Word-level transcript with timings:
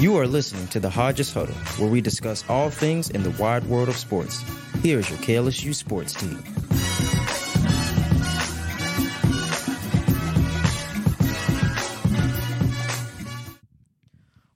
You 0.00 0.16
are 0.16 0.26
listening 0.26 0.66
to 0.68 0.80
the 0.80 0.88
Hodges 0.88 1.30
Huddle, 1.30 1.54
where 1.76 1.90
we 1.90 2.00
discuss 2.00 2.42
all 2.48 2.70
things 2.70 3.10
in 3.10 3.22
the 3.22 3.32
wide 3.32 3.66
world 3.66 3.90
of 3.90 3.98
sports. 3.98 4.42
Here 4.82 4.98
is 4.98 5.10
your 5.10 5.18
KLSU 5.18 5.74
sports 5.74 6.14
team. 6.14 6.42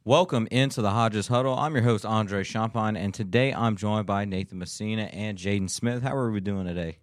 Welcome 0.06 0.48
into 0.50 0.80
the 0.80 0.88
Hodges 0.88 1.28
Huddle. 1.28 1.54
I'm 1.58 1.74
your 1.74 1.84
host, 1.84 2.06
Andre 2.06 2.42
Champagne, 2.42 2.96
and 2.96 3.12
today 3.12 3.52
I'm 3.52 3.76
joined 3.76 4.06
by 4.06 4.24
Nathan 4.24 4.58
Messina 4.58 5.10
and 5.12 5.36
Jaden 5.36 5.68
Smith. 5.68 6.02
How 6.02 6.16
are 6.16 6.30
we 6.30 6.40
doing 6.40 6.64
today? 6.64 6.96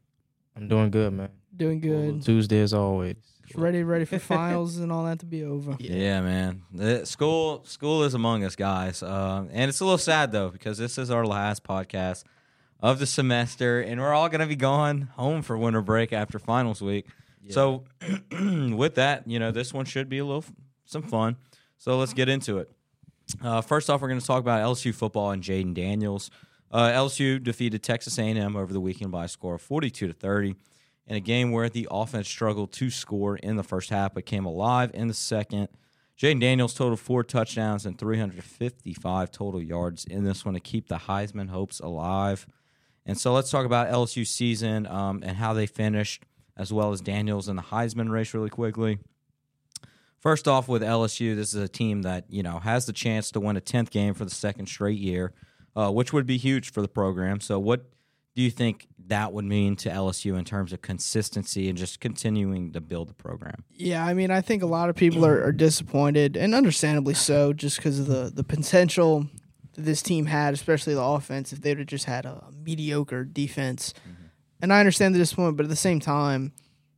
I'm 0.57 0.67
doing 0.67 0.89
good, 0.89 1.13
man. 1.13 1.29
Doing 1.55 1.79
good. 1.79 2.23
Tuesday 2.23 2.61
as 2.61 2.73
always. 2.73 3.17
Ready, 3.55 3.83
ready 3.83 4.05
for 4.05 4.20
finals 4.20 4.77
and 4.77 4.91
all 4.91 5.05
that 5.05 5.20
to 5.20 5.25
be 5.25 5.43
over. 5.43 5.75
Yeah, 5.79 6.21
man. 6.21 6.63
The 6.73 7.05
school 7.05 7.63
school 7.65 8.04
is 8.04 8.14
among 8.14 8.43
us, 8.43 8.55
guys. 8.55 9.04
Uh, 9.04 9.46
and 9.51 9.69
it's 9.69 9.79
a 9.79 9.86
little 9.86 9.97
sad 9.97 10.32
though 10.32 10.50
because 10.50 10.77
this 10.77 10.97
is 10.97 11.11
our 11.11 11.25
last 11.25 11.64
podcast 11.64 12.24
of 12.82 13.00
the 13.00 13.05
semester, 13.05 13.79
and 13.82 14.01
we're 14.01 14.14
all 14.14 14.29
going 14.29 14.41
to 14.41 14.47
be 14.47 14.55
going 14.55 15.01
home 15.15 15.41
for 15.41 15.57
winter 15.57 15.82
break 15.82 16.14
after 16.14 16.39
finals 16.39 16.82
week. 16.82 17.05
So, 17.50 17.83
with 18.32 18.96
that, 18.96 19.27
you 19.27 19.39
know, 19.39 19.52
this 19.52 19.74
one 19.74 19.86
should 19.86 20.10
be 20.10 20.19
a 20.19 20.25
little 20.25 20.46
some 20.86 21.02
fun. 21.02 21.38
So 21.77 21.97
let's 21.97 22.13
get 22.13 22.29
into 22.29 22.60
it. 22.60 22.71
Uh, 23.41 23.61
first 23.61 23.89
off, 23.89 24.02
we're 24.02 24.10
going 24.10 24.19
to 24.19 24.25
talk 24.25 24.39
about 24.39 24.61
LSU 24.61 24.93
football 24.93 25.32
and 25.32 25.41
Jayden 25.41 25.74
Daniels. 25.74 26.29
Uh, 26.71 26.89
LSU 26.89 27.41
defeated 27.43 27.83
Texas 27.83 28.18
A&M 28.18 28.55
over 28.55 28.71
the 28.71 28.79
weekend 28.79 29.11
by 29.11 29.25
a 29.25 29.27
score 29.27 29.55
of 29.55 29.61
42 29.61 30.07
to 30.07 30.13
30 30.13 30.55
in 31.07 31.15
a 31.15 31.19
game 31.19 31.51
where 31.51 31.69
the 31.69 31.87
offense 31.91 32.28
struggled 32.28 32.72
to 32.73 32.89
score 32.89 33.38
in 33.38 33.55
the 33.55 33.64
first 33.64 33.89
half 33.89 34.14
but 34.14 34.25
came 34.25 34.45
alive 34.45 34.91
in 34.94 35.08
the 35.08 35.14
second. 35.14 35.67
Jayden 36.17 36.39
Daniels 36.39 36.73
totaled 36.73 37.00
four 37.00 37.23
touchdowns 37.23 37.86
and 37.86 37.97
355 37.97 39.31
total 39.31 39.61
yards 39.61 40.05
in 40.05 40.23
this 40.23 40.45
one 40.45 40.53
to 40.53 40.59
keep 40.59 40.88
the 40.88 40.97
Heisman 40.97 41.49
hopes 41.49 41.79
alive. 41.79 42.45
And 43.05 43.17
so 43.17 43.33
let's 43.33 43.49
talk 43.49 43.66
about 43.66 43.88
LSU 43.88 44.27
season 44.27 44.85
um, 44.85 45.23
and 45.25 45.38
how 45.38 45.53
they 45.53 45.66
finished, 45.66 46.23
as 46.55 46.72
well 46.72 46.91
as 46.91 47.02
Daniels 47.02 47.49
in 47.49 47.55
the 47.55 47.63
Heisman 47.63 48.11
race 48.11 48.33
really 48.33 48.49
quickly. 48.49 48.99
First 50.19 50.47
off, 50.47 50.67
with 50.67 50.83
LSU, 50.83 51.35
this 51.35 51.55
is 51.55 51.63
a 51.63 51.67
team 51.67 52.03
that 52.03 52.25
you 52.29 52.44
know 52.44 52.59
has 52.59 52.85
the 52.85 52.94
chance 52.94 53.31
to 53.31 53.39
win 53.39 53.57
a 53.57 53.61
tenth 53.61 53.89
game 53.89 54.13
for 54.13 54.23
the 54.23 54.29
second 54.29 54.67
straight 54.67 54.99
year, 54.99 55.33
uh, 55.75 55.89
which 55.89 56.13
would 56.13 56.27
be 56.27 56.38
huge 56.38 56.72
for 56.72 56.83
the 56.83 56.88
program. 56.88 57.39
So, 57.39 57.57
what 57.57 57.89
do 58.35 58.41
you 58.41 58.51
think 58.51 58.87
that 59.07 59.33
would 59.33 59.45
mean 59.45 59.75
to 59.75 59.89
LSU 59.89 60.37
in 60.37 60.45
terms 60.45 60.71
of 60.71 60.81
consistency 60.81 61.67
and 61.67 61.77
just 61.77 61.99
continuing 61.99 62.71
to 62.71 62.81
build 62.81 63.09
the 63.09 63.13
program? 63.13 63.65
Yeah, 63.71 64.05
I 64.05 64.13
mean, 64.13 64.31
I 64.31 64.41
think 64.41 64.63
a 64.63 64.67
lot 64.67 64.89
of 64.89 64.95
people 64.95 65.25
are, 65.25 65.43
are 65.43 65.51
disappointed, 65.51 66.38
and 66.38 66.55
understandably 66.55 67.13
so, 67.13 67.51
just 67.51 67.77
because 67.77 67.99
of 67.99 68.07
the, 68.07 68.31
the 68.33 68.43
potential 68.43 69.27
that 69.73 69.81
this 69.81 70.01
team 70.01 70.27
had, 70.27 70.53
especially 70.53 70.93
the 70.93 71.01
offense, 71.01 71.51
if 71.51 71.61
they 71.61 71.71
would 71.71 71.79
have 71.79 71.88
just 71.88 72.05
had 72.05 72.25
a 72.25 72.45
mediocre 72.63 73.25
defense. 73.25 73.93
Mm-hmm. 73.99 74.23
And 74.61 74.73
I 74.73 74.79
understand 74.79 75.13
the 75.13 75.19
disappointment, 75.19 75.57
but 75.57 75.66
at 75.66 75.69
the 75.69 75.75
same 75.75 75.99
time, 75.99 76.53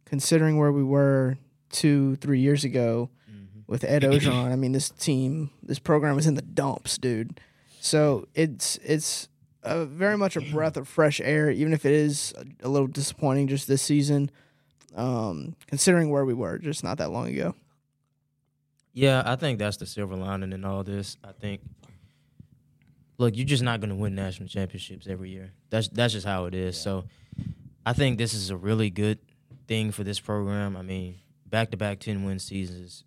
considering 0.06 0.58
where 0.58 0.72
we 0.72 0.84
were 0.84 1.38
two, 1.72 2.16
three 2.18 2.40
years 2.40 2.64
ago 2.64 3.10
mm-hmm. 3.30 3.62
with 3.66 3.84
Ed 3.84 4.04
Orgeron, 4.04 4.52
I 4.52 4.56
mean, 4.56 4.74
this 4.74 4.90
team, 4.90 5.50
this 5.64 5.80
program 5.80 6.16
was 6.16 6.28
in 6.28 6.36
the 6.36 6.42
dumps, 6.42 6.98
dude. 6.98 7.40
So 7.80 8.28
it's 8.34 8.78
it's 8.84 9.28
uh, 9.64 9.86
very 9.86 10.18
much 10.18 10.36
a 10.36 10.42
breath 10.42 10.78
of 10.78 10.88
fresh 10.88 11.22
air, 11.22 11.50
even 11.50 11.74
if 11.74 11.86
it 11.86 11.94
is 11.94 12.34
a, 12.38 12.68
a 12.68 12.70
little 12.70 12.88
disappointing 12.88 13.48
just 13.48 13.68
this 13.68 13.82
season, 13.82 14.30
um, 14.96 15.56
considering 15.68 16.10
where 16.10 16.26
we 16.26 16.34
were 16.34 16.58
just 16.58 16.84
not 16.84 16.98
that 16.98 17.12
long 17.12 17.28
ago. 17.28 17.56
Yeah, 18.94 19.24
I 19.26 19.36
think 19.36 19.58
that's 19.60 19.78
the 19.78 19.88
silver 19.88 20.16
lining 20.16 20.54
in 20.54 20.64
all 20.64 20.84
this. 20.84 21.18
I 21.24 21.32
think, 21.32 21.62
look, 23.18 23.36
you're 23.36 23.46
just 23.46 23.64
not 23.64 23.80
going 23.80 23.90
to 23.90 23.96
win 23.96 24.14
national 24.14 24.48
championships 24.50 25.08
every 25.08 25.32
year. 25.32 25.52
That's 25.72 25.88
that's 25.88 26.14
just 26.14 26.28
how 26.28 26.46
it 26.46 26.54
is. 26.54 26.80
So, 26.80 27.06
I 27.86 27.94
think 27.94 28.20
this 28.20 28.36
is 28.36 28.52
a 28.52 28.58
really 28.58 28.92
good 28.92 29.18
thing 29.68 29.92
for 29.92 30.04
this 30.04 30.20
program. 30.20 30.78
I 30.78 30.84
mean, 30.84 31.16
back 31.48 31.72
to 31.72 31.78
back 31.78 32.00
ten 32.00 32.24
win 32.24 32.38
seasons, 32.38 33.04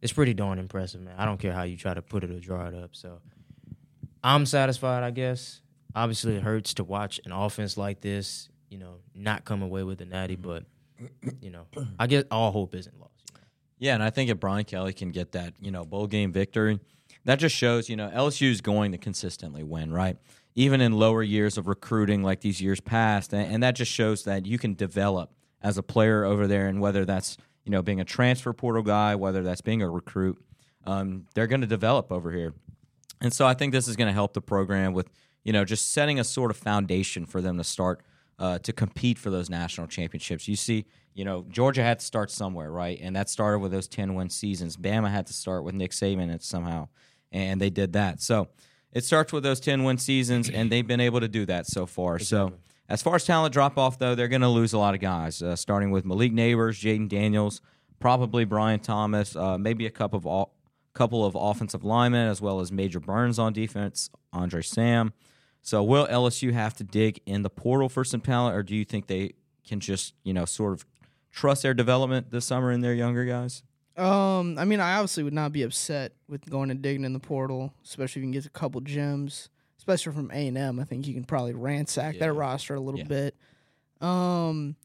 it's 0.00 0.12
pretty 0.12 0.34
darn 0.34 0.58
impressive, 0.58 1.00
man. 1.00 1.14
I 1.16 1.24
don't 1.24 1.38
care 1.38 1.52
how 1.52 1.62
you 1.62 1.76
try 1.76 1.94
to 1.94 2.02
put 2.02 2.24
it 2.24 2.30
or 2.30 2.40
draw 2.40 2.66
it 2.66 2.74
up. 2.74 2.90
So, 2.96 3.20
I'm 4.24 4.44
satisfied, 4.44 5.04
I 5.04 5.12
guess. 5.12 5.61
Obviously, 5.94 6.36
it 6.36 6.42
hurts 6.42 6.74
to 6.74 6.84
watch 6.84 7.20
an 7.24 7.32
offense 7.32 7.76
like 7.76 8.00
this, 8.00 8.48
you 8.70 8.78
know, 8.78 8.96
not 9.14 9.44
come 9.44 9.62
away 9.62 9.82
with 9.82 9.98
the 9.98 10.06
natty, 10.06 10.36
but 10.36 10.64
you 11.40 11.50
know, 11.50 11.66
I 11.98 12.06
guess 12.06 12.24
all 12.30 12.52
hope 12.52 12.74
isn't 12.74 12.98
lost. 12.98 13.12
You 13.32 13.38
know? 13.38 13.46
Yeah, 13.78 13.94
and 13.94 14.02
I 14.02 14.10
think 14.10 14.30
if 14.30 14.40
Brian 14.40 14.64
Kelly 14.64 14.92
can 14.92 15.10
get 15.10 15.32
that, 15.32 15.54
you 15.60 15.70
know, 15.70 15.84
bowl 15.84 16.06
game 16.06 16.32
victory, 16.32 16.80
that 17.24 17.38
just 17.38 17.54
shows, 17.54 17.88
you 17.88 17.96
know, 17.96 18.08
LSU 18.08 18.50
is 18.50 18.60
going 18.60 18.92
to 18.92 18.98
consistently 18.98 19.62
win, 19.62 19.92
right? 19.92 20.16
Even 20.54 20.80
in 20.80 20.92
lower 20.92 21.22
years 21.22 21.56
of 21.56 21.66
recruiting 21.66 22.22
like 22.22 22.40
these 22.40 22.60
years 22.60 22.80
past, 22.80 23.32
and, 23.32 23.54
and 23.54 23.62
that 23.62 23.74
just 23.74 23.90
shows 23.90 24.24
that 24.24 24.46
you 24.46 24.58
can 24.58 24.74
develop 24.74 25.32
as 25.62 25.78
a 25.78 25.82
player 25.82 26.24
over 26.24 26.46
there, 26.46 26.66
and 26.66 26.80
whether 26.80 27.04
that's 27.04 27.36
you 27.64 27.70
know 27.70 27.82
being 27.82 28.00
a 28.00 28.04
transfer 28.04 28.52
portal 28.52 28.82
guy, 28.82 29.14
whether 29.14 29.42
that's 29.42 29.60
being 29.60 29.82
a 29.82 29.88
recruit, 29.88 30.42
um, 30.84 31.26
they're 31.34 31.46
going 31.46 31.60
to 31.60 31.66
develop 31.66 32.10
over 32.12 32.32
here, 32.32 32.54
and 33.20 33.32
so 33.32 33.46
I 33.46 33.54
think 33.54 33.72
this 33.72 33.88
is 33.88 33.96
going 33.96 34.08
to 34.08 34.12
help 34.12 34.34
the 34.34 34.42
program 34.42 34.92
with 34.92 35.08
you 35.44 35.52
know 35.52 35.64
just 35.64 35.92
setting 35.92 36.18
a 36.18 36.24
sort 36.24 36.50
of 36.50 36.56
foundation 36.56 37.26
for 37.26 37.40
them 37.40 37.58
to 37.58 37.64
start 37.64 38.02
uh, 38.38 38.58
to 38.58 38.72
compete 38.72 39.18
for 39.18 39.30
those 39.30 39.48
national 39.48 39.86
championships. 39.86 40.48
You 40.48 40.56
see, 40.56 40.84
you 41.14 41.24
know, 41.24 41.44
Georgia 41.48 41.82
had 41.82 42.00
to 42.00 42.04
start 42.04 42.30
somewhere, 42.30 42.72
right? 42.72 42.98
And 43.00 43.14
that 43.14 43.28
started 43.28 43.60
with 43.60 43.70
those 43.72 43.86
10 43.86 44.14
win 44.14 44.30
seasons. 44.30 44.76
Bama 44.76 45.10
had 45.10 45.26
to 45.28 45.32
start 45.32 45.64
with 45.64 45.74
Nick 45.74 45.92
Saban 45.92 46.30
and 46.30 46.42
somehow, 46.42 46.88
and 47.30 47.60
they 47.60 47.70
did 47.70 47.92
that. 47.92 48.20
So 48.20 48.48
it 48.92 49.04
starts 49.04 49.32
with 49.32 49.42
those 49.42 49.60
10 49.60 49.84
win 49.84 49.98
seasons, 49.98 50.50
and 50.50 50.70
they've 50.70 50.86
been 50.86 51.00
able 51.00 51.20
to 51.20 51.28
do 51.28 51.46
that 51.46 51.66
so 51.66 51.86
far. 51.86 52.18
So 52.18 52.54
as 52.88 53.00
far 53.00 53.14
as 53.14 53.24
talent 53.24 53.52
drop 53.52 53.78
off, 53.78 53.98
though, 53.98 54.14
they're 54.14 54.28
going 54.28 54.42
to 54.42 54.48
lose 54.48 54.72
a 54.72 54.78
lot 54.78 54.94
of 54.94 55.00
guys, 55.00 55.40
uh, 55.40 55.56
starting 55.56 55.90
with 55.90 56.04
Malik 56.04 56.32
Nabers, 56.32 56.80
Jayden 56.80 57.08
Daniels, 57.08 57.60
probably 58.00 58.44
Brian 58.44 58.80
Thomas, 58.80 59.36
uh, 59.36 59.56
maybe 59.56 59.86
a 59.86 59.90
couple 59.90 60.18
of 60.18 60.26
all, 60.26 60.54
couple 60.94 61.24
of 61.24 61.34
offensive 61.34 61.84
linemen, 61.84 62.28
as 62.28 62.42
well 62.42 62.60
as 62.60 62.70
Major 62.70 63.00
Burns 63.00 63.38
on 63.38 63.52
defense, 63.52 64.10
Andre 64.32 64.60
Sam. 64.60 65.12
So 65.62 65.82
will 65.82 66.06
LSU 66.08 66.52
have 66.52 66.74
to 66.74 66.84
dig 66.84 67.20
in 67.24 67.42
the 67.42 67.50
portal 67.50 67.88
for 67.88 68.04
some 68.04 68.20
talent, 68.20 68.56
or 68.56 68.62
do 68.62 68.74
you 68.74 68.84
think 68.84 69.06
they 69.06 69.32
can 69.66 69.78
just 69.80 70.14
you 70.24 70.32
know 70.34 70.44
sort 70.44 70.72
of 70.72 70.84
trust 71.30 71.62
their 71.62 71.72
development 71.74 72.30
this 72.30 72.44
summer 72.44 72.72
in 72.72 72.80
their 72.80 72.94
younger 72.94 73.24
guys? 73.24 73.62
Um, 73.96 74.58
I 74.58 74.64
mean, 74.64 74.80
I 74.80 74.94
obviously 74.96 75.22
would 75.22 75.34
not 75.34 75.52
be 75.52 75.62
upset 75.62 76.12
with 76.28 76.48
going 76.48 76.70
and 76.70 76.80
digging 76.82 77.04
in 77.04 77.12
the 77.12 77.20
portal, 77.20 77.72
especially 77.84 78.20
if 78.20 78.24
you 78.24 78.28
can 78.28 78.30
get 78.32 78.46
a 78.46 78.50
couple 78.50 78.80
gems, 78.80 79.50
especially 79.78 80.12
from 80.14 80.30
A 80.32 80.48
and 80.48 80.56
M. 80.58 80.80
I 80.80 80.84
think 80.84 81.06
you 81.06 81.12
can 81.14 81.24
probably 81.24 81.52
ransack 81.52 82.14
Yeah. 82.14 82.20
that 82.20 82.32
roster 82.32 82.74
a 82.74 82.80
little 82.80 83.00
Yeah. 83.00 83.06
bit. 83.06 83.36
Um, 84.00 84.76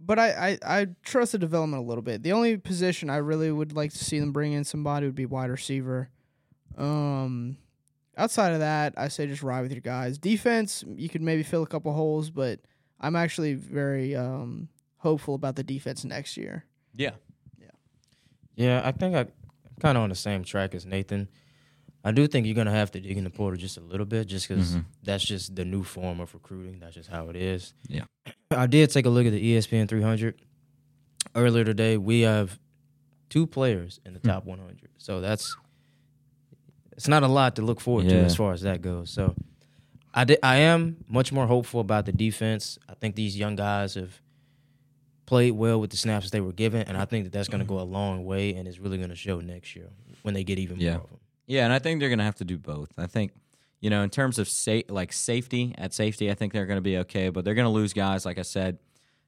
but 0.00 0.18
I, 0.18 0.58
I 0.64 0.80
I 0.80 0.86
trust 1.04 1.32
the 1.32 1.38
development 1.38 1.82
a 1.82 1.86
little 1.86 2.02
bit. 2.02 2.22
The 2.22 2.32
only 2.32 2.56
position 2.56 3.08
I 3.10 3.16
really 3.18 3.52
would 3.52 3.72
like 3.74 3.92
to 3.92 4.02
see 4.04 4.18
them 4.18 4.32
bring 4.32 4.52
in 4.52 4.64
somebody 4.64 5.06
would 5.06 5.14
be 5.14 5.26
wide 5.26 5.50
receiver. 5.50 6.08
Um, 6.76 7.56
outside 8.16 8.52
of 8.52 8.60
that, 8.60 8.94
I 8.96 9.08
say 9.08 9.26
just 9.26 9.42
ride 9.42 9.62
with 9.62 9.72
your 9.72 9.80
guys. 9.80 10.18
Defense, 10.18 10.84
you 10.96 11.08
could 11.08 11.22
maybe 11.22 11.42
fill 11.42 11.62
a 11.62 11.66
couple 11.66 11.92
holes, 11.92 12.30
but 12.30 12.60
I'm 13.00 13.16
actually 13.16 13.54
very 13.54 14.14
um 14.16 14.68
hopeful 14.98 15.34
about 15.34 15.56
the 15.56 15.62
defense 15.62 16.04
next 16.04 16.36
year. 16.36 16.64
Yeah, 16.94 17.10
Yeah, 17.60 17.68
Yeah, 18.56 18.82
I 18.84 18.92
think 18.92 19.14
I 19.14 19.26
kind 19.80 19.96
of 19.98 20.02
on 20.04 20.08
the 20.08 20.14
same 20.14 20.42
track 20.44 20.74
as 20.74 20.86
Nathan. 20.86 21.28
I 22.04 22.12
do 22.12 22.26
think 22.26 22.46
you're 22.46 22.54
gonna 22.54 22.70
have 22.70 22.90
to 22.92 23.00
dig 23.00 23.18
in 23.18 23.24
the 23.24 23.30
portal 23.30 23.58
just 23.58 23.76
a 23.76 23.80
little 23.80 24.06
bit, 24.06 24.26
just 24.28 24.48
because 24.48 24.76
Mhm. 24.76 24.84
that's 25.02 25.24
just 25.24 25.54
the 25.56 25.64
new 25.64 25.82
form 25.82 26.20
of 26.20 26.32
recruiting. 26.34 26.78
That's 26.80 26.94
just 26.94 27.10
how 27.10 27.28
it 27.28 27.36
is. 27.36 27.74
Yeah. 27.88 28.04
I 28.50 28.66
did 28.66 28.90
take 28.90 29.06
a 29.06 29.10
look 29.10 29.26
at 29.26 29.32
the 29.32 29.42
ESPN 29.42 29.88
300 29.88 30.40
earlier 31.34 31.64
today. 31.64 31.96
We 31.96 32.20
have 32.22 32.58
two 33.28 33.46
players 33.46 34.00
in 34.06 34.14
the 34.14 34.20
Hmm. 34.20 34.28
top 34.28 34.44
100, 34.46 34.90
so 34.98 35.20
that's 35.20 35.56
it's 36.96 37.08
not 37.08 37.22
a 37.22 37.28
lot 37.28 37.56
to 37.56 37.62
look 37.62 37.80
forward 37.80 38.08
to 38.08 38.16
as 38.16 38.36
far 38.36 38.52
as 38.52 38.62
that 38.62 38.80
goes. 38.82 39.10
So 39.10 39.34
I 40.14 40.24
di- 40.24 40.42
I 40.42 40.56
am 40.56 41.04
much 41.08 41.30
more 41.32 41.46
hopeful 41.46 41.80
about 41.80 42.06
the 42.06 42.12
defense. 42.12 42.78
I 42.88 42.94
think 42.94 43.16
these 43.16 43.36
young 43.36 43.54
guys 43.56 43.94
have 43.94 44.20
played 45.26 45.52
well 45.52 45.80
with 45.80 45.90
the 45.90 45.96
snaps 45.96 46.30
they 46.30 46.40
were 46.40 46.52
given, 46.52 46.82
and 46.82 46.96
I 46.96 47.04
think 47.04 47.24
that 47.24 47.32
that's 47.32 47.48
going 47.48 47.58
to 47.58 47.64
mm-hmm. 47.66 47.74
go 47.74 47.80
a 47.82 47.84
long 47.84 48.24
way, 48.24 48.54
and 48.54 48.66
it's 48.66 48.78
really 48.78 48.96
going 48.96 49.10
to 49.10 49.16
show 49.16 49.40
next 49.40 49.74
year 49.76 49.90
when 50.22 50.34
they 50.34 50.44
get 50.44 50.58
even 50.58 50.78
Yeah. 50.80 50.92
more 50.92 51.02
of 51.02 51.10
them. 51.10 51.20
yeah, 51.46 51.64
and 51.64 51.72
I 51.72 51.78
think 51.78 52.00
they're 52.00 52.08
going 52.08 52.18
to 52.20 52.24
have 52.24 52.36
to 52.36 52.44
do 52.44 52.58
both. 52.58 52.90
I 52.98 53.06
think 53.06 53.32
you 53.80 53.90
know 53.90 54.02
in 54.02 54.10
terms 54.10 54.38
of 54.38 54.48
sa- 54.48 54.86
like 54.88 55.12
safety 55.12 55.74
at 55.76 55.92
safety, 55.92 56.30
I 56.30 56.34
think 56.34 56.52
they're 56.52 56.66
going 56.66 56.78
to 56.78 56.82
be 56.82 56.96
okay, 56.98 57.28
but 57.28 57.44
they're 57.44 57.54
going 57.54 57.66
to 57.66 57.70
lose 57.70 57.92
guys. 57.92 58.24
Like 58.24 58.38
I 58.38 58.42
said, 58.42 58.78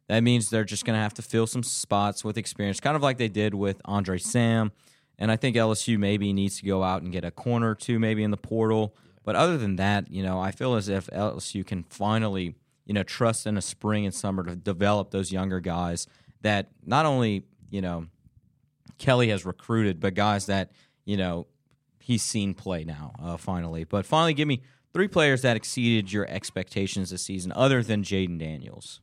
that 0.09 0.21
means 0.23 0.49
they're 0.49 0.65
just 0.65 0.87
going 0.87 0.97
to 0.97 1.03
have 1.03 1.15
to 1.15 1.23
fill 1.23 1.47
some 1.47 1.63
spots 1.63 2.25
with 2.25 2.39
experience, 2.39 2.81
kind 2.81 2.97
of 2.97 3.03
like 3.03 3.19
they 3.19 3.29
did 3.29 3.53
with 3.55 3.81
Andre 3.85 4.17
Sam. 4.19 4.73
And 5.19 5.31
I 5.31 5.37
think 5.37 5.57
LSU 5.57 5.99
maybe 5.99 6.33
needs 6.33 6.59
to 6.59 6.67
go 6.67 6.83
out 6.83 7.03
and 7.03 7.13
get 7.13 7.25
a 7.25 7.31
corner 7.31 7.71
or 7.71 7.75
two, 7.75 7.99
maybe 7.99 8.23
in 8.23 8.31
the 8.31 8.37
portal. 8.37 8.95
But 9.25 9.37
other 9.37 9.59
than 9.59 9.77
that, 9.77 10.11
you 10.11 10.23
know, 10.23 10.41
I 10.41 10.53
feel 10.53 10.75
as 10.77 10.89
if 10.89 11.09
LSU 11.09 11.67
can 11.67 11.83
finally, 11.85 12.55
you 12.87 12.95
know, 12.95 13.03
trust 13.03 13.47
in 13.47 13.57
a 13.57 13.63
spring 13.63 14.07
and 14.07 14.15
summer 14.15 14.45
to 14.45 14.55
develop 14.55 15.11
those 15.11 15.33
younger 15.33 15.61
guys 15.61 16.07
that 16.43 16.71
not 16.85 17.05
only, 17.05 17.45
you 17.69 17.81
know, 17.81 18.07
Kelly 18.99 19.29
has 19.29 19.45
recruited, 19.45 20.01
but 20.01 20.15
guys 20.15 20.47
that, 20.47 20.73
you 21.05 21.17
know, 21.17 21.47
he's 22.01 22.23
seen 22.23 22.55
play 22.55 22.85
now, 22.85 23.13
uh, 23.21 23.37
finally. 23.37 23.85
But 23.85 24.07
finally, 24.07 24.35
give 24.35 24.49
me 24.49 24.63
three 24.93 25.09
players 25.09 25.43
that 25.43 25.57
exceeded 25.57 26.13
your 26.13 26.27
expectations 26.27 27.11
this 27.11 27.23
season, 27.23 27.53
other 27.55 27.83
than 27.83 28.03
Jayden 28.03 28.39
Daniels. 28.39 29.01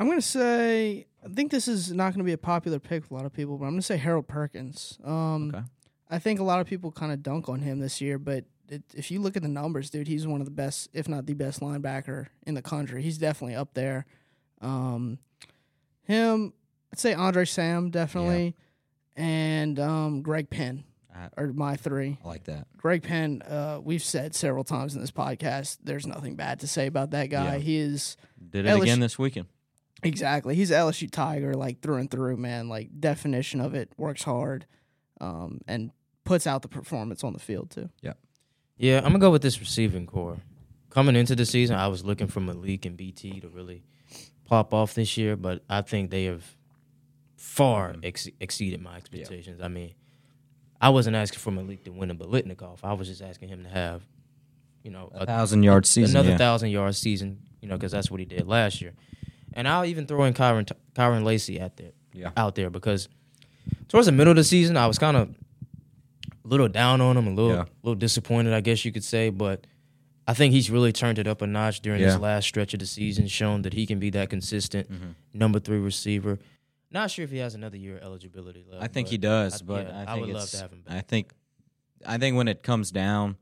I'm 0.00 0.08
gonna 0.08 0.22
say 0.22 1.06
I 1.24 1.28
think 1.28 1.50
this 1.50 1.68
is 1.68 1.92
not 1.92 2.14
gonna 2.14 2.24
be 2.24 2.32
a 2.32 2.38
popular 2.38 2.78
pick 2.78 3.04
for 3.04 3.14
a 3.14 3.16
lot 3.18 3.26
of 3.26 3.32
people, 3.34 3.58
but 3.58 3.66
I'm 3.66 3.72
gonna 3.72 3.82
say 3.82 3.98
Harold 3.98 4.26
Perkins. 4.26 4.98
Um, 5.04 5.52
Okay. 5.54 5.64
I 6.08 6.18
think 6.18 6.40
a 6.40 6.42
lot 6.42 6.58
of 6.60 6.66
people 6.66 6.90
kind 6.90 7.12
of 7.12 7.22
dunk 7.22 7.48
on 7.48 7.60
him 7.60 7.78
this 7.78 8.00
year, 8.00 8.18
but 8.18 8.44
it, 8.68 8.82
if 8.94 9.10
you 9.10 9.20
look 9.20 9.36
at 9.36 9.42
the 9.42 9.48
numbers, 9.48 9.90
dude, 9.90 10.08
he's 10.08 10.26
one 10.26 10.40
of 10.40 10.44
the 10.46 10.50
best, 10.50 10.88
if 10.92 11.08
not 11.08 11.26
the 11.26 11.34
best 11.34 11.60
linebacker 11.60 12.26
in 12.46 12.54
the 12.54 12.62
country. 12.62 13.02
He's 13.02 13.18
definitely 13.18 13.54
up 13.54 13.74
there. 13.74 14.06
Um, 14.60 15.18
him, 16.02 16.52
I'd 16.92 16.98
say 16.98 17.14
Andre 17.14 17.44
Sam 17.44 17.90
definitely, 17.90 18.56
and 19.16 19.78
um, 19.78 20.22
Greg 20.22 20.50
Penn 20.50 20.82
are 21.36 21.48
my 21.48 21.76
three. 21.76 22.18
I 22.24 22.26
like 22.28 22.44
that. 22.44 22.66
Greg 22.76 23.02
Penn, 23.02 23.42
uh, 23.42 23.80
we've 23.82 24.02
said 24.02 24.34
several 24.34 24.64
times 24.64 24.94
in 24.94 25.00
this 25.00 25.10
podcast, 25.10 25.78
there's 25.84 26.06
nothing 26.06 26.34
bad 26.34 26.60
to 26.60 26.66
say 26.66 26.86
about 26.86 27.10
that 27.10 27.26
guy. 27.26 27.54
Yeah. 27.56 27.58
He 27.58 27.76
is 27.76 28.16
Did 28.50 28.66
it 28.66 28.70
LSU 28.70 28.82
again 28.82 29.00
this 29.00 29.18
weekend. 29.18 29.46
Exactly. 30.02 30.54
He's 30.54 30.70
a 30.70 30.74
LSU 30.74 31.10
Tiger, 31.10 31.54
like 31.54 31.80
through 31.80 31.96
and 31.96 32.10
through, 32.10 32.36
man. 32.36 32.68
Like 32.68 33.00
definition 33.00 33.60
of 33.60 33.74
it. 33.74 33.92
Works 33.96 34.22
hard, 34.22 34.66
um, 35.20 35.60
and 35.68 35.90
puts 36.24 36.46
out 36.46 36.62
the 36.62 36.68
performance 36.68 37.22
on 37.24 37.32
the 37.32 37.38
field 37.38 37.70
too. 37.70 37.90
Yeah, 38.00 38.14
Yeah, 38.76 38.98
I'm 38.98 39.04
gonna 39.04 39.18
go 39.18 39.30
with 39.30 39.42
this 39.42 39.60
receiving 39.60 40.06
core. 40.06 40.38
Coming 40.88 41.16
into 41.16 41.36
the 41.36 41.46
season, 41.46 41.76
I 41.76 41.88
was 41.88 42.04
looking 42.04 42.26
for 42.26 42.40
Malik 42.40 42.84
and 42.86 42.96
BT 42.96 43.40
to 43.40 43.48
really 43.48 43.84
pop 44.44 44.74
off 44.74 44.94
this 44.94 45.16
year, 45.16 45.36
but 45.36 45.62
I 45.68 45.82
think 45.82 46.10
they 46.10 46.24
have 46.24 46.44
far 47.36 47.94
ex- 48.02 48.28
exceeded 48.40 48.82
my 48.82 48.96
expectations. 48.96 49.60
I 49.62 49.68
mean, 49.68 49.94
I 50.80 50.88
wasn't 50.88 51.16
asking 51.16 51.38
for 51.40 51.50
Malik 51.50 51.84
to 51.84 51.90
win 51.90 52.10
a 52.10 52.14
Biletnikoff. 52.14 52.78
I 52.82 52.94
was 52.94 53.06
just 53.08 53.22
asking 53.22 53.50
him 53.50 53.64
to 53.64 53.68
have, 53.70 54.02
you 54.82 54.90
know, 54.90 55.10
A 55.14 55.26
thousand 55.26 55.62
yard 55.62 55.86
season. 55.86 56.16
another 56.16 56.30
yeah. 56.30 56.38
thousand 56.38 56.70
yard 56.70 56.96
season. 56.96 57.42
You 57.60 57.68
know, 57.68 57.76
because 57.76 57.92
that's 57.92 58.10
what 58.10 58.20
he 58.20 58.26
did 58.26 58.48
last 58.48 58.80
year. 58.80 58.94
And 59.52 59.66
I'll 59.68 59.84
even 59.84 60.06
throw 60.06 60.24
in 60.24 60.34
Kyren 60.34 60.70
Kyren 60.94 61.24
Lacy 61.24 61.60
out 61.60 61.76
there, 61.76 61.92
Yeah. 62.12 62.30
out 62.36 62.54
there 62.54 62.70
because 62.70 63.08
towards 63.88 64.06
the 64.06 64.12
middle 64.12 64.30
of 64.30 64.36
the 64.36 64.44
season, 64.44 64.76
I 64.76 64.86
was 64.86 64.98
kind 64.98 65.16
of 65.16 65.28
a 66.44 66.48
little 66.48 66.68
down 66.68 67.00
on 67.00 67.16
him, 67.16 67.26
a 67.26 67.30
little 67.34 67.52
Yeah. 67.56 67.64
little 67.82 67.94
disappointed, 67.98 68.52
I 68.52 68.60
guess 68.60 68.84
you 68.84 68.92
could 68.92 69.04
say. 69.04 69.30
But 69.30 69.66
I 70.26 70.34
think 70.34 70.52
he's 70.52 70.70
really 70.70 70.92
turned 70.92 71.18
it 71.18 71.26
up 71.26 71.42
a 71.42 71.46
notch 71.46 71.80
during 71.80 72.00
Yeah. 72.00 72.08
this 72.12 72.18
last 72.18 72.46
stretch 72.46 72.72
of 72.74 72.80
the 72.80 72.86
season, 72.86 73.26
shown 73.26 73.62
that 73.62 73.72
he 73.72 73.86
can 73.86 73.98
be 73.98 74.10
that 74.10 74.30
consistent 74.30 74.90
Mm-hmm. 74.90 75.10
number 75.34 75.58
three 75.58 75.78
receiver. 75.78 76.38
Not 76.92 77.10
sure 77.10 77.24
if 77.24 77.30
he 77.30 77.38
has 77.38 77.54
another 77.54 77.76
year 77.76 77.96
of 77.98 78.02
eligibility 78.02 78.64
left. 78.68 78.82
I 78.82 78.88
think 78.88 79.08
he 79.08 79.18
does, 79.18 79.62
I- 79.62 79.64
but 79.64 79.86
yeah, 79.86 80.04
I, 80.08 80.16
I 80.16 80.20
would 80.20 80.28
love 80.30 80.48
to 80.50 80.56
have 80.58 80.72
him 80.72 80.82
back. 80.82 80.96
I 80.96 81.00
think, 81.02 81.32
I 82.06 82.18
think 82.18 82.36
when 82.36 82.48
it 82.48 82.62
comes 82.62 82.90
down 82.90 83.36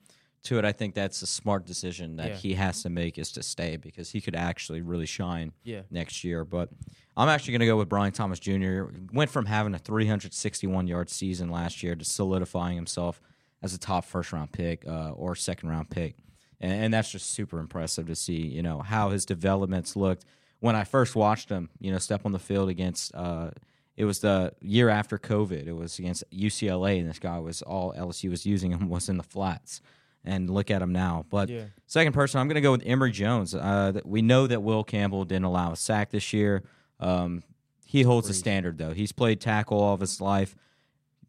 to 0.44 0.58
it, 0.58 0.64
I 0.64 0.72
think 0.72 0.94
that's 0.94 1.20
a 1.22 1.26
smart 1.26 1.66
decision 1.66 2.16
that 2.16 2.28
Yeah. 2.30 2.36
he 2.36 2.54
has 2.54 2.82
to 2.82 2.90
make 2.90 3.18
is 3.18 3.32
to 3.32 3.42
stay 3.42 3.76
because 3.76 4.10
he 4.10 4.20
could 4.20 4.36
actually 4.36 4.80
really 4.80 5.06
shine 5.06 5.52
Yeah. 5.64 5.82
next 5.90 6.22
year. 6.24 6.44
But 6.44 6.70
I'm 7.16 7.28
actually 7.28 7.52
going 7.52 7.60
to 7.60 7.66
go 7.66 7.76
with 7.76 7.88
Brian 7.88 8.12
Thomas 8.12 8.38
Jr. 8.38 8.84
Went 9.12 9.30
from 9.30 9.46
having 9.46 9.74
a 9.74 9.78
361 9.78 10.86
yard 10.86 11.10
season 11.10 11.50
last 11.50 11.82
year 11.82 11.94
to 11.96 12.04
solidifying 12.04 12.76
himself 12.76 13.20
as 13.62 13.74
a 13.74 13.78
top 13.78 14.04
first 14.04 14.32
round 14.32 14.52
pick 14.52 14.86
uh, 14.86 15.10
or 15.10 15.34
second 15.34 15.68
round 15.68 15.90
pick, 15.90 16.16
and, 16.60 16.72
and 16.72 16.94
that's 16.94 17.10
just 17.10 17.30
super 17.30 17.58
impressive 17.58 18.06
to 18.06 18.14
see. 18.14 18.46
You 18.46 18.62
know 18.62 18.80
how 18.80 19.10
his 19.10 19.26
developments 19.26 19.96
looked 19.96 20.24
when 20.60 20.76
I 20.76 20.84
first 20.84 21.16
watched 21.16 21.48
him. 21.48 21.68
You 21.80 21.90
know, 21.90 21.98
step 21.98 22.24
on 22.24 22.30
the 22.32 22.38
field 22.38 22.68
against. 22.68 23.12
Uh, 23.14 23.50
it 23.96 24.04
was 24.04 24.20
the 24.20 24.52
year 24.60 24.88
after 24.90 25.18
COVID. 25.18 25.66
It 25.66 25.72
was 25.72 25.98
against 25.98 26.22
UCLA, 26.30 27.00
and 27.00 27.10
this 27.10 27.18
guy 27.18 27.40
was 27.40 27.62
all 27.62 27.92
LSU 27.94 28.30
was 28.30 28.46
using 28.46 28.70
him 28.70 28.88
was 28.88 29.08
in 29.08 29.16
the 29.16 29.24
flats. 29.24 29.80
And 30.28 30.50
look 30.50 30.70
at 30.70 30.82
him 30.82 30.92
now. 30.92 31.24
But 31.30 31.48
Yeah. 31.48 31.64
second 31.86 32.12
person, 32.12 32.38
I'm 32.40 32.48
going 32.48 32.56
to 32.56 32.60
go 32.60 32.72
with 32.72 32.82
Emery 32.84 33.12
Jones. 33.12 33.54
Uh, 33.54 34.00
we 34.04 34.20
know 34.22 34.46
that 34.46 34.62
Will 34.62 34.84
Campbell 34.84 35.24
didn't 35.24 35.44
allow 35.44 35.72
a 35.72 35.76
sack 35.76 36.10
this 36.10 36.32
year. 36.32 36.62
Um, 37.00 37.42
he 37.86 38.02
holds 38.02 38.28
the 38.28 38.34
standard, 38.34 38.76
though. 38.78 38.92
He's 38.92 39.12
played 39.12 39.40
tackle 39.40 39.80
all 39.80 39.94
of 39.94 40.00
his 40.00 40.20
life. 40.20 40.54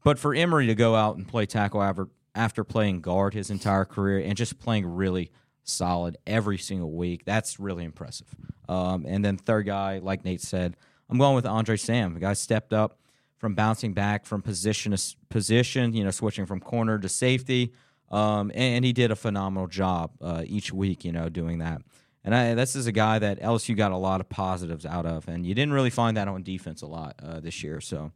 But 0.03 0.19
for 0.19 0.33
Emery 0.35 0.67
to 0.67 0.75
go 0.75 0.95
out 0.95 1.15
and 1.15 1.27
play 1.27 1.45
tackle 1.45 1.81
after, 1.81 2.09
after 2.35 2.63
playing 2.63 3.01
guard 3.01 3.33
his 3.33 3.49
entire 3.49 3.85
career 3.85 4.19
and 4.19 4.35
just 4.35 4.59
playing 4.59 4.85
really 4.85 5.31
solid 5.63 6.17
every 6.27 6.57
single 6.57 6.91
week, 6.91 7.23
that's 7.25 7.59
really 7.59 7.83
impressive. 7.85 8.27
Um, 8.67 9.05
and 9.07 9.23
then 9.23 9.37
third 9.37 9.65
guy, 9.65 9.99
like 9.99 10.25
Nate 10.25 10.41
said, 10.41 10.75
I'm 11.09 11.17
going 11.17 11.35
with 11.35 11.45
Andre 11.45 11.77
Sam. 11.77 12.13
The 12.13 12.19
guy 12.19 12.33
stepped 12.33 12.73
up 12.73 12.97
from 13.37 13.55
bouncing 13.55 13.93
back 13.93 14.25
from 14.25 14.41
position 14.41 14.91
to 14.95 15.15
position, 15.29 15.93
you 15.93 16.03
know, 16.03 16.11
switching 16.11 16.45
from 16.45 16.59
corner 16.59 16.99
to 16.99 17.07
safety. 17.09 17.71
Um, 18.11 18.51
and, 18.51 18.75
and 18.75 18.85
he 18.85 18.93
did 18.93 19.11
a 19.11 19.15
phenomenal 19.15 19.67
job 19.67 20.11
uh, 20.21 20.43
each 20.45 20.73
week, 20.73 21.05
you 21.05 21.11
know, 21.11 21.29
doing 21.29 21.59
that. 21.59 21.81
And 22.23 22.35
I, 22.35 22.53
this 22.53 22.75
is 22.75 22.85
a 22.85 22.91
guy 22.91 23.19
that 23.19 23.39
LSU 23.39 23.75
got 23.75 23.91
a 23.91 23.97
lot 23.97 24.19
of 24.19 24.29
positives 24.29 24.85
out 24.85 25.05
of, 25.05 25.27
and 25.27 25.45
you 25.45 25.55
didn't 25.55 25.73
really 25.73 25.89
find 25.89 26.17
that 26.17 26.27
on 26.27 26.43
defense 26.43 26.81
a 26.81 26.87
lot 26.87 27.15
uh, 27.23 27.39
this 27.39 27.63
year. 27.63 27.79
So, 27.79 28.11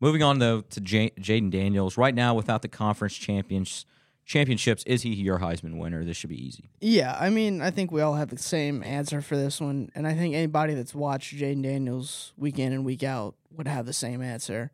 moving 0.00 0.22
on 0.22 0.38
though 0.38 0.60
to 0.60 0.80
J- 0.80 1.12
Jayden 1.18 1.50
Daniels, 1.50 1.96
right 1.96 2.14
now 2.14 2.34
without 2.34 2.62
the 2.62 2.68
conference 2.68 3.14
champions 3.14 3.86
championships, 4.24 4.84
is 4.84 5.02
he 5.02 5.12
your 5.14 5.40
Heisman 5.40 5.78
winner? 5.78 6.04
This 6.04 6.16
should 6.16 6.30
be 6.30 6.46
easy. 6.46 6.70
Yeah, 6.80 7.16
I 7.18 7.28
mean, 7.28 7.60
I 7.60 7.72
think 7.72 7.90
we 7.90 8.00
all 8.00 8.14
have 8.14 8.28
the 8.28 8.38
same 8.38 8.82
answer 8.84 9.20
for 9.20 9.36
this 9.36 9.60
one, 9.60 9.90
and 9.96 10.06
I 10.06 10.14
think 10.14 10.34
anybody 10.34 10.74
that's 10.74 10.94
watched 10.94 11.34
Jayden 11.34 11.62
Daniels 11.62 12.32
week 12.36 12.58
in 12.58 12.72
and 12.72 12.84
week 12.84 13.02
out 13.02 13.34
would 13.50 13.66
have 13.66 13.84
the 13.84 13.92
same 13.92 14.22
answer. 14.22 14.70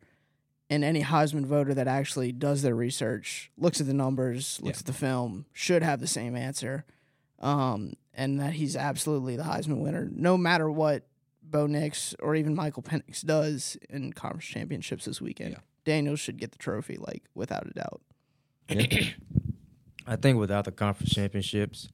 And 0.69 0.83
any 0.83 1.01
Heisman 1.01 1.45
voter 1.45 1.73
that 1.73 1.87
actually 1.87 2.31
does 2.31 2.61
their 2.61 2.75
research, 2.75 3.51
looks 3.57 3.81
at 3.81 3.87
the 3.87 3.93
numbers, 3.93 4.59
looks 4.61 4.77
Yeah. 4.77 4.81
at 4.81 4.85
the 4.85 4.93
film, 4.93 5.45
should 5.51 5.81
have 5.81 5.99
the 5.99 6.07
same 6.07 6.35
answer. 6.35 6.85
Um, 7.39 7.93
and 8.13 8.39
that 8.39 8.53
he's 8.53 8.75
absolutely 8.75 9.35
the 9.35 9.43
Heisman 9.43 9.79
winner, 9.79 10.09
no 10.11 10.37
matter 10.37 10.69
what 10.69 11.07
Bo 11.41 11.65
Nix 11.65 12.13
or 12.19 12.35
even 12.35 12.53
Michael 12.53 12.83
Penix 12.83 13.25
does 13.25 13.77
in 13.89 14.13
conference 14.13 14.45
championships 14.45 15.05
this 15.05 15.19
weekend. 15.21 15.53
Yeah. 15.53 15.59
Daniels 15.85 16.19
should 16.19 16.37
get 16.37 16.51
the 16.51 16.57
trophy, 16.59 16.97
like 16.97 17.23
without 17.33 17.65
a 17.65 17.71
doubt. 17.73 18.01
I 20.05 20.15
think 20.17 20.37
without 20.37 20.65
the 20.65 20.71
conference 20.71 21.11
championships, 21.13 21.89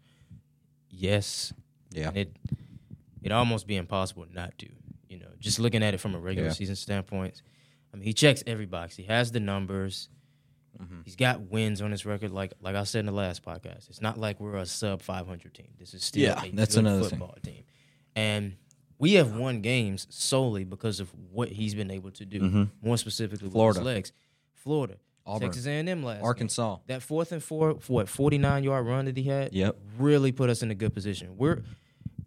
yes, 0.89 1.54
Yeah. 1.92 2.10
And 2.10 2.18
it 2.18 2.36
it'd 3.22 3.31
almost 3.31 3.68
be 3.68 3.75
impossible 3.77 4.25
not 4.33 4.57
to. 4.57 4.68
You 5.07 5.19
know, 5.19 5.27
just 5.39 5.60
looking 5.60 5.81
at 5.83 5.94
it 5.94 6.00
from 6.00 6.13
a 6.16 6.19
regular 6.19 6.50
Yeah. 6.50 6.54
season 6.54 6.75
standpoint. 6.75 7.42
I 7.95 7.97
mean, 7.97 8.06
he 8.07 8.13
checks 8.13 8.44
every 8.45 8.65
box. 8.65 8.95
He 8.97 9.03
has 9.03 9.31
the 9.31 9.39
numbers. 9.39 10.09
Mm-hmm. 10.81 11.01
He's 11.06 11.15
got 11.15 11.39
wins 11.50 11.81
on 11.81 11.91
his 11.91 12.05
record. 12.05 12.31
Like 12.31 12.51
like 12.60 12.75
I 12.75 12.84
said 12.84 13.00
in 13.00 13.05
the 13.05 13.13
last 13.13 13.41
podcast, 13.46 13.89
it's 13.89 14.01
not 14.01 14.19
like 14.19 14.41
we're 14.41 14.58
a 14.58 14.65
sub 14.65 15.01
500 15.01 15.53
team. 15.53 15.67
This 15.79 15.93
is 15.93 16.03
still 16.03 16.24
Yeah, 16.24 16.43
a 16.43 16.51
that's 16.51 16.75
good 16.75 16.81
another 16.86 17.01
thing. 17.03 17.10
football 17.12 17.38
team, 17.41 17.63
and 18.17 18.58
we 19.00 19.13
have 19.13 19.34
won 19.38 19.62
games 19.62 20.05
solely 20.10 20.65
because 20.65 21.00
of 21.00 21.10
what 21.31 21.48
he's 21.50 21.74
been 21.74 21.89
able 21.91 22.12
to 22.12 22.25
do. 22.25 22.41
Mhm. 22.41 22.69
More 22.81 22.98
specifically, 22.98 23.50
Florida. 23.50 23.79
with 23.79 23.88
his 23.88 23.96
legs. 23.96 24.12
Florida, 24.53 24.98
Auburn. 25.25 25.48
Texas 25.48 25.65
A&M 25.65 26.03
last 26.03 26.17
game. 26.17 26.25
Arkansas. 26.25 26.77
That 26.88 27.01
fourth 27.01 27.31
and 27.31 27.41
four, 27.41 27.79
for 27.79 27.93
what 27.93 28.10
forty 28.10 28.38
nine 28.38 28.65
yard 28.65 28.86
run 28.86 29.05
that 29.05 29.15
he 29.15 29.24
had, 29.24 29.53
Yep. 29.53 29.77
really 29.98 30.34
put 30.34 30.50
us 30.50 30.62
in 30.62 30.72
a 30.72 30.75
good 30.75 30.93
position. 30.93 31.38
We're 31.38 31.63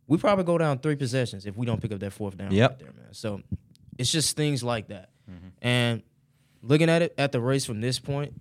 we 0.07 0.17
probably 0.17 0.45
go 0.45 0.57
down 0.57 0.79
three 0.79 0.97
possessions 0.97 1.45
if 1.45 1.55
we 1.59 1.67
don't 1.67 1.83
pick 1.83 1.93
up 1.93 2.01
that 2.01 2.13
fourth 2.15 2.39
down 2.39 2.51
Yep. 2.51 2.71
right 2.71 2.79
there, 2.79 2.93
man. 2.95 3.13
So 3.13 3.43
it's 3.99 4.11
just 4.11 4.37
things 4.39 4.63
like 4.63 4.89
that. 4.89 5.11
And 5.63 6.03
looking 6.63 6.89
at 6.89 7.03
it 7.03 7.15
at 7.19 7.33
the 7.33 7.41
race 7.41 7.65
from 7.65 7.81
this 7.81 7.99
point, 7.99 8.35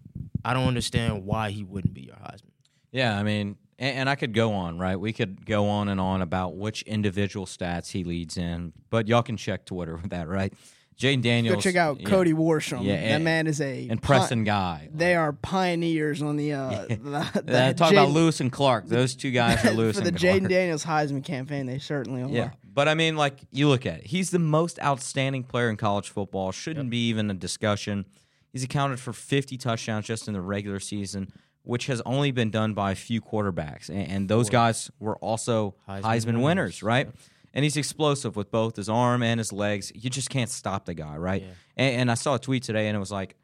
I 0.43 0.53
don't 0.53 0.67
understand 0.67 1.25
why 1.25 1.51
he 1.51 1.63
wouldn't 1.63 1.93
be 1.93 2.01
your 2.01 2.15
Heisman. 2.15 2.51
Yeah, 2.91 3.17
I 3.17 3.23
mean, 3.23 3.57
and, 3.79 3.97
and 3.97 4.09
I 4.09 4.15
could 4.15 4.33
go 4.33 4.53
on, 4.53 4.79
right? 4.79 4.95
We 4.99 5.13
could 5.13 5.45
go 5.45 5.67
on 5.67 5.89
and 5.89 5.99
on 5.99 6.21
about 6.21 6.55
which 6.55 6.81
individual 6.83 7.45
stats 7.45 7.91
he 7.91 8.03
leads 8.03 8.37
in, 8.37 8.73
but 8.89 9.07
y'all 9.07 9.23
can 9.23 9.37
check 9.37 9.65
Twitter 9.65 9.97
with 9.97 10.11
that, 10.11 10.27
right? 10.27 10.53
Jayden 10.97 11.21
Daniels. 11.21 11.57
Go 11.57 11.61
check 11.61 11.75
out 11.75 11.99
yeah, 12.01 12.09
Cody 12.09 12.33
Worsham. 12.33 12.83
Yeah, 12.83 12.95
that 12.95 13.01
and- 13.03 13.23
man 13.23 13.45
is 13.45 13.61
a 13.61 13.87
and 13.87 14.01
pi- 14.01 14.07
Preston 14.17 14.43
Guy. 14.43 14.89
They 14.91 15.13
are 15.15 15.31
pioneers 15.31 16.23
on 16.23 16.37
the 16.37 16.53
uh, 16.53 16.85
the, 16.89 17.41
the 17.45 17.57
Uh, 17.57 17.73
talk 17.73 17.91
about 17.91 18.09
Lewis 18.09 18.39
and 18.39 18.51
Clark. 18.51 18.87
Those 18.87 19.15
two 19.15 19.29
guys 19.29 19.63
are 19.63 19.71
Lewis 19.73 19.97
for 19.97 20.03
the 20.03 20.09
and 20.09 20.17
Jayden 20.17 20.49
Daniels 20.49 20.83
Heisman 20.83 21.23
campaign. 21.23 21.67
They 21.67 21.77
certainly 21.77 22.23
are. 22.23 22.29
Yeah, 22.29 22.49
but 22.77 22.87
I 22.87 22.93
mean, 22.93 23.17
like 23.17 23.39
you 23.51 23.69
look 23.69 23.87
at 23.87 24.01
it, 24.01 24.05
he's 24.05 24.29
the 24.29 24.37
most 24.37 24.79
outstanding 24.83 25.43
player 25.43 25.67
in 25.67 25.77
college 25.77 26.11
football. 26.11 26.51
Shouldn't 26.51 26.91
be 26.91 27.07
even 27.07 27.31
a 27.31 27.33
discussion. 27.33 28.05
He's 28.53 28.63
accounted 28.63 28.99
for 28.99 29.13
50 29.13 29.57
touchdowns 29.57 30.05
just 30.05 30.27
in 30.27 30.35
the 30.35 30.41
regular 30.41 30.79
season, 30.79 31.33
which 31.63 31.87
has 31.87 32.03
only 32.05 32.29
been 32.29 32.51
done 32.51 32.75
by 32.75 32.91
a 32.91 32.95
few 32.95 33.19
quarterbacks, 33.19 33.89
and, 33.89 34.07
and 34.07 34.29
those 34.29 34.51
guys 34.51 34.91
were 34.99 35.15
also 35.15 35.73
Heisman, 35.89 36.01
Heisman 36.03 36.25
winners, 36.25 36.43
winners, 36.43 36.83
right? 36.83 37.09
And 37.51 37.63
he's 37.63 37.77
explosive 37.77 38.35
with 38.35 38.51
both 38.51 38.75
his 38.75 38.89
arm 38.89 39.23
and 39.23 39.39
his 39.39 39.51
legs. 39.51 39.91
You 39.95 40.11
just 40.11 40.29
can't 40.29 40.49
stop 40.51 40.85
the 40.85 40.93
guy, 40.93 41.17
right? 41.17 41.41
Yeah. 41.41 41.47
And, 41.77 42.01
and 42.01 42.11
I 42.11 42.13
saw 42.13 42.35
a 42.35 42.39
tweet 42.39 42.61
today, 42.61 42.89
and 42.89 42.95
it 42.95 42.99
was 42.99 43.11
like, 43.11 43.37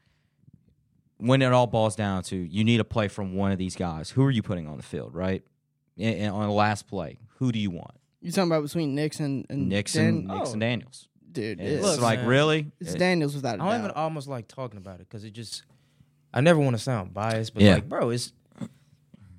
when 1.17 1.41
it 1.41 1.51
all 1.51 1.65
boils 1.65 1.95
down 1.95 2.21
to 2.25 2.35
you 2.35 2.63
need 2.63 2.79
a 2.79 2.83
play 2.83 3.07
from 3.07 3.33
one 3.33 3.51
of 3.51 3.57
these 3.57 3.75
guys. 3.75 4.11
Who 4.11 4.23
are 4.25 4.31
you 4.31 4.43
putting 4.43 4.67
on 4.67 4.77
the 4.77 4.83
field, 4.83 5.15
right? 5.15 5.41
And 5.97 6.31
on 6.31 6.49
the 6.49 6.53
last 6.53 6.85
play, 6.85 7.17
who 7.39 7.51
do 7.51 7.57
you 7.57 7.71
want? 7.71 7.95
You 8.23 8.31
talking 8.31 8.49
about 8.51 8.63
between 8.63 8.95
Nixon 8.95 9.45
and 9.49 9.69
Nixon, 9.69 10.25
Dan- 10.27 10.37
Nixon 10.37 10.57
Oh. 10.57 10.59
Daniels. 10.59 11.07
dude? 11.31 11.59
It's 11.59 11.73
It's, 11.75 11.83
Look, 11.83 12.01
like 12.01 12.19
man. 12.19 12.27
really. 12.27 12.71
it's 12.79 12.93
It- 12.95 12.99
Daniels 12.99 13.35
without 13.35 13.59
a 13.59 13.63
I 13.63 13.65
don't 13.67 13.75
even 13.75 13.87
doubt. 13.89 13.95
almost 13.97 14.27
like 14.27 14.47
talking 14.47 14.77
about 14.77 14.95
it 15.01 15.07
because 15.09 15.23
it 15.23 15.31
just 15.33 15.63
I 16.33 16.41
never 16.41 16.59
want 16.59 16.75
to 16.75 16.81
sound 16.81 17.13
biased, 17.13 17.53
but 17.53 17.61
Yeah. 17.63 17.75
like, 17.75 17.87
bro, 17.89 18.09
it's 18.09 18.33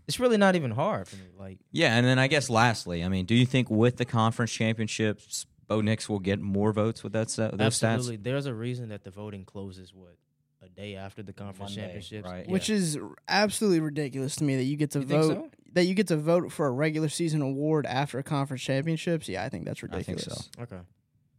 it's 0.06 0.20
really 0.20 0.36
not 0.36 0.54
even 0.54 0.70
hard 0.70 1.08
for 1.08 1.16
me. 1.16 1.22
Like, 1.38 1.58
Yeah, 1.72 1.96
and 1.96 2.06
then 2.06 2.18
I 2.18 2.26
guess 2.26 2.50
lastly, 2.50 3.02
I 3.02 3.08
mean, 3.08 3.24
do 3.24 3.34
you 3.34 3.46
think 3.46 3.70
with 3.70 3.96
the 3.96 4.04
conference 4.04 4.52
championships, 4.52 5.46
Bo 5.66 5.80
Nix 5.80 6.08
will 6.10 6.18
get 6.18 6.40
more 6.40 6.72
votes 6.72 7.02
with 7.02 7.14
that 7.14 7.30
set, 7.30 7.52
those 7.56 7.82
absolutely, 7.82 8.18
stats? 8.18 8.22
there's 8.24 8.44
a 8.46 8.52
reason 8.54 8.90
that 8.90 9.02
the 9.04 9.10
voting 9.10 9.44
closes 9.46 9.94
what 9.94 10.16
a 10.62 10.68
day 10.68 10.94
after 10.94 11.22
the 11.22 11.32
conference 11.32 11.70
Monday, 11.70 11.82
championships, 11.82 12.28
right. 12.28 12.46
Which 12.48 12.68
is 12.68 12.98
absolutely 13.28 13.80
ridiculous 13.80 14.36
to 14.36 14.44
me 14.44 14.56
that 14.56 14.64
you 14.64 14.76
get 14.76 14.90
to 14.92 15.00
You 15.00 15.06
think 15.06 15.22
vote 15.22 15.34
so? 15.34 15.50
That 15.74 15.84
you 15.84 15.94
get 15.94 16.06
to 16.08 16.16
vote 16.16 16.50
for 16.50 16.66
a 16.66 16.70
regular 16.70 17.08
season 17.08 17.42
award 17.42 17.84
after 17.86 18.18
a 18.18 18.22
conference 18.22 18.62
championships. 18.62 19.28
Yeah, 19.28 19.44
I 19.44 19.48
think 19.48 19.64
that's 19.66 19.78
I 19.84 19.88
think 19.88 20.08
ridiculous. 20.08 20.50
so. 20.56 20.62
Okay. 20.62 20.78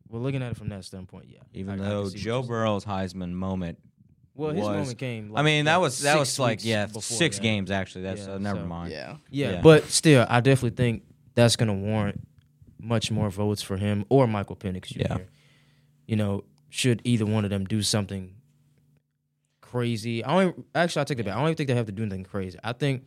Well, 0.10 0.22
looking 0.22 0.44
at 0.44 0.52
it 0.52 0.58
from 0.58 0.70
that 0.70 0.86
standpoint, 0.86 1.26
yeah. 1.30 1.40
Even 1.54 1.82
I- 1.82 1.86
I 1.86 1.90
though 1.90 2.06
see 2.10 2.16
what 2.18 2.22
Joe. 2.24 2.44
Burrow's 2.44 2.86
Heisman 2.86 3.32
moment, 3.32 3.80
well, 4.36 4.52
his 4.52 4.60
was- 4.60 4.78
moment 4.78 4.98
came. 5.00 5.36
I 5.36 5.42
mean, 5.42 5.66
that 5.66 5.82
was 5.82 6.02
that 6.02 6.20
was 6.20 6.38
like 6.38 6.64
yeah, 6.64 6.86
before 6.86 7.02
six 7.02 7.38
that. 7.38 7.42
games 7.44 7.72
actually. 7.72 8.04
That's 8.04 8.28
Yeah, 8.28 8.34
uh, 8.34 8.38
never 8.38 8.60
so- 8.60 8.66
mind. 8.68 8.92
Yeah. 8.92 9.18
Yeah, 9.32 9.52
Yeah. 9.54 9.62
but 9.62 9.86
still, 9.86 10.26
I 10.30 10.42
definitely 10.42 10.76
think 10.78 11.04
that's 11.34 11.56
going 11.56 11.68
to 11.70 11.74
warrant 11.74 12.26
much 12.80 13.10
more 13.12 13.30
votes 13.32 13.62
for 13.64 13.78
him 13.78 14.06
or 14.10 14.28
Michael 14.28 14.56
Penix 14.56 14.86
Jr. 14.88 15.00
Yeah. 15.00 15.18
You 16.08 16.16
know, 16.18 16.44
should 16.70 17.02
either 17.04 17.26
one 17.26 17.44
of 17.46 17.50
them 17.50 17.66
do 17.66 17.82
something 17.82 18.36
crazy? 19.62 20.24
I 20.24 20.34
don't 20.34 20.50
even, 20.54 20.64
actually. 20.76 21.02
I 21.02 21.06
take 21.06 21.18
that 21.18 21.26
back. 21.26 21.34
I 21.36 21.38
don't 21.38 21.48
even 21.48 21.56
think 21.58 21.68
they 21.70 21.76
have 21.76 21.86
to 21.88 21.92
do 21.92 22.04
anything 22.04 22.24
crazy. 22.24 22.60
I 22.64 22.74
think 22.74 23.04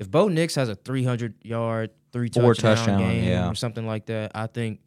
if 0.00 0.10
Bo 0.10 0.28
Nix 0.28 0.54
has 0.54 0.70
a 0.70 0.74
300 0.74 1.34
yard, 1.42 1.90
three 2.10 2.30
touchdown, 2.30 2.76
touchdown, 2.76 2.98
game 2.98 3.24
yeah. 3.24 3.48
or 3.48 3.54
something 3.54 3.86
like 3.86 4.06
that, 4.06 4.32
I 4.34 4.46
think 4.46 4.80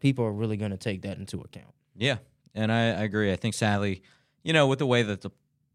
people 0.00 0.24
are 0.24 0.32
really 0.32 0.56
going 0.56 0.72
to 0.72 0.76
take 0.76 1.02
that 1.02 1.16
into 1.16 1.40
account. 1.40 1.72
Yeah, 1.94 2.18
and 2.52 2.72
I, 2.72 2.88
I 2.88 3.04
agree. 3.04 3.32
I 3.32 3.36
think 3.36 3.54
sadly, 3.54 4.02
you 4.42 4.52
know, 4.52 4.66
with 4.66 4.80
the 4.80 4.86
way 4.86 5.04
that 5.04 5.20
the 5.20 5.30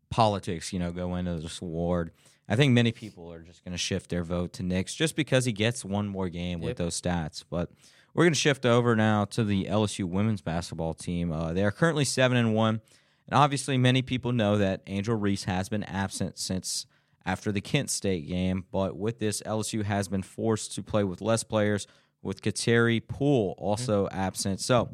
politics, 0.09 0.73
you 0.73 0.79
know, 0.79 0.91
go 0.91 1.15
into 1.15 1.39
this 1.39 1.61
award, 1.61 2.11
I 2.49 2.57
think 2.57 2.73
many 2.73 2.91
people 2.91 3.31
are 3.31 3.41
just 3.41 3.63
going 3.63 3.71
to 3.71 3.77
shift 3.77 4.09
their 4.09 4.25
vote 4.25 4.51
to 4.53 4.63
Nix 4.63 4.93
just 4.93 5.15
because 5.15 5.45
he 5.45 5.53
gets 5.53 5.85
one 5.85 6.09
more 6.09 6.27
game 6.27 6.59
with 6.59 6.75
those 6.75 6.99
stats. 6.99 7.45
But 7.49 7.71
we're 8.13 8.25
going 8.25 8.33
to 8.33 8.39
shift 8.39 8.65
over 8.65 8.97
now 8.97 9.23
to 9.25 9.45
the 9.45 9.65
LSU 9.65 10.03
women's 10.03 10.41
basketball 10.41 10.93
team. 10.93 11.31
Uh, 11.31 11.53
they 11.53 11.63
are 11.63 11.71
currently 11.71 12.03
seven 12.03 12.35
and 12.35 12.53
one, 12.53 12.81
and 13.29 13.39
obviously, 13.39 13.77
many 13.77 14.01
people 14.01 14.33
know 14.33 14.57
that 14.57 14.81
Angel 14.87 15.15
Reese 15.15 15.45
has 15.45 15.69
been 15.69 15.83
absent 15.83 16.37
since 16.37 16.85
after 17.25 17.51
the 17.51 17.61
Kent 17.61 17.89
State 17.89 18.27
game. 18.27 18.65
But 18.71 18.97
with 18.97 19.19
this, 19.19 19.41
LSU 19.45 19.83
has 19.83 20.07
been 20.07 20.23
forced 20.23 20.75
to 20.75 20.83
play 20.83 21.03
with 21.03 21.21
less 21.21 21.43
players, 21.43 21.87
with 22.21 22.41
Kateri 22.41 23.05
Poole 23.05 23.55
also 23.57 24.07
absent. 24.11 24.59
So 24.59 24.89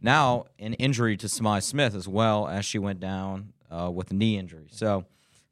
now 0.00 0.44
an 0.58 0.74
injury 0.74 1.16
to 1.18 1.28
Sa'Myah 1.28 1.62
Smith 1.62 1.94
as 1.94 2.08
well 2.08 2.48
as 2.48 2.64
she 2.64 2.78
went 2.78 3.00
down 3.00 3.52
uh, 3.70 3.90
with 3.90 4.10
a 4.10 4.14
knee 4.14 4.38
injury. 4.38 4.68
So 4.70 5.04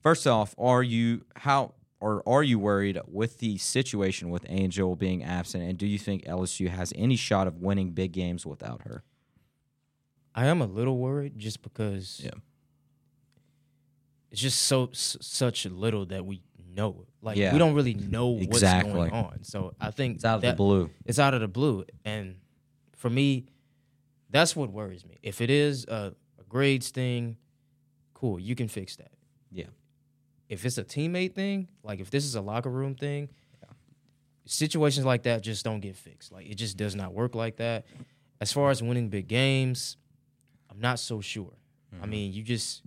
first 0.03 0.27
off, 0.27 0.55
are 0.59 0.83
you 0.83 1.25
how 1.37 1.75
or 2.01 2.23
are 2.29 2.43
you 2.43 2.59
worried 2.59 2.99
with 3.09 3.39
the 3.39 3.59
situation 3.59 4.31
with 4.31 4.47
Angel 4.49 4.95
being 4.95 5.25
absent, 5.25 5.65
and 5.65 5.77
do 5.77 5.87
you 5.87 5.99
think 5.99 6.25
LSU 6.25 6.69
has 6.69 6.93
any 6.97 7.17
shot 7.17 7.47
of 7.49 7.59
winning 7.61 7.91
big 7.91 8.13
games 8.13 8.47
without 8.47 8.83
her? 8.83 9.03
I 10.35 10.47
am 10.47 10.63
a 10.63 10.67
little 10.67 10.99
worried 10.99 11.39
just 11.39 11.63
because 11.63 12.21
Yeah. 12.23 12.31
It's 14.31 14.41
just 14.41 14.63
so 14.63 14.87
s- 14.89 15.17
such 15.21 15.65
little 15.67 16.07
that 16.07 16.25
we 16.27 16.43
know. 16.75 17.07
Like 17.23 17.37
Yeah. 17.37 17.53
we 17.53 17.59
don't 17.59 17.75
really 17.75 17.95
know 17.95 18.29
what's 18.29 18.47
Exactly. 18.49 18.93
going 18.93 19.13
on. 19.13 19.43
So 19.45 19.75
I 19.81 19.91
think 19.91 20.17
It's 20.17 20.25
out 20.25 20.37
of 20.37 20.43
the 20.43 20.53
blue. 20.55 20.91
It's 21.05 21.19
out 21.19 21.35
of 21.35 21.41
the 21.41 21.49
blue, 21.49 21.85
and 22.05 22.37
for 22.97 23.11
me, 23.11 23.47
that's 24.31 24.55
what 24.55 24.71
worries 24.71 25.05
me. 25.05 25.19
If 25.23 25.41
it 25.41 25.51
is 25.51 25.85
a, 25.87 26.15
a 26.39 26.45
grades 26.49 26.91
thing, 26.91 27.37
cool, 28.15 28.39
you 28.39 28.55
can 28.55 28.69
fix 28.69 28.97
that. 28.97 29.11
Yeah. 29.51 29.67
If 30.49 30.65
it's 30.65 30.79
a 30.79 30.85
teammate 30.85 31.35
thing, 31.35 31.69
like 31.83 32.01
if 32.01 32.11
this 32.11 32.25
is 32.25 32.35
a 32.35 32.41
locker 32.41 32.71
room 32.71 32.95
thing, 32.95 33.29
situations 34.47 35.05
like 35.05 35.25
that 35.25 35.43
just 35.43 35.65
don't 35.65 35.81
get 35.81 35.97
fixed. 35.97 36.33
Like 36.33 36.47
it 36.49 36.55
just 36.55 36.77
does 36.77 36.95
not 36.95 37.13
work 37.13 37.35
like 37.35 37.57
that. 37.57 37.85
As 38.41 38.53
far 38.53 38.71
as 38.71 38.83
winning 38.83 39.09
big 39.09 39.29
games, 39.29 39.97
I'm 40.71 40.81
not 40.81 40.99
so 40.99 41.21
sure. 41.21 41.53
I 41.93 41.97
Mm-hmm. 41.97 42.11
mean, 42.11 42.33
you 42.33 42.43
just 42.43 42.83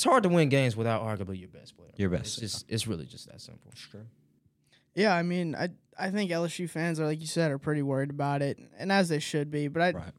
it's 0.00 0.04
hard 0.06 0.22
to 0.22 0.30
win 0.30 0.48
games 0.48 0.76
without 0.76 1.02
arguably 1.02 1.38
your 1.38 1.50
best 1.50 1.76
player. 1.76 1.90
Your 1.96 2.14
It's 2.14 2.36
best, 2.36 2.40
just 2.40 2.64
it's 2.70 2.86
really 2.86 3.04
just 3.04 3.28
that 3.28 3.38
simple. 3.38 3.70
Sure. 3.74 4.06
Yeah, 4.94 5.14
I 5.14 5.22
mean, 5.22 5.54
I 5.54 5.68
I 5.98 6.10
think 6.10 6.30
LSU 6.30 6.68
fans 6.70 6.98
are 6.98 7.04
like 7.04 7.20
you 7.20 7.26
said 7.26 7.50
are 7.50 7.58
pretty 7.58 7.82
worried 7.82 8.08
about 8.08 8.40
it, 8.40 8.58
and 8.78 8.90
as 8.90 9.10
they 9.10 9.18
should 9.18 9.50
be. 9.50 9.68
But 9.68 9.82
I 9.82 9.90
Right. 9.92 10.12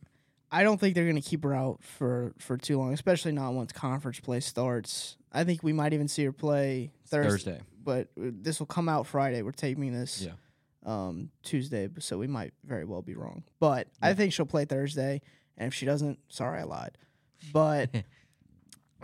I 0.52 0.64
don't 0.64 0.80
think 0.80 0.94
they're 0.94 1.06
going 1.10 1.16
to 1.22 1.28
keep 1.28 1.44
her 1.44 1.56
out 1.56 1.82
for 1.84 2.34
for 2.38 2.58
too 2.58 2.78
long, 2.78 2.94
especially 2.94 3.32
not 3.32 3.54
once 3.54 3.72
conference 3.72 4.20
play 4.20 4.40
starts. 4.40 5.18
I 5.32 5.44
think 5.46 5.64
we 5.64 5.74
might 5.74 5.94
even 5.94 6.08
see 6.08 6.26
her 6.26 6.32
play 6.32 6.92
Thursday, 7.08 7.30
Thursday. 7.54 7.62
but 7.84 8.10
uh, 8.22 8.30
this 8.34 8.60
will 8.60 8.68
come 8.68 8.88
out 8.88 9.08
Friday. 9.08 9.42
We're 9.42 9.52
taping 9.54 9.94
this 9.94 10.22
Yeah. 10.22 10.34
um, 10.86 11.32
Tuesday, 11.42 11.90
so 12.00 12.18
we 12.20 12.28
might 12.28 12.54
very 12.66 12.86
well 12.86 13.02
be 13.02 13.16
wrong. 13.16 13.44
But 13.60 13.88
I 14.02 14.14
think 14.14 14.32
she'll 14.34 14.46
play 14.46 14.66
Thursday, 14.66 15.22
and 15.58 15.68
if 15.70 15.74
she 15.74 15.86
doesn't, 15.88 16.20
sorry, 16.30 16.60
I 16.60 16.64
lied. 16.66 16.98
But 17.52 17.90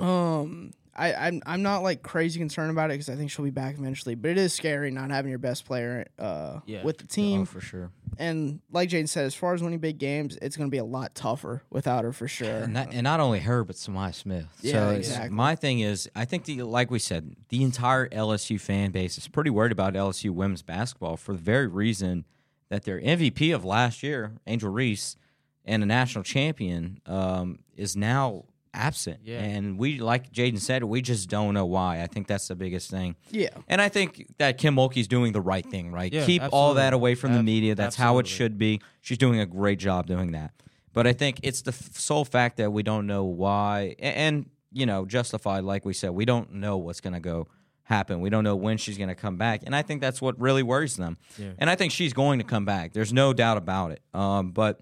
um, 0.02 0.72
I, 0.96 1.14
I'm 1.14 1.42
I'm 1.46 1.62
not 1.62 1.84
like 1.84 2.02
crazy 2.02 2.40
concerned 2.40 2.72
about 2.72 2.90
it 2.90 2.94
because 2.96 3.10
I 3.10 3.16
think 3.16 3.30
she'll 3.30 3.46
be 3.46 3.52
back 3.52 3.78
eventually. 3.78 4.16
But 4.16 4.32
it 4.32 4.38
is 4.40 4.52
scary 4.54 4.90
not 4.90 5.12
having 5.12 5.30
your 5.30 5.38
best 5.40 5.66
player 5.66 6.08
uh, 6.18 6.60
Yeah. 6.66 6.84
with 6.84 6.98
the 6.98 7.06
team. 7.06 7.42
Oh, 7.42 7.46
for 7.46 7.62
sure. 7.62 7.92
And 8.18 8.62
like 8.72 8.90
Jane 8.90 9.06
said, 9.06 9.26
as 9.26 9.36
far 9.36 9.54
as 9.54 9.62
winning 9.62 9.78
big 9.78 10.00
games, 10.00 10.40
it's 10.42 10.58
going 10.58 10.68
to 10.68 10.72
be 10.72 10.80
a 10.80 10.84
lot 10.84 11.14
tougher 11.14 11.62
without 11.70 12.04
her 12.04 12.12
for 12.12 12.28
sure. 12.28 12.50
And, 12.64 12.74
not, 12.74 12.92
and 12.92 13.04
not 13.04 13.20
only 13.20 13.42
her, 13.42 13.64
but 13.64 13.76
Sa'Myah 13.76 14.16
Smith. 14.16 14.48
Yeah, 14.62 14.72
so 14.72 14.90
exactly. 14.90 15.30
My 15.36 15.54
thing 15.54 15.82
is, 15.82 16.10
I 16.16 16.26
think 16.26 16.46
the 16.46 16.64
like 16.64 16.90
we 16.90 16.98
said, 16.98 17.36
the 17.50 17.62
entire 17.62 18.10
LSU 18.10 18.60
fan 18.60 18.90
base 18.90 19.20
is 19.20 19.28
pretty 19.28 19.52
worried 19.52 19.72
about 19.72 19.94
LSU 19.94 20.32
women's 20.32 20.64
basketball 20.64 21.16
for 21.16 21.34
the 21.34 21.38
very 21.40 21.68
reason 21.68 22.26
that 22.70 22.86
their 22.86 23.00
MVP 23.00 23.54
of 23.54 23.64
last 23.64 24.02
year, 24.02 24.32
Angel 24.48 24.72
Reese, 24.72 25.16
and 25.64 25.84
a 25.84 25.86
national 25.86 26.24
champion, 26.24 27.00
um, 27.06 27.60
is 27.76 27.96
now 27.96 28.46
absent. 28.78 29.22
Yeah. 29.24 29.40
And 29.42 29.78
we, 29.78 30.00
like 30.00 30.32
Jaden 30.32 30.60
said, 30.60 30.84
we 30.84 31.02
just 31.02 31.30
don't 31.30 31.54
know 31.54 31.66
why. 31.66 32.02
I 32.02 32.08
think 32.08 32.28
that's 32.28 32.48
the 32.48 32.56
biggest 32.56 32.90
thing. 32.90 33.16
yeah, 33.32 33.50
And 33.68 33.82
I 33.82 33.90
think 33.90 34.28
that 34.38 34.58
Kim 34.58 34.76
Mulkey's 34.76 35.08
doing 35.08 35.34
the 35.34 35.42
right 35.42 35.66
thing, 35.66 35.92
right? 35.92 36.12
Yeah, 36.14 36.26
Keep 36.26 36.44
all 36.52 36.76
that 36.76 36.94
away 36.94 37.16
from 37.16 37.34
the 37.34 37.44
media. 37.44 37.76
That's 37.76 37.96
how 37.96 38.20
it 38.20 38.28
should 38.28 38.58
be. 38.58 38.82
She's 39.02 39.18
doing 39.18 39.40
a 39.40 39.46
great 39.46 39.80
job 39.80 40.06
doing 40.08 40.32
that. 40.32 40.52
But 40.94 41.06
I 41.08 41.14
think 41.14 41.40
it's 41.44 41.62
the 41.62 41.72
f- 41.72 41.96
sole 41.98 42.26
fact 42.26 42.58
that 42.58 42.72
we 42.72 42.82
don't 42.84 43.06
know 43.08 43.24
why, 43.26 43.96
a- 44.00 44.04
and, 44.04 44.50
you 44.72 44.86
know, 44.86 45.06
justified, 45.06 45.64
like 45.64 45.86
we 45.86 45.94
said, 45.94 46.10
we 46.12 46.26
don't 46.26 46.54
know 46.54 46.78
what's 46.78 47.02
going 47.02 47.14
to 47.14 47.20
go 47.20 47.48
happen. 47.84 48.20
We 48.20 48.30
don't 48.30 48.44
know 48.44 48.56
when 48.56 48.78
she's 48.78 48.98
going 48.98 49.10
to 49.10 49.16
come 49.16 49.38
back. 49.38 49.62
And 49.66 49.76
I 49.76 49.82
think 49.84 50.02
that's 50.02 50.22
what 50.22 50.40
really 50.42 50.64
worries 50.64 50.96
them. 50.96 51.18
Yeah. 51.38 51.52
And 51.60 51.70
I 51.70 51.76
think 51.76 51.92
she's 51.92 52.14
going 52.14 52.40
to 52.40 52.46
come 52.46 52.66
back. 52.66 52.94
There's 52.94 53.14
no 53.14 53.32
doubt 53.32 53.58
about 53.58 53.92
it. 53.92 54.02
Um, 54.14 54.52
but 54.52 54.80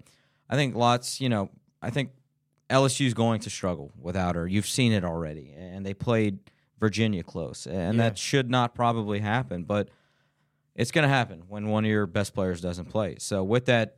I 0.48 0.56
think 0.56 0.74
lots, 0.74 1.20
you 1.20 1.28
know, 1.28 1.50
I 1.82 1.90
think 1.90 2.10
LSU's 2.70 3.14
going 3.14 3.40
to 3.40 3.50
struggle 3.50 3.92
without 4.00 4.34
her. 4.34 4.46
You've 4.46 4.66
seen 4.66 4.92
it 4.92 5.04
already. 5.04 5.54
And 5.56 5.84
they 5.86 5.94
played 5.94 6.38
Virginia 6.80 7.22
close. 7.22 7.66
And 7.66 7.96
Yeah. 7.96 8.04
that 8.08 8.18
should 8.18 8.50
not 8.50 8.74
probably 8.74 9.20
happen. 9.20 9.64
But 9.64 9.88
it's 10.74 10.90
going 10.90 11.04
to 11.04 11.08
happen 11.08 11.44
when 11.48 11.68
one 11.68 11.84
of 11.84 11.90
your 11.90 12.06
best 12.06 12.34
players 12.34 12.60
doesn't 12.60 12.86
play. 12.86 13.16
So 13.18 13.44
with 13.44 13.66
that, 13.66 13.96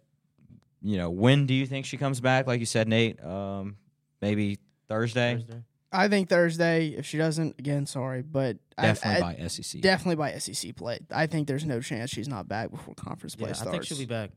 you 0.83 0.97
know, 0.97 1.11
when 1.11 1.47
do 1.47 1.55
you 1.55 1.67
think 1.67 1.87
she 1.87 1.97
comes 1.97 2.21
back? 2.21 2.47
Like 2.47 2.61
you 2.61 2.67
said, 2.67 2.89
Nate, 2.89 3.23
um, 3.25 3.77
maybe 4.21 4.59
Thursday? 4.89 5.35
Thursday. 5.37 5.63
I 5.91 6.09
think 6.09 6.29
Thursday. 6.29 6.89
If 6.89 7.07
she 7.07 7.17
doesn't, 7.17 7.59
again, 7.59 7.87
sorry, 7.87 8.23
but 8.23 8.59
Definitely 8.79 9.23
I, 9.23 9.29
I, 9.31 9.37
by 9.41 9.49
SEC. 9.49 9.81
definitely 9.81 10.17
by 10.17 10.39
SEC 10.39 10.77
play. 10.77 10.99
I 11.11 11.27
think 11.27 11.49
there's 11.49 11.65
no 11.65 11.81
chance 11.81 12.11
she's 12.11 12.29
not 12.29 12.47
back 12.47 12.71
before 12.71 12.95
conference 12.95 13.35
play 13.35 13.49
Yeah, 13.51 13.57
I 13.67 13.71
think 13.71 13.85
she'll 13.85 13.99
be 13.99 14.05
back 14.05 14.31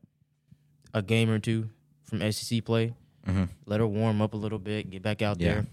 a 0.94 1.02
game 1.02 1.30
or 1.30 1.38
two 1.38 1.68
from 2.04 2.20
SEC 2.32 2.64
play. 2.64 2.94
Mhm. 3.26 3.48
Let 3.66 3.80
her 3.80 3.86
warm 3.86 4.20
up 4.20 4.34
a 4.34 4.36
little 4.36 4.58
bit, 4.58 4.90
get 4.90 5.02
back 5.02 5.22
out 5.22 5.40
Yeah. 5.40 5.54
there. 5.54 5.66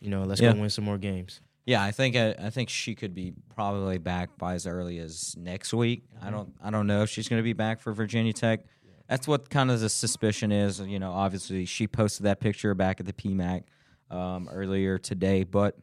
You 0.00 0.10
know, 0.10 0.24
let's 0.24 0.40
Yeah. 0.40 0.52
go 0.52 0.60
win 0.60 0.70
some 0.70 0.84
more 0.84 0.98
games. 0.98 1.40
Yeah, 1.64 1.82
I 1.82 1.92
think 1.92 2.16
I, 2.16 2.30
I 2.32 2.50
think 2.50 2.68
she 2.68 2.94
could 2.96 3.14
be 3.14 3.34
probably 3.54 3.98
back 3.98 4.36
by 4.36 4.54
as 4.54 4.66
early 4.66 4.98
as 4.98 5.36
next 5.36 5.72
week. 5.72 6.02
I 6.20 6.30
don't 6.30 6.52
I 6.60 6.70
don't 6.70 6.86
know 6.88 7.02
if 7.02 7.10
she's 7.10 7.28
going 7.28 7.38
to 7.38 7.44
be 7.44 7.52
back 7.52 7.80
for 7.80 7.92
Virginia 7.92 8.32
Tech. 8.32 8.64
That's 9.08 9.28
what 9.28 9.48
kind 9.48 9.70
of 9.70 9.78
the 9.80 9.88
suspicion 9.88 10.50
is. 10.50 10.80
You 10.80 10.98
know, 10.98 11.12
obviously 11.12 11.64
she 11.66 11.86
posted 11.86 12.26
that 12.26 12.40
picture 12.40 12.74
back 12.74 12.98
at 12.98 13.06
the 13.06 13.12
PMAC 13.12 13.62
um, 14.10 14.48
earlier 14.50 14.98
today, 14.98 15.44
but 15.44 15.78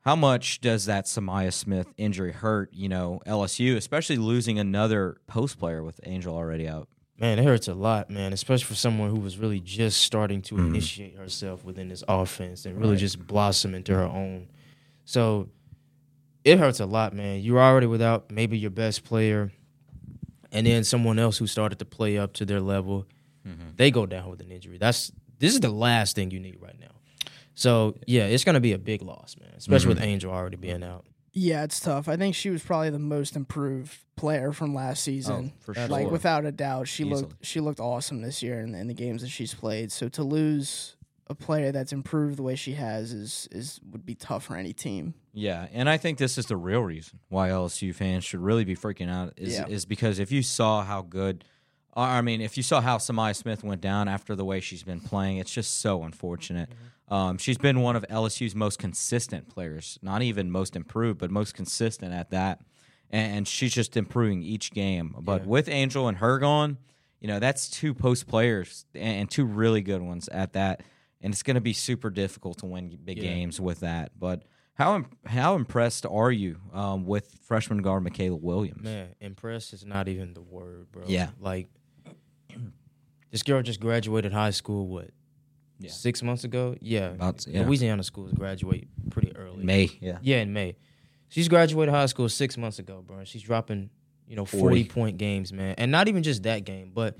how 0.00 0.16
much 0.16 0.60
does 0.60 0.86
that 0.86 1.06
Sa'Myah 1.06 1.52
Smith 1.52 1.88
injury 1.96 2.32
hurt? 2.32 2.72
You 2.72 2.88
know, 2.88 3.20
LSU, 3.26 3.76
especially 3.76 4.16
losing 4.16 4.58
another 4.58 5.16
post 5.26 5.58
player 5.58 5.82
with 5.82 6.00
Angel 6.04 6.34
already 6.34 6.66
out. 6.68 6.88
Man, 7.18 7.38
it 7.38 7.44
hurts 7.44 7.66
a 7.68 7.74
lot, 7.74 8.10
man, 8.10 8.32
especially 8.34 8.64
for 8.66 8.74
someone 8.74 9.10
who 9.10 9.20
was 9.20 9.38
really 9.38 9.60
just 9.60 10.02
starting 10.02 10.42
to 10.42 10.54
Mhm. 10.54 10.66
initiate 10.68 11.16
herself 11.16 11.64
within 11.64 11.88
this 11.88 12.04
offense 12.06 12.66
and 12.66 12.76
really 12.78 12.92
Right. 12.92 13.00
just 13.00 13.26
blossom 13.26 13.74
into 13.74 13.94
her 13.94 14.04
own. 14.04 14.48
So 15.06 15.48
it 16.44 16.58
hurts 16.58 16.78
a 16.78 16.86
lot, 16.86 17.14
man. 17.14 17.40
You're 17.40 17.60
already 17.60 17.86
without 17.86 18.30
maybe 18.30 18.58
your 18.58 18.70
best 18.70 19.02
player, 19.04 19.50
and 20.52 20.66
then 20.66 20.84
someone 20.84 21.18
else 21.18 21.38
who 21.38 21.46
started 21.46 21.78
to 21.78 21.84
play 21.86 22.18
up 22.18 22.34
to 22.34 22.44
their 22.44 22.60
level, 22.60 23.06
they 23.76 23.90
go 23.90 24.04
down 24.06 24.28
with 24.28 24.40
an 24.40 24.50
injury. 24.52 24.76
That's 24.78 25.10
this 25.38 25.54
is 25.54 25.60
the 25.60 25.70
last 25.70 26.16
thing 26.16 26.30
you 26.30 26.40
need 26.40 26.56
right 26.60 26.78
now. 26.80 26.86
So 27.54 27.96
yeah, 28.06 28.24
it's 28.26 28.44
gonna 28.44 28.60
be 28.60 28.72
a 28.72 28.78
big 28.78 29.00
loss, 29.02 29.36
man. 29.40 29.50
Especially 29.56 29.88
with 29.88 30.02
Angel 30.02 30.30
already 30.32 30.56
being 30.56 30.82
out. 30.82 31.06
Yeah, 31.38 31.64
it's 31.64 31.80
tough. 31.80 32.08
I 32.08 32.16
think 32.16 32.34
she 32.34 32.48
was 32.48 32.62
probably 32.62 32.88
the 32.88 32.98
most 32.98 33.36
improved 33.36 33.94
player 34.16 34.52
from 34.52 34.74
last 34.74 35.00
oh, 35.06 35.12
season. 35.12 35.52
for 35.60 35.74
sure. 35.74 35.86
Like 35.86 36.10
without 36.10 36.46
a 36.46 36.50
doubt, 36.50 36.88
she 36.88 37.04
Easily. 37.04 37.20
looked 37.20 37.44
she 37.44 37.60
looked 37.60 37.78
awesome 37.78 38.22
this 38.22 38.42
year 38.42 38.60
in, 38.60 38.74
in 38.74 38.86
the 38.88 38.94
games 38.94 39.20
that 39.20 39.28
she's 39.28 39.52
played. 39.52 39.92
So 39.92 40.08
to 40.08 40.22
lose 40.22 40.96
a 41.26 41.34
player 41.34 41.72
that's 41.72 41.92
improved 41.92 42.38
the 42.38 42.42
way 42.42 42.54
she 42.54 42.72
has 42.72 43.12
is 43.12 43.48
is 43.52 43.80
would 43.90 44.06
be 44.06 44.14
tough 44.14 44.44
for 44.44 44.56
any 44.56 44.72
team. 44.72 45.12
Yeah, 45.34 45.66
and 45.74 45.90
I 45.90 45.98
think 45.98 46.16
this 46.16 46.38
is 46.38 46.46
the 46.46 46.56
real 46.56 46.80
reason 46.80 47.18
why 47.28 47.50
LSU 47.50 47.94
fans 47.94 48.24
should 48.24 48.40
really 48.40 48.64
be 48.64 48.74
freaking 48.74 49.10
out 49.10 49.34
is 49.36 49.52
Yeah. 49.52 49.66
is 49.66 49.84
because 49.84 50.18
if 50.18 50.32
you 50.32 50.42
saw 50.42 50.84
how 50.84 51.02
good, 51.02 51.44
I 52.02 52.20
mean, 52.20 52.40
if 52.40 52.56
you 52.56 52.62
saw 52.62 52.80
how 52.80 52.98
Sa'Myah 52.98 53.34
Smith 53.34 53.64
went 53.64 53.80
down 53.80 54.06
after 54.06 54.34
the 54.34 54.44
way 54.44 54.60
she's 54.60 54.82
been 54.82 55.00
playing, 55.00 55.38
it's 55.38 55.52
just 55.52 55.80
so 55.80 56.02
unfortunate. 56.02 56.68
Um, 57.08 57.38
she's 57.38 57.56
been 57.58 57.80
one 57.80 57.96
of 57.96 58.04
LSU's 58.10 58.54
most 58.54 58.78
consistent 58.78 59.48
players, 59.48 59.98
not 60.02 60.22
even 60.22 60.50
most 60.50 60.76
improved, 60.76 61.18
but 61.18 61.30
most 61.30 61.54
consistent 61.54 62.12
at 62.12 62.30
that, 62.30 62.60
and, 63.10 63.38
and 63.38 63.48
she's 63.48 63.72
just 63.72 63.96
improving 63.96 64.42
each 64.42 64.72
game. 64.72 65.14
But 65.20 65.46
with 65.46 65.68
Angel 65.68 66.08
and 66.08 66.18
her 66.18 66.38
gone, 66.38 66.78
you 67.20 67.28
know 67.28 67.38
that's 67.38 67.70
two 67.70 67.94
post 67.94 68.26
players 68.26 68.84
and, 68.94 69.30
two 69.30 69.44
really 69.44 69.80
good 69.80 70.02
ones 70.02 70.28
at 70.28 70.52
that, 70.54 70.82
and 71.20 71.32
it's 71.32 71.42
going 71.42 71.54
to 71.54 71.60
be 71.60 71.72
super 71.72 72.10
difficult 72.10 72.58
to 72.58 72.66
win 72.66 72.98
big 73.04 73.20
games 73.20 73.60
with 73.60 73.80
that. 73.80 74.10
But 74.18 74.42
how 74.74 75.04
how 75.24 75.54
impressed 75.54 76.04
are 76.06 76.30
you 76.30 76.58
um, 76.74 77.06
with 77.06 77.38
freshman 77.42 77.82
guard 77.82 78.04
Mikaylah 78.04 78.40
Williams? 78.40 78.82
Man, 78.82 79.14
impressed 79.20 79.72
is 79.72 79.86
not 79.86 80.08
even 80.08 80.34
the 80.34 80.42
word, 80.42 80.92
bro. 80.92 81.04
Yeah. 81.06 81.30
Like 81.40 81.68
this 83.30 83.42
girl 83.42 83.62
just 83.62 83.80
graduated 83.80 84.32
high 84.32 84.50
school. 84.50 84.86
What? 84.86 85.10
Yeah. 85.78 85.90
Six 85.90 86.22
months 86.22 86.44
ago. 86.44 86.76
Yeah. 86.80 87.08
About- 87.10 87.46
yeah. 87.46 87.64
Louisiana 87.66 88.02
schools 88.02 88.32
graduate 88.32 88.88
pretty 89.10 89.34
early. 89.36 89.62
May, 89.64 89.90
yeah, 90.00 90.18
Yeah, 90.22 90.38
in 90.38 90.52
May. 90.52 90.76
She's 91.28 91.48
graduated 91.48 91.92
high 91.94 92.06
school 92.06 92.28
six 92.28 92.56
months 92.56 92.78
ago, 92.78 93.02
bro. 93.06 93.18
and 93.18 93.28
She's 93.28 93.42
dropping, 93.42 93.90
you 94.26 94.36
know, 94.36 94.44
40, 94.44 94.60
40. 94.60 94.84
point 94.84 95.18
games, 95.18 95.52
man. 95.52 95.74
And 95.76 95.90
not 95.92 96.08
even 96.08 96.22
just 96.22 96.44
that 96.44 96.64
game, 96.64 96.92
but 96.94 97.16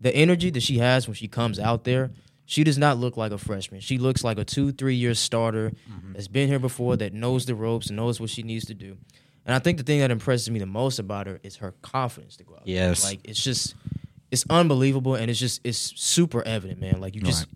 the 0.00 0.14
energy 0.14 0.50
that 0.50 0.62
she 0.62 0.78
has 0.78 1.08
when 1.08 1.14
she 1.14 1.26
comes 1.28 1.58
out 1.58 1.82
there, 1.84 2.12
she 2.44 2.62
does 2.62 2.78
not 2.78 2.98
look 2.98 3.16
like 3.16 3.32
a 3.32 3.38
freshman. 3.38 3.80
She 3.80 3.98
looks 3.98 4.22
like 4.22 4.38
a 4.38 4.44
two, 4.44 4.70
three 4.70 4.94
year 4.94 5.14
starter 5.14 5.72
Mm-hmm. 5.90 6.12
that's 6.12 6.28
been 6.28 6.48
here 6.48 6.58
before, 6.60 6.96
that 6.98 7.12
knows 7.12 7.46
the 7.46 7.54
ropes 7.56 7.90
knows 7.90 8.20
what 8.20 8.30
she 8.30 8.42
needs 8.42 8.66
to 8.66 8.74
do. 8.74 8.96
And 9.44 9.54
I 9.54 9.58
think 9.58 9.78
the 9.78 9.84
thing 9.84 10.00
that 10.00 10.10
impresses 10.10 10.50
me 10.50 10.58
the 10.60 10.66
most 10.66 10.98
about 10.98 11.26
her 11.26 11.40
is 11.42 11.56
her 11.56 11.72
confidence 11.82 12.36
to 12.36 12.44
go 12.44 12.54
out. 12.54 12.66
there. 12.66 12.74
Yes. 12.74 13.02
Like 13.02 13.20
it's 13.24 13.42
just 13.42 13.74
it's 14.30 14.44
unbelievable 14.50 15.14
and 15.14 15.30
it's 15.30 15.40
just 15.40 15.60
it's 15.64 15.78
super 15.78 16.42
evident, 16.42 16.80
man. 16.80 17.00
Like 17.00 17.14
you 17.14 17.22
just 17.22 17.46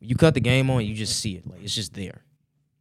you 0.00 0.16
cut 0.16 0.34
the 0.34 0.40
game 0.40 0.70
on, 0.70 0.84
you 0.84 0.94
just 0.94 1.18
see 1.20 1.36
it. 1.36 1.46
Like 1.46 1.62
it's 1.62 1.74
just 1.74 1.94
there. 1.94 2.24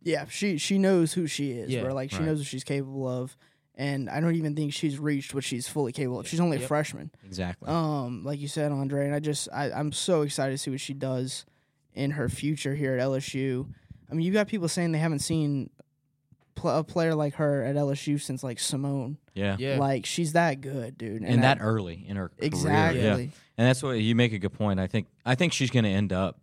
Yeah, 0.01 0.25
she 0.29 0.57
she 0.57 0.77
knows 0.77 1.13
who 1.13 1.27
she 1.27 1.51
is. 1.51 1.69
Yeah, 1.69 1.83
bro. 1.83 1.93
like 1.93 2.11
she 2.11 2.17
right. 2.17 2.25
knows 2.25 2.39
what 2.39 2.47
she's 2.47 2.63
capable 2.63 3.07
of, 3.07 3.37
and 3.75 4.09
I 4.09 4.19
don't 4.19 4.35
even 4.35 4.55
think 4.55 4.73
she's 4.73 4.99
reached 4.99 5.33
what 5.33 5.43
she's 5.43 5.67
fully 5.67 5.91
capable 5.91 6.19
of. 6.19 6.27
She's 6.27 6.41
only 6.41 6.57
a 6.57 6.67
freshman. 6.67 7.11
exactly. 7.25 7.67
Um, 7.69 8.23
like 8.23 8.39
you 8.39 8.47
said, 8.47 8.71
Andre, 8.71 9.05
and 9.05 9.15
I 9.15 9.19
just 9.19 9.47
I, 9.53 9.71
I'm 9.71 9.91
so 9.91 10.21
excited 10.21 10.51
to 10.51 10.57
see 10.57 10.71
what 10.71 10.81
she 10.81 10.93
does 10.93 11.45
in 11.93 12.11
her 12.11 12.27
future 12.27 12.75
here 12.75 12.97
at 12.97 13.01
LSU. 13.01 13.67
I 14.11 14.15
mean, 14.15 14.25
you've 14.25 14.33
got 14.33 14.47
people 14.47 14.67
saying 14.67 14.91
they 14.91 14.99
haven't 14.99 15.19
seen 15.19 15.69
pl- 16.63 16.77
a 16.77 16.83
player 16.83 17.13
like 17.13 17.35
her 17.35 17.63
at 17.63 17.75
LSU 17.75 18.19
since 18.19 18.43
like 18.43 18.57
Seimone. 18.57 19.17
yeah. 19.35 19.55
Yeah. 19.59 19.77
Like 19.77 20.05
she's 20.05 20.33
that 20.33 20.61
good, 20.61 20.97
dude. 20.97 21.21
and 21.21 21.39
I- 21.39 21.41
that 21.41 21.57
early 21.61 22.05
in 22.07 22.15
her 22.15 22.29
career. 22.29 22.47
exactly. 22.47 23.01
Yeah. 23.01 23.15
And 23.57 23.67
that's 23.67 23.83
what 23.83 23.91
you 23.99 24.15
make 24.15 24.33
a 24.33 24.39
good 24.39 24.53
point. 24.53 24.79
I 24.79 24.87
think 24.87 25.07
I 25.25 25.35
think 25.35 25.53
she's 25.53 25.69
going 25.69 25.83
to 25.83 25.89
end 25.91 26.11
up 26.11 26.39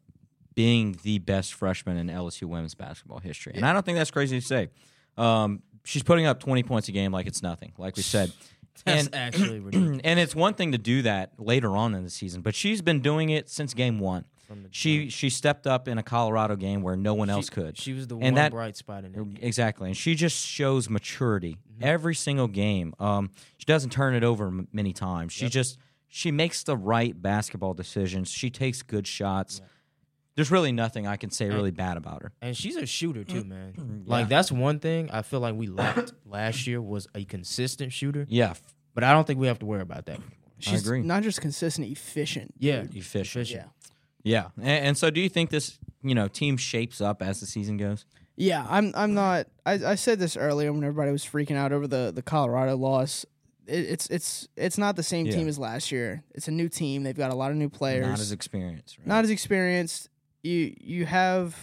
being 0.55 0.97
the 1.03 1.19
best 1.19 1.55
freshman 1.55 1.97
in 1.97 2.09
LSU 2.09 2.45
women's 2.45 2.75
basketball 2.75 3.19
history, 3.19 3.53
and 3.57 3.65
I 3.65 3.73
don't 3.73 3.85
think 3.85 3.99
that's 3.99 4.11
crazy 4.11 4.41
to 4.41 4.47
say. 4.47 4.69
Um, 5.17 5.63
she's 5.85 6.03
putting 6.03 6.27
up 6.27 6.39
twenty 6.41 6.63
points 6.63 6.89
a 6.89 6.93
game 6.93 7.13
like 7.13 7.27
it's 7.27 7.43
nothing, 7.43 7.73
like 7.79 7.97
we 7.97 8.03
said. 8.03 8.33
That's 8.87 9.07
and, 9.07 9.15
actually 9.15 9.61
ridiculous. 9.67 10.01
and 10.05 10.19
it's 10.19 10.35
one 10.35 10.55
thing 10.55 10.73
to 10.73 10.79
do 10.79 11.03
that 11.03 11.33
later 11.39 11.77
on 11.77 11.95
in 11.95 12.03
the 12.03 12.09
season, 12.09 12.41
but 12.41 12.55
she's 12.55 12.81
been 12.81 13.01
doing 13.01 13.29
it 13.29 13.51
since 13.51 13.75
game 13.75 13.99
one. 13.99 14.25
From 14.51 14.65
the 14.65 14.69
She 14.73 15.11
she 15.11 15.31
stepped 15.31 15.69
up 15.69 15.87
in 15.87 15.97
a 15.97 16.03
Colorado 16.03 16.57
game 16.57 16.83
where 16.83 16.97
no 16.97 17.15
one 17.15 17.31
else 17.31 17.49
could. 17.49 17.79
She 17.79 17.93
was 17.93 18.09
the 18.09 18.17
And 18.17 18.23
one 18.25 18.35
that- 18.35 18.51
bright 18.51 18.77
spot 18.77 19.05
in 19.05 19.15
it. 19.15 19.39
Exactly, 19.47 19.87
and 19.91 19.97
she 19.97 20.17
just 20.17 20.45
shows 20.45 20.91
maturity 20.91 21.57
every 21.81 22.17
single 22.17 22.49
game. 22.49 22.93
Um, 22.99 23.31
she 23.59 23.65
doesn't 23.65 23.91
turn 23.91 24.13
it 24.17 24.25
over 24.25 24.49
m- 24.49 24.67
many 24.73 24.93
times. 24.93 25.33
She 25.33 25.49
just 25.49 25.79
she 26.09 26.33
makes 26.33 26.65
the 26.65 26.77
right 26.77 27.15
basketball 27.23 27.75
decisions. 27.75 28.29
She 28.29 28.51
takes 28.51 28.83
good 28.83 29.07
shots. 29.07 29.61
There's 30.35 30.51
really 30.51 30.73
nothing 30.73 31.07
I 31.07 31.15
can 31.17 31.31
say 31.31 31.49
really 31.49 31.71
bad 31.71 31.97
about 31.97 32.23
her. 32.25 32.33
And 32.43 32.57
she's 32.57 32.75
a 32.75 32.87
shooter 32.87 33.23
too, 33.23 33.45
man. 33.45 33.75
Mm, 33.79 34.09
Like 34.09 34.29
that's 34.29 34.51
one 34.51 34.81
thing 34.81 35.11
I 35.13 35.23
feel 35.23 35.39
like 35.39 35.55
we 35.55 35.69
lacked 35.69 36.13
last 36.27 36.67
year 36.67 36.83
was 36.83 37.07
a 37.15 37.25
consistent 37.25 37.93
shooter. 37.93 38.27
Yeah, 38.29 38.55
But 38.95 39.05
I 39.05 39.13
don't 39.13 39.29
think 39.29 39.39
we 39.39 39.47
have 39.47 39.61
to 39.61 39.67
worry 39.67 39.83
about 39.83 40.07
that. 40.07 40.19
She's 40.59 40.85
agree. 40.85 41.03
not 41.03 41.23
just 41.23 41.41
consistent, 41.41 41.87
efficient. 41.89 42.53
Yeah, 42.59 42.85
efficient. 42.93 43.49
Yeah. 43.49 43.67
Yeah, 44.23 44.49
and, 44.59 44.87
and 44.87 44.99
so 44.99 45.11
do 45.11 45.21
you 45.21 45.29
think 45.29 45.51
this 45.51 45.79
you 46.03 46.15
know 46.15 46.29
team 46.29 46.57
shapes 46.57 47.01
up 47.01 47.23
as 47.23 47.41
the 47.41 47.47
season 47.47 47.77
goes? 47.77 48.05
Yeah, 48.37 48.67
I'm. 48.69 48.93
I'm 48.95 49.13
not. 49.15 49.47
I, 49.67 49.73
I 49.85 49.95
said 49.97 50.19
this 50.19 50.37
earlier 50.37 50.73
when 50.73 50.83
everybody 50.83 51.13
was 51.13 51.25
freaking 51.25 51.57
out 51.57 51.73
over 51.73 51.87
the 51.87 52.11
the 52.15 52.23
Colorado 52.23 52.77
loss. 52.77 53.27
It, 53.67 53.85
it's 53.91 54.07
it's 54.09 54.49
it's 54.57 54.79
not 54.79 54.97
the 54.97 55.03
same 55.03 55.27
Yeah. 55.27 55.33
team 55.33 55.49
as 55.49 55.59
last 55.59 55.93
year. 55.93 56.23
It's 56.35 56.49
a 56.49 56.51
new 56.51 56.69
team. 56.69 57.03
They've 57.03 57.17
got 57.17 57.31
a 57.31 57.35
lot 57.35 57.51
of 57.51 57.57
new 57.57 57.69
players. 57.69 58.07
Not 58.07 58.19
as 58.21 58.33
experienced. 58.33 58.99
Right? 58.99 59.07
Not 59.07 59.25
as 59.25 59.31
experienced. 59.31 60.09
You 60.43 60.75
you 60.81 61.07
have 61.07 61.55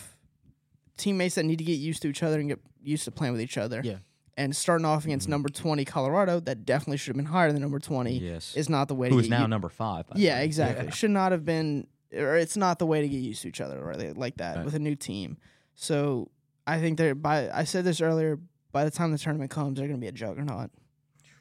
teammates 0.97 1.35
that 1.35 1.43
need 1.45 1.57
to 1.57 1.63
get 1.63 1.73
used 1.79 2.01
to 2.03 2.09
each 2.09 2.23
other 2.23 2.39
and 2.39 2.49
get 2.49 2.59
used 2.83 3.05
to 3.05 3.11
playing 3.11 3.33
with 3.33 3.41
each 3.41 3.57
other. 3.57 3.81
Yeah. 3.83 3.97
And 4.39 4.55
starting 4.55 4.85
off 4.85 5.03
against 5.03 5.25
mm-hmm. 5.25 5.31
number 5.31 5.49
twenty 5.49 5.83
Colorado, 5.83 6.39
that 6.41 6.63
definitely 6.63 6.97
should 6.97 7.15
have 7.15 7.17
been 7.17 7.25
higher 7.25 7.51
than 7.51 7.61
number 7.61 7.79
twenty. 7.79 8.19
yes. 8.19 8.55
Is 8.55 8.69
not 8.69 8.87
the 8.87 8.93
way 8.93 9.09
Who 9.09 9.15
to 9.15 9.21
is 9.21 9.29
get 9.29 9.35
now 9.35 9.41
u- 9.43 9.47
number 9.47 9.69
five? 9.69 10.05
Yeah, 10.15 10.35
think. 10.35 10.45
exactly. 10.45 10.91
Should 10.91 11.09
not 11.09 11.31
have 11.31 11.43
been, 11.43 11.87
or 12.13 12.35
it's 12.37 12.55
not 12.57 12.79
the 12.79 12.85
way 12.85 13.01
to 13.01 13.07
get 13.07 13.17
used 13.17 13.41
to 13.43 13.47
each 13.49 13.61
other, 13.61 13.79
right? 13.83 14.15
Like 14.17 14.37
that 14.37 14.57
Right. 14.57 14.65
with 14.65 14.75
a 14.75 14.79
new 14.79 14.95
team. 14.95 15.37
So 15.75 16.29
I 16.65 16.79
think 16.79 16.97
they're 16.97 17.15
by. 17.15 17.49
I 17.49 17.63
said 17.63 17.83
this 17.85 18.01
earlier. 18.01 18.39
By 18.71 18.83
the 18.83 18.91
time 18.91 19.11
the 19.11 19.17
tournament 19.17 19.49
comes, 19.49 19.77
they're 19.79 19.87
going 19.87 19.99
to 19.99 20.03
be 20.03 20.07
a 20.09 20.11
juggernaut. 20.11 20.69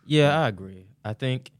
Yeah, 0.07 0.41
I 0.41 0.49
agree. 0.49 0.87
I 1.05 1.13
think 1.13 1.51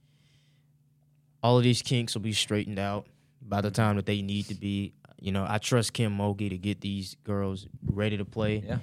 all 1.43 1.59
of 1.59 1.65
these 1.65 1.83
kinks 1.83 2.15
will 2.15 2.23
be 2.23 2.33
straightened 2.33 2.79
out 2.79 3.07
by 3.43 3.61
the 3.61 3.71
time 3.71 3.97
that 3.97 4.07
they 4.07 4.23
need 4.23 4.47
to 4.47 4.55
be. 4.55 4.95
You 5.21 5.33
know, 5.33 5.45
I 5.49 5.59
trust 5.59 5.93
Kim 5.93 6.17
Mulkey 6.17 6.51
to 6.51 6.59
get 6.59 6.81
these 6.81 7.17
girls 7.25 7.67
ready 7.85 8.17
to 8.19 8.25
play. 8.25 8.63
Yeah. 8.67 8.79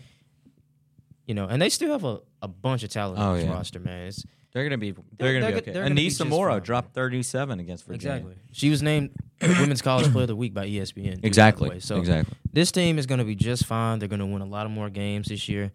You 1.26 1.36
know, 1.36 1.46
and 1.48 1.62
they 1.62 1.70
still 1.70 1.92
have 1.92 2.04
a, 2.04 2.20
a 2.42 2.48
bunch 2.48 2.84
of 2.84 2.90
talent 2.90 3.20
Oh, 3.20 3.24
on 3.30 3.36
this 3.38 3.46
yeah. 3.46 3.54
roster, 3.54 3.80
man. 3.80 4.08
It's, 4.08 4.26
They're 4.54 4.64
gonna 4.64 4.78
be. 4.78 4.92
They're, 4.92 5.02
They're- 5.18 5.34
gonna 5.34 5.46
they're 5.52 5.62
be 5.62 5.70
okay. 5.72 5.74
gonna 5.74 5.96
be 5.96 6.08
Aneesah 6.10 6.30
fine, 6.52 6.62
dropped 6.62 6.94
37 6.94 7.60
against 7.60 7.86
Virginia. 7.86 8.18
exactly. 8.18 8.36
She 8.52 8.70
was 8.70 8.82
named 8.84 9.10
Women's 9.42 9.82
College 9.82 10.12
Player 10.12 10.24
of 10.24 10.28
the 10.28 10.36
Week 10.36 10.54
by 10.54 10.68
ESPN. 10.68 11.16
too, 11.16 11.22
by 11.22 11.28
Exactly. 11.28 11.80
So 11.80 11.98
exactly. 12.00 12.38
this 12.52 12.72
team 12.72 13.00
is 13.00 13.06
going 13.08 13.18
to 13.20 13.26
be 13.26 13.36
just 13.36 13.66
fine. 13.66 14.00
They're 14.00 14.08
going 14.08 14.20
to 14.20 14.26
win 14.28 14.42
a 14.42 14.46
lot 14.46 14.66
of 14.66 14.72
more 14.72 14.90
games 14.90 15.28
this 15.30 15.50
year. 15.50 15.72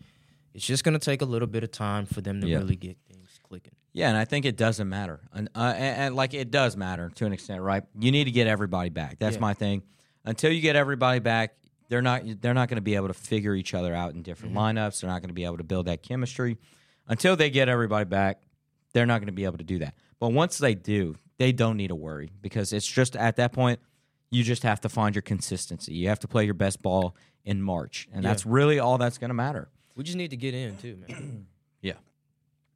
It's 0.55 0.65
just 0.67 0.85
going 0.85 0.99
to 0.99 1.05
take 1.05 1.23
a 1.23 1.25
little 1.25 1.49
bit 1.49 1.65
of 1.65 1.71
time 1.73 2.07
for 2.07 2.21
them 2.21 2.41
to 2.41 2.47
Yeah. 2.47 2.59
really 2.59 2.77
get 2.77 2.97
things 3.11 3.39
clicking. 3.43 3.73
Yeah, 3.93 4.09
and 4.11 4.17
I 4.17 4.25
think 4.25 4.45
it 4.45 4.57
doesn't 4.57 4.89
matter, 4.89 5.21
and, 5.33 5.49
uh, 5.57 5.73
and, 5.77 6.01
and 6.03 6.15
like 6.17 6.33
it 6.35 6.51
does 6.53 6.77
matter 6.77 7.11
to 7.17 7.27
an 7.27 7.33
extent, 7.33 7.63
right? 7.63 7.83
You 7.99 8.13
need 8.13 8.25
to 8.25 8.31
get 8.31 8.47
everybody 8.47 8.91
back. 8.91 9.19
That's 9.19 9.37
Yeah. 9.37 9.41
my 9.41 9.55
thing. 9.55 9.83
Until 10.25 10.53
you 10.53 10.61
get 10.61 10.77
everybody 10.77 11.19
back, 11.19 11.55
they're 11.89 12.03
not 12.03 12.23
they're 12.41 12.55
not 12.55 12.69
going 12.69 12.77
to 12.77 12.83
be 12.83 12.95
able 12.95 13.09
to 13.09 13.15
figure 13.15 13.55
each 13.55 13.75
other 13.75 13.95
out 13.95 14.15
in 14.15 14.23
different 14.23 14.55
lineups. 14.55 15.01
They're 15.01 15.11
not 15.11 15.21
going 15.23 15.31
to 15.31 15.35
be 15.35 15.45
able 15.45 15.57
to 15.57 15.65
build 15.65 15.87
that 15.87 16.03
chemistry. 16.03 16.59
Until 17.09 17.35
they 17.35 17.49
get 17.51 17.69
everybody 17.69 18.05
back, 18.05 18.41
they're 18.99 19.07
not 19.07 19.19
going 19.21 19.27
to 19.27 19.33
be 19.33 19.45
able 19.45 19.59
to 19.59 19.65
do 19.65 19.79
that. 19.79 19.95
But 20.19 20.31
once 20.33 20.59
they 20.59 20.75
do, 20.75 21.15
they 21.39 21.53
don't 21.53 21.77
need 21.77 21.89
to 21.89 21.95
worry 21.95 22.31
because 22.43 22.73
it's 22.73 22.85
just 22.87 23.15
at 23.15 23.37
that 23.37 23.53
point 23.53 23.79
you 24.31 24.43
just 24.43 24.65
have 24.65 24.81
to 24.81 24.89
find 24.89 25.15
your 25.15 25.23
consistency. 25.23 25.95
You 25.95 26.09
have 26.09 26.19
to 26.21 26.27
play 26.29 26.45
your 26.45 26.55
best 26.55 26.83
ball 26.83 27.15
in 27.45 27.63
March, 27.63 28.09
and 28.13 28.25
Yeah. 28.25 28.31
that's 28.31 28.45
really 28.45 28.81
all 28.81 28.99
that's 28.99 29.17
going 29.19 29.29
to 29.31 29.35
matter. 29.35 29.69
We 29.95 30.03
just 30.03 30.17
need 30.19 30.31
to 30.31 30.37
get 30.37 30.53
in 30.55 30.77
too, 30.77 30.99
man. 31.09 31.47
Yeah. 31.81 31.93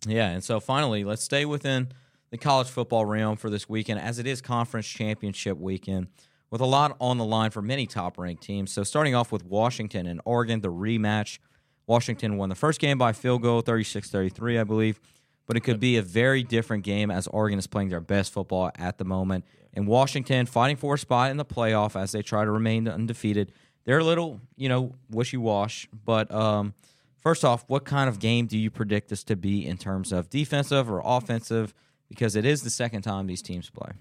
Yeah. 0.06 0.28
And 0.28 0.44
so 0.44 0.60
finally, 0.60 1.02
let's 1.02 1.22
stay 1.24 1.44
within 1.44 1.88
the 2.30 2.38
college 2.38 2.68
football 2.68 3.04
realm 3.04 3.36
for 3.36 3.50
this 3.50 3.68
weekend, 3.68 3.98
as 4.00 4.18
it 4.20 4.26
is 4.28 4.40
conference 4.40 4.86
championship 4.86 5.58
weekend, 5.58 6.06
with 6.50 6.60
a 6.60 6.64
lot 6.66 6.96
on 7.00 7.18
the 7.18 7.24
line 7.24 7.50
for 7.50 7.60
many 7.62 7.86
top 7.86 8.16
ranked 8.16 8.42
teams. 8.44 8.70
So 8.72 8.84
starting 8.84 9.14
off 9.16 9.32
with 9.32 9.44
Washington 9.44 10.06
and 10.06 10.20
Oregon, 10.24 10.60
the 10.60 10.70
rematch. 10.72 11.38
Washington 11.86 12.36
won 12.36 12.48
the 12.48 12.54
first 12.54 12.78
game 12.80 12.96
by 12.96 13.12
field 13.12 13.42
goal, 13.42 13.60
36 13.60 14.08
33, 14.08 14.58
I 14.58 14.64
believe. 14.64 15.00
But 15.46 15.56
it 15.56 15.60
could 15.60 15.80
be 15.80 15.96
a 15.96 16.02
very 16.02 16.42
different 16.42 16.84
game 16.84 17.10
as 17.10 17.26
Oregon 17.26 17.58
is 17.58 17.66
playing 17.66 17.88
their 17.88 18.00
best 18.00 18.32
football 18.32 18.70
at 18.76 18.98
the 18.98 19.04
moment. 19.04 19.44
And 19.74 19.86
Washington 19.86 20.46
fighting 20.46 20.76
for 20.76 20.94
a 20.94 20.98
spot 20.98 21.30
in 21.30 21.36
the 21.36 21.44
playoff 21.44 22.00
as 22.00 22.12
they 22.12 22.22
try 22.22 22.44
to 22.44 22.50
remain 22.50 22.86
undefeated. 22.86 23.52
They're 23.84 23.98
a 23.98 24.04
little, 24.04 24.40
you 24.56 24.68
know, 24.68 24.94
wishy 25.10 25.36
wash. 25.36 25.88
But 26.04 26.32
um, 26.32 26.74
first 27.18 27.44
off, 27.44 27.64
what 27.66 27.84
kind 27.84 28.08
of 28.08 28.18
game 28.18 28.46
do 28.46 28.56
you 28.56 28.70
predict 28.70 29.08
this 29.08 29.24
to 29.24 29.36
be 29.36 29.66
in 29.66 29.78
terms 29.78 30.12
of 30.12 30.30
defensive 30.30 30.90
or 30.90 31.02
offensive? 31.04 31.74
Because 32.08 32.36
it 32.36 32.44
is 32.44 32.62
the 32.62 32.70
second 32.70 33.02
time 33.02 33.26
these 33.26 33.42
teams 33.42 33.70
play. 33.70 33.92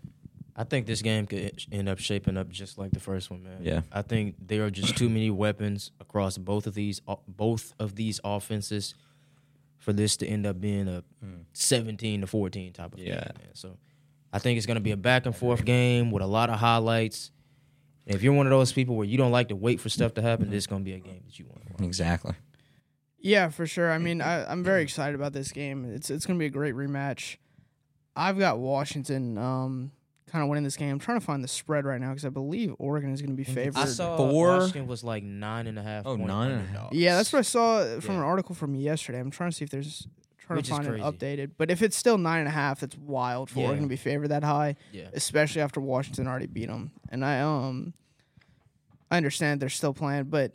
I 0.56 0.63
think 0.63 0.86
this 0.86 1.01
game 1.01 1.25
could 1.25 1.65
end 1.71 1.89
up 1.89 1.97
shaping 1.97 2.38
up 2.38 2.49
just 2.49 2.77
like 2.77 2.91
the 2.91 2.99
first 2.99 3.32
one, 3.32 3.43
man. 3.43 3.60
Yeah. 3.62 3.82
I 3.91 4.01
think 4.01 4.36
there 4.45 4.65
are 4.65 4.69
just 4.69 4.97
too 4.97 5.10
many 5.10 5.30
weapons 5.30 5.91
across 5.99 6.38
both 6.38 6.67
of 6.67 6.73
these 6.73 7.01
both 7.27 7.73
of 7.80 7.95
these 7.95 8.19
offenses 8.23 8.93
for 9.82 9.91
this 9.91 10.15
to 10.17 10.26
end 10.28 10.46
up 10.46 10.62
being 10.62 10.88
a 10.88 11.04
17 11.54 12.22
to 12.22 12.28
14 12.28 12.72
type 12.72 12.94
of 12.94 13.00
Yeah. 13.00 13.06
game. 13.15 13.15
Man. 13.38 13.48
So 13.56 13.78
I 14.32 14.39
think 14.39 14.56
it's 14.58 14.65
going 14.65 14.76
to 14.76 14.82
be 14.82 14.91
a 14.91 14.98
back 14.98 15.26
and 15.26 15.36
forth 15.36 15.65
game 15.65 16.12
with 16.12 16.24
a 16.24 16.28
lot 16.28 16.50
of 16.50 16.60
highlights. 16.60 17.32
And 18.08 18.15
if 18.15 18.24
you're 18.24 18.34
one 18.34 18.46
of 18.48 18.52
those 18.52 18.72
people 18.72 18.96
where 18.96 19.06
you 19.08 19.17
don't 19.17 19.32
like 19.32 19.50
to 19.50 19.56
wait 19.56 19.80
for 19.82 19.89
stuff 19.89 20.13
to 20.15 20.22
happen, 20.22 20.50
this 20.50 20.60
is 20.60 20.67
going 20.67 20.82
to 20.82 20.86
be 20.86 20.94
a 20.94 21.00
game 21.00 21.22
that 21.26 21.38
you 21.38 21.46
want 21.48 21.62
to 21.67 21.74
watch. 21.74 21.82
Exactly. 21.82 22.34
Yeah, 23.20 23.50
for 23.50 23.67
sure. 23.67 23.91
I 23.91 23.98
mean, 23.98 24.22
I, 24.22 24.50
I'm 24.52 24.63
very 24.63 24.82
excited 24.82 25.13
about 25.15 25.34
this 25.34 25.52
game. 25.52 25.86
It's 25.94 26.10
it's 26.10 26.26
going 26.26 26.38
to 26.38 26.39
be 26.41 26.48
a 26.48 26.50
great 26.50 26.74
rematch. 26.74 27.38
I've 28.15 28.39
got 28.39 28.60
Washington 28.60 29.38
um, 29.38 29.91
kind 30.32 30.44
of 30.44 30.50
winning 30.50 30.63
this 30.63 30.78
game. 30.78 30.91
I'm 30.91 31.00
trying 31.00 31.20
to 31.20 31.26
find 31.26 31.44
the 31.44 31.48
spread 31.48 31.86
right 31.86 32.00
now 32.00 32.10
because 32.10 32.26
I 32.26 32.30
believe 32.30 32.74
Oregon 32.80 33.12
is 33.12 33.22
going 33.22 33.32
to 33.32 33.36
be 33.38 33.44
favored. 33.44 33.78
I 33.78 33.86
saw 33.86 34.15
Four- 34.17 34.48
Washington 34.60 34.88
was 34.88 35.04
like 35.04 35.24
nine 35.24 35.67
and 35.67 35.78
a 35.78 35.84
half. 35.84 36.06
Oh, 36.06 36.15
point 36.15 36.28
nine 36.28 36.52
and 36.52 36.62
a 36.62 36.63
underdogs. 36.65 36.96
yeah, 36.96 37.15
that's 37.17 37.34
what 37.34 37.39
I 37.39 37.44
saw 37.44 38.00
from 38.00 38.15
Yeah. 38.15 38.22
an 38.22 38.26
article 38.28 38.56
from 38.56 38.76
yesterday. 38.76 39.20
I'm 39.20 39.32
trying 39.32 39.50
to 39.52 39.56
see 39.56 39.63
if 39.65 39.70
there's 39.72 40.08
trying 40.39 40.58
Which 40.58 40.67
to 40.67 40.74
find 40.76 40.88
it 40.88 41.02
updated. 41.02 41.52
But 41.58 41.70
if 41.70 41.82
it's 41.82 41.96
still 41.98 42.17
nine 42.17 42.39
and 42.39 42.48
a 42.48 42.52
half, 42.52 42.80
that's 42.80 42.98
wild 42.98 43.50
for 43.50 43.60
Yeah. 43.60 43.67
Oregon 43.67 43.84
to 43.84 43.89
be 43.89 43.96
favored 43.98 44.30
that 44.30 44.44
high, 44.44 44.76
Yeah. 44.91 45.10
especially 45.13 45.62
after 45.62 45.80
Washington 45.82 46.28
already 46.28 46.48
beat 46.48 46.67
them. 46.67 46.91
And 47.10 47.24
I 47.26 47.41
um, 47.41 47.94
I 49.10 49.17
understand 49.17 49.62
they're 49.62 49.70
still 49.70 49.94
playing, 49.94 50.26
but 50.26 50.54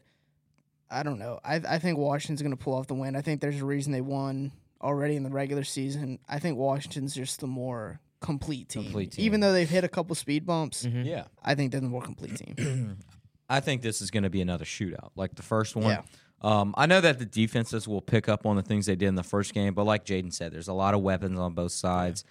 I 0.90 1.02
don't 1.02 1.18
know. 1.18 1.40
I 1.44 1.56
I 1.56 1.78
think 1.78 1.98
Washington's 1.98 2.40
going 2.42 2.56
to 2.56 2.62
pull 2.62 2.74
off 2.74 2.86
the 2.86 2.94
win. 2.94 3.14
I 3.16 3.20
think 3.20 3.40
there's 3.40 3.60
a 3.60 3.64
reason 3.66 3.92
they 3.92 4.00
won 4.00 4.52
already 4.80 5.16
in 5.16 5.22
the 5.22 5.30
regular 5.30 5.64
season. 5.64 6.18
I 6.28 6.38
think 6.38 6.56
Washington's 6.58 7.14
just 7.14 7.40
the 7.40 7.46
more 7.46 8.00
complete 8.20 8.68
team. 8.68 8.84
Complete 8.84 9.12
team. 9.12 9.24
Even 9.24 9.40
though 9.40 9.52
they've 9.52 9.68
hit 9.68 9.84
a 9.84 9.88
couple 9.88 10.14
speed 10.14 10.46
bumps, 10.46 10.84
Mhm. 10.84 11.04
Yeah. 11.04 11.24
I 11.42 11.54
think 11.54 11.72
they're 11.72 11.80
the 11.80 11.88
more 11.88 12.02
complete 12.02 12.36
team. 12.36 12.98
I 13.48 13.60
think 13.60 13.82
this 13.82 14.00
is 14.02 14.10
going 14.10 14.24
to 14.24 14.30
be 14.30 14.40
another 14.40 14.64
shootout, 14.64 15.10
like 15.14 15.34
the 15.36 15.42
first 15.42 15.76
one. 15.76 15.84
Yeah. 15.86 16.02
Um, 16.42 16.74
I 16.76 16.86
know 16.86 17.00
that 17.00 17.18
the 17.18 17.24
defenses 17.26 17.86
will 17.88 18.00
pick 18.02 18.28
up 18.28 18.44
on 18.44 18.56
the 18.56 18.62
things 18.62 18.86
they 18.86 18.96
did 18.96 19.06
in 19.06 19.14
the 19.14 19.22
first 19.22 19.54
game, 19.54 19.72
but 19.72 19.84
like 19.84 20.04
Jaden 20.04 20.32
said, 20.32 20.52
there's 20.52 20.68
a 20.68 20.72
lot 20.74 20.94
of 20.94 21.00
weapons 21.00 21.38
on 21.38 21.54
both 21.54 21.72
sides, 21.72 22.24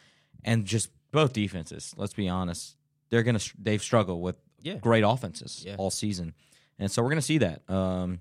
and 0.43 0.65
just 0.65 0.89
both 1.12 1.34
defenses. 1.34 1.93
Let's 1.98 2.13
be 2.13 2.28
honest, 2.30 2.76
they're 3.10 3.24
gonna 3.24 3.39
they've 3.58 3.82
struggled 3.82 4.21
with 4.21 4.36
Yeah. 4.62 4.76
great 4.76 5.04
offenses 5.04 5.63
Yeah. 5.65 5.76
all 5.78 5.89
season, 5.89 6.34
and 6.78 6.91
so 6.91 7.02
we're 7.02 7.10
gonna 7.10 7.21
see 7.21 7.39
that 7.39 7.67
um, 7.69 8.19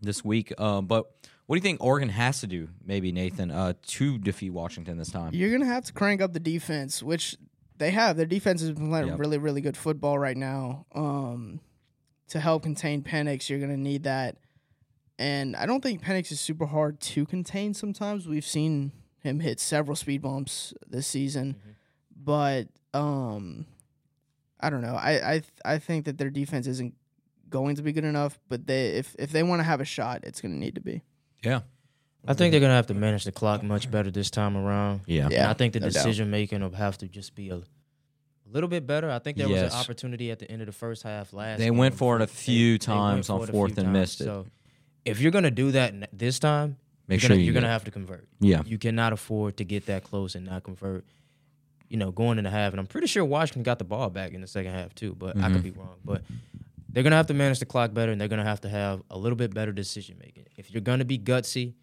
this 0.00 0.24
week. 0.24 0.58
Um, 0.60 0.86
but 0.86 1.06
what 1.46 1.56
do 1.56 1.58
you 1.58 1.62
think 1.62 1.82
Oregon 1.82 2.08
has 2.08 2.40
to 2.40 2.46
do, 2.46 2.68
maybe 2.84 3.12
Nathan, 3.12 3.50
uh, 3.50 3.74
to 3.88 4.18
defeat 4.18 4.50
Washington 4.50 4.98
this 4.98 5.10
time? 5.10 5.32
You're 5.34 5.50
gonna 5.52 5.66
have 5.72 5.84
to 5.84 5.92
crank 5.92 6.20
up 6.20 6.32
the 6.32 6.40
defense, 6.40 7.02
which 7.02 7.36
they 7.78 7.90
have. 7.90 8.16
Their 8.16 8.26
defense 8.26 8.60
has 8.62 8.72
been 8.72 8.88
playing 8.88 9.08
Yep. 9.08 9.18
really, 9.18 9.38
really 9.38 9.60
good 9.60 9.76
football 9.76 10.18
right 10.18 10.36
now. 10.36 10.86
Um, 10.94 11.60
to 12.28 12.40
help 12.40 12.62
contain 12.64 13.02
Penix, 13.02 13.48
you're 13.48 13.60
gonna 13.60 13.76
need 13.76 14.02
that. 14.04 14.36
And 15.18 15.54
I 15.56 15.64
don't 15.66 15.82
think 15.82 16.02
Penix 16.02 16.30
is 16.32 16.40
super 16.40 16.66
hard 16.66 17.00
to 17.00 17.24
contain. 17.24 17.72
Sometimes 17.74 18.26
we've 18.28 18.44
seen 18.44 18.92
him 19.20 19.40
hit 19.40 19.60
several 19.60 19.96
speed 19.96 20.22
bumps 20.22 20.74
this 20.86 21.06
season, 21.06 21.56
but 22.14 22.68
um, 22.92 23.66
I 24.60 24.68
don't 24.70 24.82
know. 24.82 24.94
I 24.94 25.34
I 25.34 25.42
I 25.64 25.78
think 25.78 26.04
that 26.06 26.18
their 26.18 26.30
defense 26.30 26.66
isn't 26.66 26.94
going 27.50 27.76
to 27.76 27.82
be 27.82 27.92
good 27.92 28.04
enough. 28.04 28.38
But 28.48 28.66
they 28.66 28.88
if 28.90 29.14
if 29.18 29.30
they 29.30 29.42
want 29.42 29.60
to 29.60 29.64
have 29.64 29.80
a 29.80 29.84
shot, 29.84 30.20
it's 30.24 30.40
gonna 30.40 30.54
need 30.54 30.74
to 30.76 30.80
be. 30.80 31.02
Yeah, 31.42 31.60
I 32.26 32.34
think 32.34 32.52
they're 32.52 32.60
gonna 32.60 32.74
have 32.74 32.86
to 32.88 32.94
manage 32.94 33.24
the 33.24 33.32
clock 33.32 33.62
much 33.62 33.90
better 33.90 34.10
this 34.10 34.30
time 34.30 34.56
around. 34.56 35.02
yeah, 35.06 35.28
Yeah. 35.30 35.42
And 35.42 35.50
I 35.50 35.54
think 35.54 35.72
the 35.72 35.80
no 35.80 35.88
doubt. 35.88 35.92
decision 35.92 36.30
making 36.30 36.60
will 36.60 36.70
have 36.72 36.98
to 36.98 37.08
just 37.08 37.34
be 37.34 37.50
a, 37.50 37.56
a 37.56 37.62
little 38.50 38.68
bit 38.68 38.86
better. 38.86 39.10
I 39.10 39.18
think 39.18 39.36
there 39.36 39.48
was 39.48 39.62
an 39.62 39.70
opportunity 39.70 40.30
at 40.30 40.38
the 40.38 40.50
end 40.50 40.62
of 40.62 40.66
the 40.66 40.72
first 40.72 41.02
half 41.02 41.32
last. 41.32 41.58
They 41.58 41.66
game 41.66 41.76
went 41.76 41.94
for 41.94 42.16
it 42.16 42.22
a 42.22 42.26
few 42.26 42.66
they 42.66 42.72
went 42.72 42.82
times 42.82 43.30
on 43.30 43.38
for 43.38 43.44
it 43.44 43.48
a 43.50 43.52
fourth 43.52 43.78
and 43.78 43.86
times. 43.86 43.92
missed 43.92 44.20
it. 44.20 44.24
So 44.24 44.46
if 45.04 45.20
you're 45.20 45.32
gonna 45.32 45.50
do 45.50 45.70
that 45.72 45.92
n- 45.92 46.08
this 46.12 46.38
time, 46.38 46.76
Make 47.06 47.20
you're 47.20 47.28
sure 47.28 47.28
gonna, 47.30 47.40
you 47.40 47.44
you're 47.46 47.54
gonna 47.54 47.68
have 47.68 47.84
to 47.84 47.90
convert. 47.90 48.26
Yeah, 48.40 48.62
You 48.66 48.78
cannot 48.78 49.12
afford 49.12 49.58
to 49.58 49.64
get 49.64 49.86
that 49.86 50.02
close 50.04 50.34
and 50.34 50.44
not 50.44 50.64
convert. 50.64 51.04
You 51.88 51.96
know, 51.98 52.10
going 52.10 52.38
in 52.38 52.44
the 52.44 52.50
half, 52.50 52.72
and 52.72 52.80
I'm 52.80 52.88
pretty 52.88 53.06
sure 53.06 53.24
Washington 53.24 53.62
got 53.62 53.78
the 53.78 53.84
ball 53.84 54.10
back 54.10 54.32
in 54.32 54.40
the 54.40 54.48
second 54.48 54.72
half 54.72 54.92
too, 54.96 55.14
but 55.16 55.36
I 55.36 55.42
could 55.42 55.58
mm-hmm. 55.58 55.60
be 55.60 55.70
wrong. 55.70 55.94
But 56.04 56.22
they're 56.96 57.02
gonna 57.02 57.16
have 57.16 57.26
to 57.26 57.34
manage 57.34 57.58
the 57.58 57.66
clock 57.66 57.92
better, 57.92 58.10
and 58.10 58.18
they're 58.18 58.26
gonna 58.26 58.42
have 58.42 58.62
to 58.62 58.70
have 58.70 59.02
a 59.10 59.18
little 59.18 59.36
bit 59.36 59.52
better 59.52 59.70
decision 59.70 60.16
making. 60.18 60.46
If 60.56 60.70
you're 60.70 60.80
gonna 60.80 61.04
be 61.04 61.18
gutsy, 61.18 61.74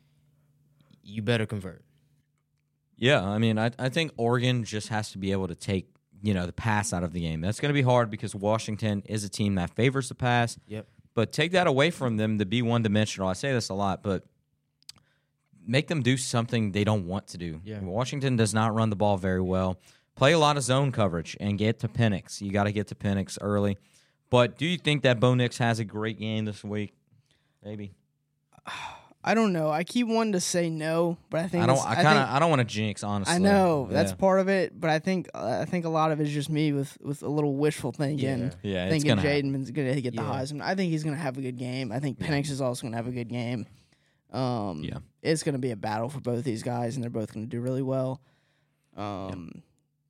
you 1.04 1.22
better 1.22 1.46
convert. 1.46 1.86
Yeah, 2.98 3.24
I 3.24 3.38
mean, 3.38 3.60
I 3.60 3.70
I 3.78 3.90
think 3.90 4.12
Oregon 4.18 4.64
just 4.64 4.88
has 4.88 5.12
to 5.12 5.20
be 5.20 5.32
able 5.32 5.50
to 5.50 5.56
take 5.56 5.86
you 6.24 6.34
know 6.34 6.48
the 6.48 6.54
pass 6.54 6.94
out 6.94 7.04
of 7.04 7.14
the 7.14 7.20
game. 7.20 7.42
That's 7.42 7.60
going 7.60 7.70
to 7.70 7.74
be 7.74 7.84
hard 7.84 8.10
because 8.10 8.34
Washington 8.34 9.04
is 9.06 9.24
a 9.24 9.30
team 9.30 9.54
that 9.56 9.76
favors 9.76 10.10
the 10.10 10.16
pass. 10.16 10.58
Yep. 10.66 10.88
But 11.14 11.32
take 11.32 11.52
that 11.52 11.68
away 11.68 11.92
from 11.92 12.18
them 12.18 12.40
to 12.40 12.46
be 12.48 12.64
one 12.64 12.82
dimensional. 12.82 13.28
I 13.30 13.34
say 13.34 13.54
this 13.54 13.70
a 13.70 13.76
lot, 13.76 14.02
but 14.02 14.24
make 15.64 15.90
them 15.90 16.02
do 16.02 16.18
something 16.18 16.72
they 16.72 16.84
don't 16.84 17.06
want 17.06 17.28
to 17.28 17.38
do. 17.38 17.62
Yeah. 17.64 17.82
Washington 17.82 18.36
does 18.36 18.52
not 18.52 18.74
run 18.74 18.90
the 18.90 18.96
ball 18.96 19.18
very 19.18 19.42
well. 19.42 19.80
Play 20.16 20.32
a 20.32 20.40
lot 20.40 20.58
of 20.58 20.64
zone 20.64 20.92
coverage 20.92 21.38
and 21.40 21.58
get 21.58 21.80
to 21.80 21.88
Penix. 21.88 22.42
You 22.42 22.52
got 22.52 22.64
to 22.64 22.72
get 22.72 22.88
to 22.88 22.96
Penix 22.96 23.38
early. 23.42 23.78
But 24.34 24.58
do 24.58 24.66
you 24.66 24.80
think 24.80 25.04
that 25.04 25.20
Bo 25.20 25.36
Nix 25.36 25.60
has 25.60 25.78
a 25.78 25.86
great 25.86 26.18
game 26.18 26.46
this 26.46 26.64
week? 26.64 26.96
Maybe. 27.64 27.94
I 29.24 29.36
don't 29.36 29.54
know. 29.54 29.70
I 29.70 29.84
keep 29.84 30.08
wanting 30.08 30.34
to 30.34 30.40
say 30.42 30.72
no, 30.72 31.18
but 31.30 31.42
I 31.42 31.48
think 31.48 31.64
I 31.64 31.68
don't. 31.68 31.78
I 31.88 31.94
kind 32.02 32.18
of. 32.18 32.28
I 32.28 32.40
don't 32.40 32.50
want 32.50 32.60
to 32.62 32.66
jinx. 32.66 33.04
Honestly. 33.04 33.36
I 33.36 33.38
know 33.38 33.88
that's 33.92 34.12
part 34.12 34.40
of 34.40 34.50
it, 34.50 34.78
but 34.78 34.90
I 34.90 34.98
think 34.98 35.30
uh, 35.36 35.60
I 35.62 35.66
think 35.66 35.86
a 35.86 35.90
lot 35.90 36.12
of 36.12 36.20
it 36.20 36.24
is 36.28 36.34
just 36.34 36.50
me 36.50 36.74
with 36.74 36.98
with 37.00 37.22
a 37.22 37.28
little 37.30 37.56
wishful 37.56 37.92
thinking, 37.92 38.52
Yeah, 38.64 38.86
it's 38.86 38.92
thinking 38.92 39.10
gonna. 39.10 39.22
Jayden's 39.22 39.70
gonna 39.70 40.02
get 40.02 40.16
the 40.16 40.24
Yeah. 40.24 40.30
Heisman. 40.30 40.62
I 40.62 40.74
think 40.74 40.92
he's 40.92 41.04
gonna 41.04 41.16
have 41.16 41.38
a 41.38 41.42
good 41.42 41.58
game. 41.60 41.92
I 41.92 42.00
think 42.00 42.18
Penix 42.18 42.50
is 42.50 42.60
also 42.60 42.88
gonna 42.88 42.98
have 42.98 43.08
a 43.08 43.12
good 43.12 43.30
game. 43.30 43.68
Um, 44.32 44.84
Yeah. 44.84 44.98
it's 45.22 45.44
gonna 45.44 45.60
be 45.60 45.70
a 45.72 45.78
battle 45.78 46.10
for 46.10 46.20
both 46.22 46.44
these 46.44 46.64
guys, 46.64 46.96
and 46.96 47.04
they're 47.04 47.12
both 47.12 47.32
gonna 47.34 47.46
do 47.46 47.62
really 47.62 47.84
well. 47.84 48.20
Um, 48.98 49.62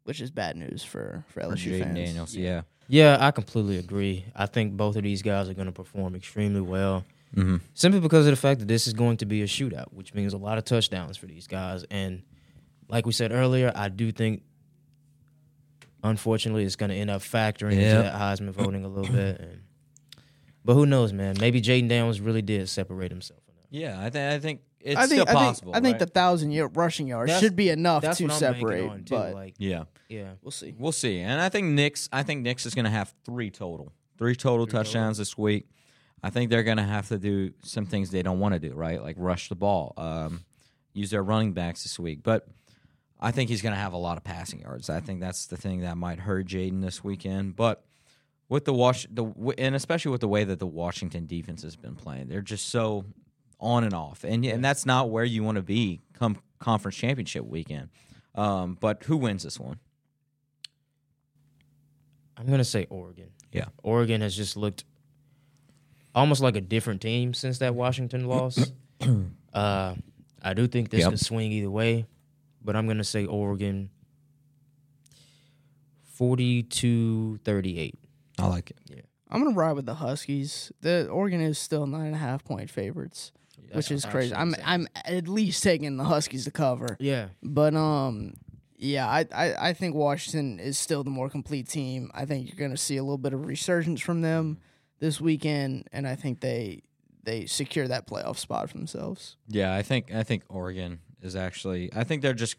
which 0.05 0.21
is 0.21 0.31
bad 0.31 0.55
news 0.55 0.81
for 0.81 1.25
for 1.27 1.41
For 1.41 1.47
LSU 1.49 1.73
Jayden 1.73 1.83
fans. 1.83 1.95
Daniels. 1.97 2.35
Yeah. 2.35 2.61
Yeah, 2.87 3.17
I 3.19 3.31
completely 3.31 3.77
agree. 3.77 4.25
I 4.35 4.45
think 4.45 4.73
both 4.73 4.95
of 4.95 5.03
these 5.03 5.21
guys 5.21 5.49
are 5.49 5.53
going 5.53 5.67
to 5.67 5.71
perform 5.71 6.15
extremely 6.15 6.61
well. 6.61 7.05
Mm-hmm. 7.35 7.57
Simply 7.73 7.99
because 7.99 8.27
of 8.27 8.31
the 8.31 8.41
fact 8.41 8.59
that 8.59 8.67
this 8.67 8.85
is 8.85 8.93
going 8.93 9.17
to 9.17 9.25
be 9.25 9.41
a 9.41 9.45
shootout, 9.45 9.91
which 9.91 10.13
means 10.13 10.33
a 10.33 10.37
lot 10.37 10.57
of 10.57 10.65
touchdowns 10.65 11.17
for 11.17 11.25
these 11.25 11.47
guys. 11.47 11.83
And 11.89 12.21
like 12.87 13.05
we 13.05 13.11
said 13.11 13.31
earlier, 13.31 13.71
I 13.73 13.89
do 13.89 14.11
think, 14.11 14.43
unfortunately, 16.03 16.63
it's 16.63 16.75
going 16.75 16.91
to 16.91 16.95
end 16.95 17.09
up 17.09 17.21
factoring 17.21 17.73
into 17.73 18.03
that 18.03 18.13
Heisman 18.13 18.51
voting 18.51 18.85
a 18.85 18.87
little 18.87 19.11
bit. 19.11 19.39
And, 19.39 19.61
but 20.63 20.75
who 20.75 20.85
knows, 20.85 21.11
man? 21.11 21.37
Maybe 21.39 21.61
Jayden 21.61 21.89
Daniels 21.89 22.19
really 22.19 22.43
did 22.43 22.69
separate 22.69 23.11
himself. 23.11 23.39
Yeah, 23.71 23.99
I 23.99 24.11
think 24.11 24.31
I 24.31 24.37
think 24.37 24.61
it's 24.83 24.97
I 24.99 25.07
think 25.07 25.21
still 25.21 25.29
I 25.29 25.33
possible. 25.45 25.73
think, 25.73 25.81
I 25.83 25.87
think 25.87 25.93
right? 25.93 25.99
the 26.07 26.13
thousand 26.13 26.51
yard 26.51 26.75
rushing 26.75 27.07
yards 27.07 27.29
That's- 27.29 27.41
should 27.43 27.55
be 27.55 27.69
enough 27.69 28.01
That's 28.03 28.17
to 28.19 28.25
what 28.25 28.33
I'm 28.33 28.39
separate, 28.39 28.71
banking 28.81 28.89
on 28.91 29.03
too. 29.05 29.15
but 29.15 29.33
like, 29.33 29.55
yeah, 29.57 29.83
yeah, 30.09 30.31
we'll 30.41 30.51
see. 30.51 30.75
we'll 30.77 30.91
see. 30.91 31.19
And 31.19 31.39
I 31.41 31.49
think 31.49 31.67
Nix. 31.67 32.09
I 32.11 32.23
think 32.23 32.41
Nix 32.41 32.65
is 32.65 32.75
going 32.75 32.85
to 32.85 32.91
have 32.91 33.13
three 33.25 33.49
total, 33.49 33.91
three 34.17 34.35
total 34.35 34.67
touchdowns 34.67 35.17
this 35.17 35.37
week. 35.37 35.67
I 36.21 36.29
think 36.29 36.49
they're 36.49 36.63
going 36.63 36.77
to 36.77 36.83
have 36.83 37.07
to 37.09 37.17
do 37.17 37.51
some 37.63 37.85
things 37.85 38.09
they 38.11 38.21
don't 38.23 38.39
want 38.39 38.53
to 38.53 38.59
do, 38.59 38.73
right? 38.73 39.01
Like 39.01 39.15
rush 39.19 39.49
the 39.49 39.55
ball, 39.55 39.93
um, 39.97 40.43
use 40.93 41.09
their 41.09 41.23
running 41.23 41.53
backs 41.53 41.83
this 41.83 41.99
week. 41.99 42.19
But 42.23 42.47
I 43.19 43.31
think 43.31 43.49
he's 43.49 43.61
going 43.61 43.73
to 43.73 43.79
have 43.79 43.93
a 43.93 43.97
lot 43.97 44.17
of 44.17 44.23
passing 44.23 44.61
yards. 44.61 44.89
I 44.89 44.99
think 45.01 45.19
that's 45.21 45.47
the 45.47 45.57
thing 45.57 45.81
that 45.81 45.97
might 45.97 46.19
hurt 46.19 46.47
Jayden 46.47 46.81
this 46.81 47.03
weekend. 47.03 47.55
But 47.55 47.83
with 48.49 48.65
the 48.65 48.73
wash, 48.73 49.07
the 49.09 49.25
and 49.57 49.75
especially 49.75 50.11
with 50.11 50.21
the 50.21 50.27
way 50.27 50.43
that 50.43 50.59
the 50.59 50.67
Washington 50.67 51.25
defense 51.25 51.61
has 51.63 51.75
been 51.75 51.95
playing, 51.95 52.27
they're 52.27 52.41
just 52.41 52.69
so 52.69 53.05
on 53.63 53.83
and 53.83 53.93
off, 53.93 54.23
and 54.23 54.45
and 54.45 54.63
that's 54.63 54.85
not 54.85 55.09
where 55.09 55.23
you 55.23 55.43
want 55.43 55.55
to 55.55 55.61
be 55.63 56.01
come 56.13 56.37
conference 56.59 56.95
championship 56.97 57.45
weekend. 57.45 57.89
Um, 58.35 58.77
but 58.79 59.03
who 59.03 59.17
wins 59.17 59.43
this 59.43 59.59
one? 59.59 59.79
I'm 62.37 62.45
going 62.47 62.57
to 62.59 62.63
say 62.65 62.87
Oregon. 62.89 63.29
Yeah. 63.51 63.65
Oregon 63.83 64.21
has 64.21 64.35
just 64.35 64.57
looked 64.57 64.83
almost 66.15 66.41
like 66.41 66.55
a 66.55 66.61
different 66.61 67.01
team 67.01 67.33
since 67.33 67.59
that 67.59 67.75
Washington 67.75 68.25
loss. 68.27 68.71
uh, 69.53 69.95
I 70.41 70.53
do 70.55 70.67
think 70.67 70.89
this 70.89 71.01
Yep. 71.01 71.09
could 71.11 71.19
swing 71.19 71.51
either 71.51 71.69
way, 71.69 72.05
but 72.63 72.75
I'm 72.75 72.85
going 72.87 72.97
to 72.97 73.03
say 73.03 73.25
Oregon 73.25 73.89
42 76.15 77.39
38. 77.43 77.95
I 78.39 78.47
like 78.47 78.71
it. 78.71 78.77
Yeah. 78.89 79.01
I'm 79.29 79.43
gonna 79.43 79.55
ride 79.55 79.73
with 79.73 79.85
the 79.87 79.95
Huskies. 79.95 80.71
The 80.81 81.07
Oregon 81.07 81.41
is 81.41 81.57
still 81.57 81.87
nine 81.87 82.07
and 82.07 82.15
a 82.15 82.19
half 82.19 82.43
point 82.43 82.69
favorites, 82.69 83.31
which 83.71 83.91
is 83.91 84.05
crazy. 84.05 84.33
I'm 84.35 84.55
I'm 84.65 84.87
at 85.05 85.27
least 85.27 85.63
taking 85.63 85.97
the 85.97 86.03
Huskies 86.03 86.45
to 86.45 86.51
cover, 86.51 86.97
Yeah. 86.99 87.29
but 87.41 87.75
um, 87.75 88.33
yeah, 88.77 89.07
I, 89.07 89.25
I 89.33 89.69
I 89.69 89.73
think 89.73 89.95
Washington 89.95 90.59
is 90.59 90.77
still 90.77 91.03
the 91.03 91.09
more 91.09 91.29
complete 91.29 91.67
team. 91.69 92.11
I 92.13 92.25
think 92.25 92.47
you're 92.49 92.57
gonna 92.57 92.77
see 92.77 92.97
a 92.97 93.03
little 93.03 93.17
bit 93.17 93.33
of 93.33 93.45
resurgence 93.45 94.01
from 94.01 94.21
them 94.21 94.57
this 94.99 95.21
weekend, 95.21 95.87
and 95.91 96.07
I 96.07 96.15
think 96.15 96.41
they 96.41 96.83
they 97.23 97.45
secure 97.45 97.87
that 97.87 98.07
playoff 98.07 98.37
spot 98.37 98.69
for 98.69 98.77
themselves. 98.77 99.37
Yeah, 99.47 99.73
I 99.73 99.81
think 99.81 100.13
I 100.13 100.23
think 100.23 100.43
Oregon 100.49 100.99
is 101.21 101.35
actually. 101.35 101.89
I 101.95 102.03
think 102.03 102.21
they're 102.21 102.33
just. 102.33 102.57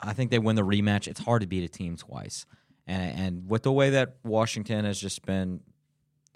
I 0.00 0.12
think 0.14 0.30
they 0.30 0.38
win 0.38 0.56
the 0.56 0.62
rematch. 0.62 1.06
It's 1.08 1.20
hard 1.20 1.42
to 1.42 1.46
beat 1.46 1.62
a 1.64 1.68
team 1.68 1.96
twice, 1.96 2.44
And 2.86 3.18
and 3.20 3.48
with 3.50 3.62
the 3.62 3.72
way 3.72 3.90
that 3.90 4.16
Washington 4.24 4.84
has 4.84 4.98
just 5.00 5.24
been, 5.24 5.60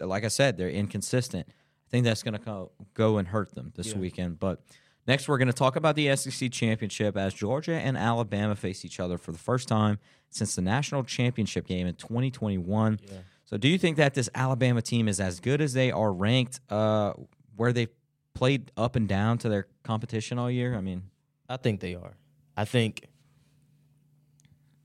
like 0.01 0.25
I 0.25 0.29
said, 0.29 0.57
they're 0.57 0.71
inconsistent. 0.71 1.49
I 1.87 1.91
think 1.91 2.05
that's 2.05 2.23
going 2.23 2.39
to 2.41 2.69
go, 2.95 3.19
and 3.19 3.29
hurt 3.29 3.55
them 3.55 3.73
this 3.77 3.93
Yeah. 3.93 3.99
weekend. 3.99 4.39
But 4.41 4.61
next, 5.07 5.29
we're 5.29 5.39
going 5.39 5.47
to 5.49 5.53
talk 5.55 5.77
about 5.77 5.95
the 5.95 6.09
SEC 6.17 6.51
championship 6.51 7.17
as 7.17 7.33
Georgia 7.33 7.75
and 7.75 7.97
Alabama 7.97 8.57
face 8.57 8.85
each 8.85 8.99
other 8.99 9.19
for 9.19 9.31
the 9.33 9.39
first 9.39 9.69
time 9.69 9.99
since 10.29 10.57
the 10.57 10.63
national 10.63 11.05
championship 11.05 11.67
game 11.67 11.87
in 11.87 11.95
2021. 11.95 12.99
Yeah. 13.07 13.19
So, 13.45 13.57
do 13.57 13.69
you 13.69 13.79
think 13.79 13.97
that 13.99 14.15
this 14.15 14.29
Alabama 14.35 14.83
team 14.83 15.07
is 15.07 15.21
as 15.21 15.39
good 15.39 15.61
as 15.61 15.73
they 15.75 15.93
are 15.93 16.13
ranked, 16.13 16.59
uh, 16.69 17.13
where 17.55 17.73
they 17.73 17.87
played 18.35 18.73
up 18.77 18.97
and 18.97 19.09
down 19.09 19.39
to 19.39 19.49
their 19.49 19.69
competition 19.85 20.39
all 20.39 20.51
year? 20.51 20.75
I 20.75 20.81
mean, 20.81 21.05
I 21.49 21.57
think 21.57 21.79
they 21.81 21.95
are. 21.95 22.17
I 22.57 22.65
think 22.65 23.05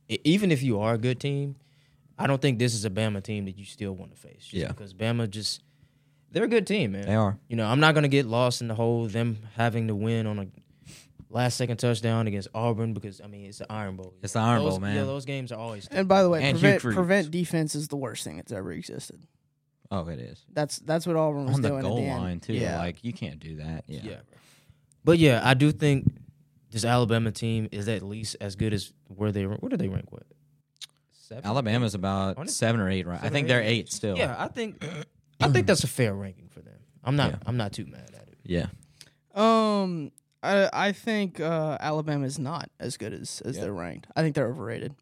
even 0.07 0.51
if 0.51 0.61
you 0.61 0.79
are 0.79 0.93
a 0.93 0.97
good 0.97 1.19
team, 1.19 1.55
I 2.19 2.27
don't 2.27 2.41
think 2.41 2.59
this 2.59 2.73
is 2.75 2.85
a 2.85 2.89
Bama 2.89 3.23
team 3.23 3.45
that 3.45 3.57
you 3.57 3.65
still 3.65 3.93
want 3.95 4.11
to 4.11 4.17
face. 4.17 4.41
Just 4.43 4.53
Yeah. 4.53 4.67
Because 4.67 4.93
Bama 4.93 5.29
just 5.29 5.63
they're 6.31 6.45
a 6.45 6.47
good 6.49 6.65
team, 6.67 6.93
man. 6.93 7.05
they 7.05 7.15
are. 7.15 7.37
You 7.47 7.55
know, 7.55 7.65
I'm 7.67 7.79
not 7.79 7.93
gonna 7.95 8.07
get 8.07 8.25
lost 8.25 8.61
in 8.61 8.67
the 8.67 8.75
whole 8.75 9.07
them 9.07 9.37
having 9.55 9.87
to 9.87 9.95
win 9.95 10.27
on 10.27 10.39
a 10.39 10.47
last 11.29 11.55
second 11.57 11.77
touchdown 11.77 12.27
against 12.27 12.49
Auburn 12.53 12.93
because 12.93 13.21
I 13.21 13.27
mean 13.27 13.45
it's 13.45 13.59
the 13.59 13.71
Iron 13.71 13.95
Bowl. 13.95 14.13
It's 14.21 14.33
the 14.33 14.39
Iron 14.39 14.63
Those- 14.63 14.71
Bowl, 14.73 14.79
man. 14.81 14.95
Yeah, 14.95 15.03
those 15.03 15.25
games 15.25 15.51
are 15.51 15.59
always. 15.59 15.87
And 15.87 16.07
by 16.07 16.23
the 16.23 16.29
way, 16.29 16.43
And 16.43 16.59
prevent, 16.59 16.81
prevent 16.81 17.31
defense 17.31 17.75
is 17.75 17.87
the 17.87 17.95
worst 17.97 18.23
thing 18.23 18.37
that's 18.37 18.51
ever 18.51 18.71
existed. 18.71 19.21
Oh, 19.93 20.07
it 20.07 20.19
is 20.19 20.45
That's 20.53 20.79
that's 20.79 21.05
what 21.05 21.17
Auburn 21.17 21.45
was 21.47 21.55
on 21.55 21.61
the 21.61 21.67
doing 21.69 21.81
goal 21.81 21.97
at 21.97 22.01
the 22.01 22.07
end. 22.07 22.21
line 22.21 22.39
too. 22.39 22.53
Yeah. 22.53 22.79
Like 22.79 23.03
you 23.03 23.11
can't 23.13 23.39
do 23.39 23.57
that. 23.57 23.83
Yeah. 23.87 23.99
yeah. 24.03 24.15
But 25.03 25.17
yeah, 25.19 25.41
I 25.43 25.53
do 25.53 25.71
think 25.71 26.05
this 26.69 26.85
Alabama 26.85 27.31
team 27.31 27.67
is 27.73 27.89
at 27.89 28.01
least 28.01 28.37
as 28.39 28.55
good 28.55 28.73
as 28.73 28.93
where 29.07 29.31
they 29.33 29.45
what 29.45 29.69
do 29.69 29.75
they 29.77 29.89
rank 29.89 30.11
with? 30.11 30.23
Seven? 31.11 31.45
Alabama's 31.45 31.93
about 31.95 32.49
seven 32.49 32.79
or 32.81 32.89
eight, 32.89 33.05
right? 33.07 33.19
I 33.21 33.29
think 33.29 33.45
or 33.45 33.47
they're 33.49 33.61
eight? 33.61 33.67
eight 33.79 33.91
still. 33.91 34.17
Yeah, 34.17 34.35
I 34.37 34.47
think 34.47 34.81
I 35.41 35.49
think 35.49 35.67
that's 35.67 35.83
a 35.83 35.87
fair 35.87 36.13
ranking 36.13 36.47
for 36.49 36.61
them. 36.61 36.79
I'm 37.03 37.15
not 37.15 37.31
Yeah. 37.31 37.37
I'm 37.45 37.57
not 37.57 37.71
too 37.73 37.85
mad 37.85 38.11
at 38.13 38.27
it. 38.27 38.37
Yeah. 38.43 38.67
Um, 39.33 40.11
I 40.43 40.69
I 40.73 40.91
think 40.91 41.39
uh, 41.39 41.77
Alabama 41.79 42.25
is 42.25 42.39
not 42.39 42.69
as 42.79 42.97
good 42.97 43.13
as 43.13 43.41
as 43.45 43.55
Yeah. 43.57 43.63
they're 43.63 43.73
ranked. 43.73 44.07
I 44.15 44.21
think 44.21 44.35
they're 44.35 44.47
overrated. 44.47 44.95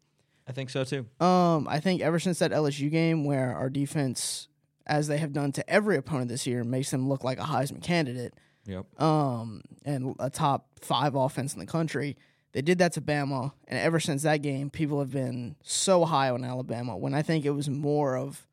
I 0.46 0.52
think 0.52 0.70
so 0.70 0.84
too. 0.84 1.06
Um, 1.24 1.68
I 1.68 1.80
think 1.80 2.00
ever 2.02 2.18
since 2.18 2.38
that 2.40 2.50
LSU 2.50 2.90
game 2.90 3.24
where 3.24 3.54
our 3.54 3.70
defense, 3.70 4.48
as 4.86 5.06
they 5.06 5.18
have 5.18 5.32
done 5.32 5.52
to 5.52 5.70
every 5.70 5.96
opponent 5.96 6.28
this 6.28 6.46
year, 6.46 6.64
makes 6.64 6.90
them 6.90 7.08
look 7.08 7.22
like 7.22 7.38
a 7.38 7.44
Heisman 7.44 7.82
candidate. 7.82 8.34
Yep. 8.66 9.00
Um, 9.00 9.62
and 9.84 10.14
a 10.18 10.28
top 10.28 10.66
five 10.80 11.14
offense 11.14 11.54
in 11.54 11.60
the 11.60 11.66
country. 11.66 12.16
They 12.52 12.62
did 12.62 12.78
that 12.78 12.92
to 12.94 13.00
Bama, 13.00 13.52
and 13.68 13.78
ever 13.78 14.00
since 14.00 14.22
that 14.24 14.38
game, 14.42 14.70
people 14.70 14.98
have 14.98 15.12
been 15.12 15.54
so 15.62 16.04
high 16.04 16.30
on 16.30 16.44
Alabama. 16.44 16.96
When 16.96 17.14
I 17.14 17.22
think 17.22 17.44
it 17.44 17.50
was 17.50 17.70
more 17.70 18.16
of 18.16 18.44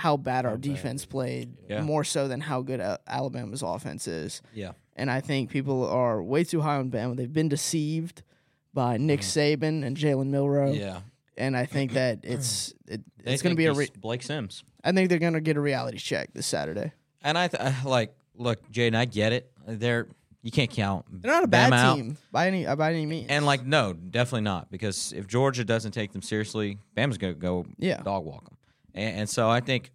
how 0.00 0.16
bad 0.16 0.46
our 0.46 0.56
defense 0.56 1.04
played, 1.04 1.52
Yeah. 1.68 1.82
more 1.82 2.04
so 2.04 2.26
than 2.28 2.40
how 2.40 2.62
good 2.62 2.80
Alabama's 3.06 3.62
offense 3.62 4.08
is. 4.08 4.40
Yeah. 4.54 4.72
And 4.96 5.10
I 5.10 5.20
think 5.20 5.50
people 5.50 5.86
are 5.86 6.22
way 6.22 6.44
too 6.44 6.60
high 6.62 6.76
on 6.76 6.90
Bama. 6.90 7.16
They've 7.16 7.32
been 7.32 7.48
deceived 7.48 8.22
by 8.74 8.96
Nick 8.96 9.20
mm. 9.20 9.56
Saban 9.58 9.84
and 9.84 9.96
Jalen 9.96 10.28
Milroe. 10.28 10.72
Yeah. 10.72 11.00
and 11.36 11.56
I 11.56 11.66
think 11.66 11.92
that 11.92 12.20
it's 12.22 12.74
it, 12.86 13.00
it's 13.24 13.42
going 13.42 13.54
to 13.54 13.58
be 13.58 13.66
a. 13.66 13.72
Re- 13.74 13.88
Blake 14.00 14.22
Sims. 14.22 14.64
I 14.82 14.92
think 14.92 15.08
they're 15.10 15.18
going 15.18 15.34
to 15.34 15.40
get 15.40 15.56
a 15.56 15.60
reality 15.60 15.98
check 15.98 16.32
this 16.32 16.46
Saturday. 16.46 16.92
And 17.22 17.36
I 17.36 17.48
th- 17.48 17.62
uh, 17.62 17.72
like 17.88 18.14
look, 18.34 18.58
Jaden, 18.72 18.94
I 18.96 19.04
get 19.04 19.32
it. 19.32 19.50
They're 19.66 20.08
you 20.42 20.50
can't 20.50 20.70
count. 20.70 21.04
They're 21.10 21.30
not 21.30 21.44
a 21.44 21.48
bad 21.48 21.70
Bama 21.72 21.76
out. 21.76 21.96
team 21.96 22.16
by 22.32 22.46
any 22.46 22.64
by 22.74 22.92
any 22.92 23.04
means. 23.04 23.26
And 23.28 23.44
like 23.44 23.64
no, 23.66 23.92
definitely 23.92 24.42
not 24.42 24.70
because 24.70 25.12
if 25.12 25.26
Georgia 25.26 25.64
doesn't 25.64 25.92
take 25.92 26.12
them 26.12 26.22
seriously, 26.22 26.78
Bama's 26.96 27.18
gonna 27.18 27.34
go 27.34 27.66
Yeah. 27.78 28.02
dog 28.02 28.24
walk 28.24 28.44
them. 28.48 28.56
And, 28.94 29.20
and 29.20 29.28
so 29.28 29.48
I 29.48 29.60
think, 29.60 29.90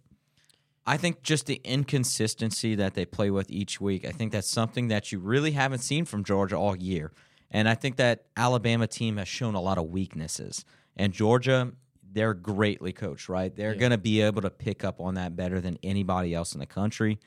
I 0.86 0.96
think 0.96 1.22
just 1.22 1.46
the 1.46 1.60
inconsistency 1.64 2.74
that 2.76 2.94
they 2.94 3.04
play 3.04 3.30
with 3.30 3.50
each 3.50 3.80
week, 3.80 4.06
I 4.06 4.10
think 4.12 4.32
that's 4.32 4.48
something 4.48 4.88
that 4.88 5.10
you 5.12 5.18
really 5.18 5.52
haven't 5.52 5.80
seen 5.80 6.04
from 6.04 6.22
Georgia 6.24 6.56
all 6.56 6.76
year. 6.76 7.12
And 7.50 7.68
I 7.68 7.74
think 7.74 7.96
that 7.96 8.24
Alabama 8.36 8.86
team 8.86 9.16
has 9.16 9.28
shown 9.28 9.54
a 9.54 9.60
lot 9.60 9.78
of 9.78 9.86
weaknesses. 9.86 10.64
And 10.96 11.12
Georgia, 11.12 11.72
they're 12.12 12.34
greatly 12.34 12.92
coached, 12.92 13.28
right? 13.28 13.54
They're 13.54 13.74
Yeah. 13.74 13.80
gonna 13.80 13.98
be 13.98 14.20
able 14.20 14.42
to 14.42 14.50
pick 14.50 14.84
up 14.84 15.00
on 15.00 15.14
that 15.14 15.36
better 15.36 15.60
than 15.60 15.78
anybody 15.82 16.34
else 16.34 16.54
in 16.54 16.60
the 16.60 16.66
country. 16.66 17.18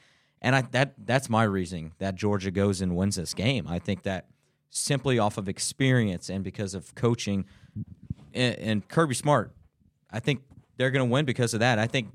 And 0.41 0.55
I 0.55 0.61
that 0.71 0.93
that's 1.05 1.29
my 1.29 1.43
reasoning 1.43 1.91
that 1.99 2.15
Georgia 2.15 2.49
goes 2.51 2.81
and 2.81 2.95
wins 2.95 3.17
this 3.17 3.33
game. 3.33 3.67
I 3.67 3.77
think 3.79 4.03
that 4.03 4.27
simply 4.69 5.19
off 5.19 5.37
of 5.37 5.49
experience 5.49 6.29
and 6.29 6.43
because 6.43 6.73
of 6.73 6.95
coaching 6.95 7.45
and, 8.33 8.55
and 8.55 8.87
Kirby 8.87 9.15
Smart, 9.15 9.53
I 10.11 10.19
think 10.19 10.41
they're 10.79 10.89
going 10.91 11.07
to 11.07 11.11
win 11.13 11.25
because 11.25 11.53
of 11.53 11.59
that. 11.59 11.77
I 11.77 11.85
think 11.85 12.07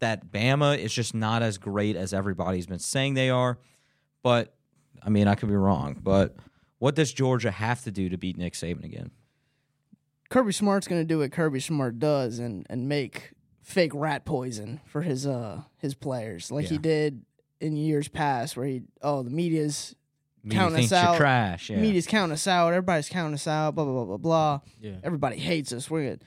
that 0.00 0.30
Bama 0.30 0.76
is 0.76 0.92
just 0.92 1.14
not 1.14 1.42
as 1.42 1.56
great 1.56 1.96
as 1.96 2.12
everybody's 2.12 2.66
been 2.66 2.80
saying 2.80 3.14
they 3.14 3.30
are. 3.30 3.58
But 4.22 4.54
I 5.02 5.08
mean, 5.08 5.28
I 5.28 5.36
could 5.36 5.48
be 5.48 5.54
wrong. 5.54 5.96
But 6.02 6.34
what 6.78 6.94
does 6.96 7.12
Georgia 7.12 7.52
have 7.52 7.82
to 7.84 7.90
do 7.90 8.08
to 8.10 8.18
beat 8.18 8.36
Nick 8.36 8.52
Saban 8.54 8.84
again? 8.84 9.12
Kirby 10.30 10.52
Smart's 10.52 10.88
going 10.88 11.00
to 11.00 11.06
do 11.06 11.20
what 11.20 11.32
Kirby 11.32 11.60
Smart 11.60 11.98
does 11.98 12.38
and 12.40 12.66
and 12.68 12.88
make 12.88 13.30
fake 13.62 13.92
rat 13.94 14.24
poison 14.24 14.80
for 14.84 15.02
his 15.02 15.26
uh 15.26 15.62
his 15.78 15.94
players, 15.94 16.50
like 16.50 16.66
he 16.66 16.76
did 16.76 17.22
in 17.60 17.76
years 17.76 18.08
past, 18.08 18.56
where 18.56 18.66
he 18.66 18.82
oh 19.00 19.22
the 19.22 19.30
media's 19.30 19.94
Media 20.44 20.60
Count 20.60 20.76
us 20.76 20.92
out. 20.92 21.16
trash. 21.16 21.68
Yeah. 21.68 21.78
media's 21.78 22.06
counting 22.06 22.32
us 22.32 22.46
out, 22.46 22.68
everybody's 22.68 23.08
counting 23.08 23.34
us 23.34 23.46
out, 23.46 23.74
blah 23.74 23.84
blah 23.84 23.92
blah 23.92 24.04
blah 24.04 24.16
blah. 24.16 24.60
Yeah. 24.80 24.96
Everybody 25.02 25.36
hates 25.36 25.72
us. 25.72 25.90
We're 25.90 26.04
gonna 26.04 26.18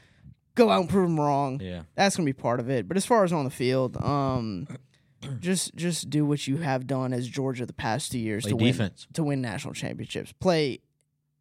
go 0.56 0.70
out 0.70 0.82
and 0.82 0.90
prove 0.90 1.08
them 1.10 1.20
wrong. 1.20 1.60
yeah. 1.62 1.84
That's 1.96 2.16
gonna 2.16 2.26
be 2.26 2.34
part 2.34 2.60
of 2.60 2.70
it. 2.70 2.88
But 2.88 2.98
as 2.98 3.06
far 3.06 3.24
as 3.24 3.32
on 3.34 3.44
the 3.46 3.50
field, 3.52 3.98
um, 3.98 4.68
just 5.40 5.76
just 5.76 6.10
do 6.10 6.26
what 6.26 6.48
you 6.48 6.58
have 6.58 6.88
done 6.88 7.14
as 7.14 7.28
Georgia 7.28 7.66
the 7.66 7.74
past 7.74 8.12
two 8.12 8.20
years 8.20 8.44
Play 8.44 8.50
to 8.52 8.56
win 8.56 8.66
defense. 8.72 9.08
to 9.14 9.24
win 9.24 9.42
national 9.42 9.74
championships. 9.74 10.32
Play 10.40 10.80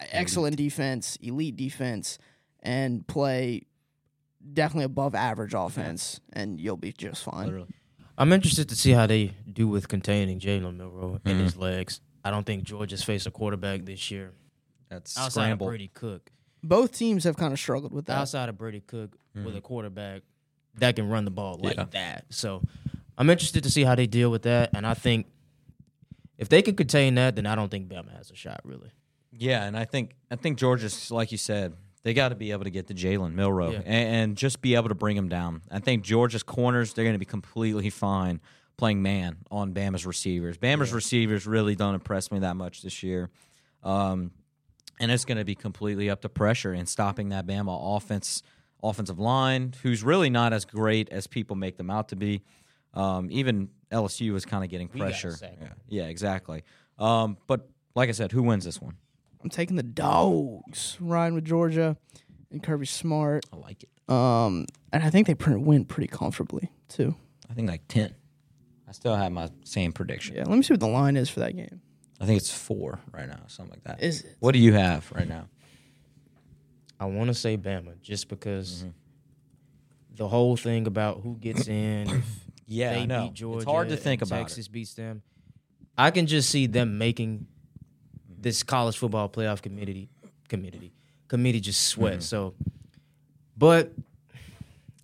excellent 0.00 0.56
defense, 0.56 1.16
elite 1.20 1.56
defense, 1.56 2.18
and 2.60 3.06
play 3.06 3.62
definitely 4.52 4.84
above 4.84 5.14
average 5.14 5.52
offense, 5.54 6.20
and 6.32 6.58
you'll 6.60 6.76
be 6.76 6.92
just 6.92 7.22
fine. 7.22 7.46
Literally. 7.46 7.74
I'm 8.16 8.32
interested 8.32 8.68
to 8.68 8.76
see 8.76 8.90
how 8.92 9.06
they 9.06 9.32
do 9.50 9.66
with 9.68 9.88
containing 9.88 10.40
Jalen 10.40 10.76
Milroe 10.76 11.20
and 11.24 11.34
Mm-hmm. 11.36 11.44
his 11.44 11.56
legs. 11.56 12.00
I 12.22 12.30
don't 12.30 12.44
think 12.44 12.64
Georgia's 12.64 13.02
faced 13.02 13.26
a 13.26 13.30
quarterback 13.30 13.86
this 13.86 14.10
year 14.10 14.32
That's 14.90 15.16
outside 15.16 15.42
scramble. 15.44 15.66
of 15.68 15.70
Brady 15.70 15.90
Cook. 15.92 16.30
Both 16.62 16.92
teams 16.92 17.24
have 17.24 17.36
kind 17.36 17.52
of 17.52 17.58
struggled 17.58 17.92
with 17.92 18.06
that. 18.06 18.18
Outside 18.18 18.48
of 18.48 18.58
Brady 18.58 18.80
Cook 18.86 19.16
with 19.34 19.56
a 19.56 19.60
quarterback 19.60 20.22
that 20.78 20.96
can 20.96 21.08
run 21.08 21.24
the 21.24 21.30
ball 21.30 21.58
like 21.62 21.76
Mm-hmm. 21.76 21.94
Yeah. 21.94 22.12
that. 22.14 22.24
So 22.30 22.62
I'm 23.18 23.28
interested 23.30 23.62
to 23.64 23.70
see 23.70 23.84
how 23.84 23.94
they 23.94 24.06
deal 24.06 24.30
with 24.30 24.42
that. 24.42 24.70
And 24.74 24.86
I 24.86 24.94
think 24.94 25.26
if 26.38 26.48
they 26.48 26.62
can 26.62 26.76
contain 26.76 27.14
that, 27.16 27.36
then 27.36 27.46
I 27.46 27.54
don't 27.54 27.70
think 27.70 27.88
Bama 27.88 28.16
has 28.16 28.30
a 28.30 28.34
shot 28.36 28.60
really. 28.64 28.90
Yeah, 29.32 29.64
and 29.64 29.76
I 29.76 29.84
think 29.84 30.12
I 30.30 30.36
think 30.36 30.58
Georgia's 30.58 31.10
like 31.10 31.32
you 31.32 31.38
said, 31.38 31.74
they 32.02 32.14
got 32.14 32.30
to 32.30 32.34
be 32.34 32.50
able 32.52 32.64
to 32.64 32.70
get 32.70 32.86
to 32.88 32.94
Jalen 32.94 33.34
Milroe 33.34 33.70
Yeah. 33.72 33.78
and, 33.84 34.14
and 34.14 34.36
just 34.36 34.60
be 34.60 34.74
able 34.74 34.88
to 34.88 34.94
bring 34.94 35.16
him 35.16 35.28
down. 35.28 35.62
I 35.70 35.78
think 35.78 36.02
Georgia's 36.02 36.42
corners 36.42 36.92
they're 36.92 37.04
going 37.04 37.14
to 37.14 37.18
be 37.18 37.24
completely 37.26 37.90
fine 37.90 38.40
playing 38.76 39.02
man 39.02 39.36
on 39.50 39.72
Bama's 39.74 40.06
receivers. 40.06 40.56
Bama's 40.58 40.92
receivers 40.92 41.46
really 41.46 41.74
don't 41.76 41.94
impress 41.94 42.32
me 42.32 42.38
that 42.40 42.56
much 42.56 42.80
this 42.82 43.02
year, 43.02 43.28
um, 43.82 44.30
and 45.00 45.10
it's 45.10 45.24
going 45.24 45.38
to 45.38 45.44
be 45.44 45.54
completely 45.56 46.08
up 46.10 46.20
to 46.20 46.28
pressure 46.28 46.72
and 46.72 46.88
stopping 46.88 47.30
that 47.30 47.46
Bama 47.46 47.96
offense 47.96 48.42
offensive 48.82 49.18
line, 49.18 49.74
who's 49.82 50.02
really 50.02 50.30
not 50.30 50.52
as 50.52 50.64
great 50.64 51.08
as 51.10 51.26
people 51.26 51.56
make 51.56 51.76
them 51.76 51.90
out 51.90 52.08
to 52.08 52.16
be. 52.16 52.42
Um, 52.94 53.28
even 53.30 53.68
LSU 53.90 54.34
is 54.36 54.46
kind 54.46 54.64
of 54.64 54.70
getting 54.70 54.88
pressure. 54.88 55.34
Yeah, 55.42 55.68
yeah, 55.88 56.04
exactly. 56.04 56.64
Um, 56.98 57.36
but 57.46 57.68
like 57.94 58.08
I 58.08 58.12
said, 58.12 58.32
who 58.32 58.42
wins 58.42 58.64
this 58.64 58.80
one? 58.80 58.96
I'm 59.42 59.50
taking 59.50 59.76
the 59.76 59.82
dogs, 59.82 60.96
riding 61.00 61.34
with 61.34 61.44
Georgia 61.44 61.96
and 62.50 62.62
Kirby 62.62 62.86
Smart. 62.86 63.44
I 63.52 63.56
like 63.56 63.82
it. 63.82 64.12
Um, 64.12 64.66
and 64.92 65.02
I 65.02 65.10
think 65.10 65.26
they 65.26 65.34
pre- 65.34 65.56
win 65.56 65.84
pretty 65.84 66.08
comfortably 66.08 66.70
too. 66.88 67.14
I 67.50 67.54
think 67.54 67.68
like 67.68 67.86
ten. 67.88 68.14
I 68.88 68.92
still 68.92 69.14
have 69.14 69.30
my 69.30 69.50
same 69.64 69.92
prediction. 69.92 70.36
Yeah, 70.36 70.44
let 70.46 70.56
me 70.56 70.62
see 70.62 70.72
what 70.72 70.80
the 70.80 70.88
line 70.88 71.16
is 71.16 71.30
for 71.30 71.40
that 71.40 71.54
game. 71.54 71.80
I 72.20 72.26
think 72.26 72.36
it's 72.38 72.52
four 72.52 72.98
right 73.12 73.26
now, 73.28 73.40
something 73.46 73.72
like 73.72 73.84
that. 73.84 74.02
Is 74.02 74.22
it? 74.22 74.36
What 74.40 74.52
do 74.52 74.58
you 74.58 74.74
have 74.74 75.10
right 75.12 75.26
now? 75.28 75.48
I 76.98 77.06
want 77.06 77.28
to 77.28 77.34
say 77.34 77.56
Bama 77.56 78.00
just 78.02 78.28
because 78.28 78.80
Mm-hmm. 78.82 78.88
the 80.16 80.28
whole 80.28 80.56
thing 80.56 80.86
about 80.86 81.20
who 81.22 81.36
gets 81.36 81.66
in, 81.66 82.22
Yeah, 82.66 82.92
they 82.92 83.00
I 83.00 83.06
know. 83.06 83.24
beat 83.24 83.34
Georgia, 83.34 83.58
it's 83.62 83.64
hard 83.70 83.88
to 83.88 83.96
think 83.96 84.20
and 84.22 84.30
about. 84.30 84.40
Texas 84.40 84.68
beats 84.68 84.94
them. 84.94 85.22
I 85.96 86.10
can 86.10 86.26
just 86.26 86.50
see 86.50 86.66
them 86.66 86.98
making 86.98 87.46
this 88.38 88.62
college 88.62 88.96
football 88.98 89.28
playoff 89.28 89.60
committee 89.62 90.08
committee 90.48 90.92
committee 91.28 91.60
just 91.60 91.82
sweat. 91.88 92.14
Mm-hmm. 92.14 92.20
So, 92.20 92.54
but 93.56 93.92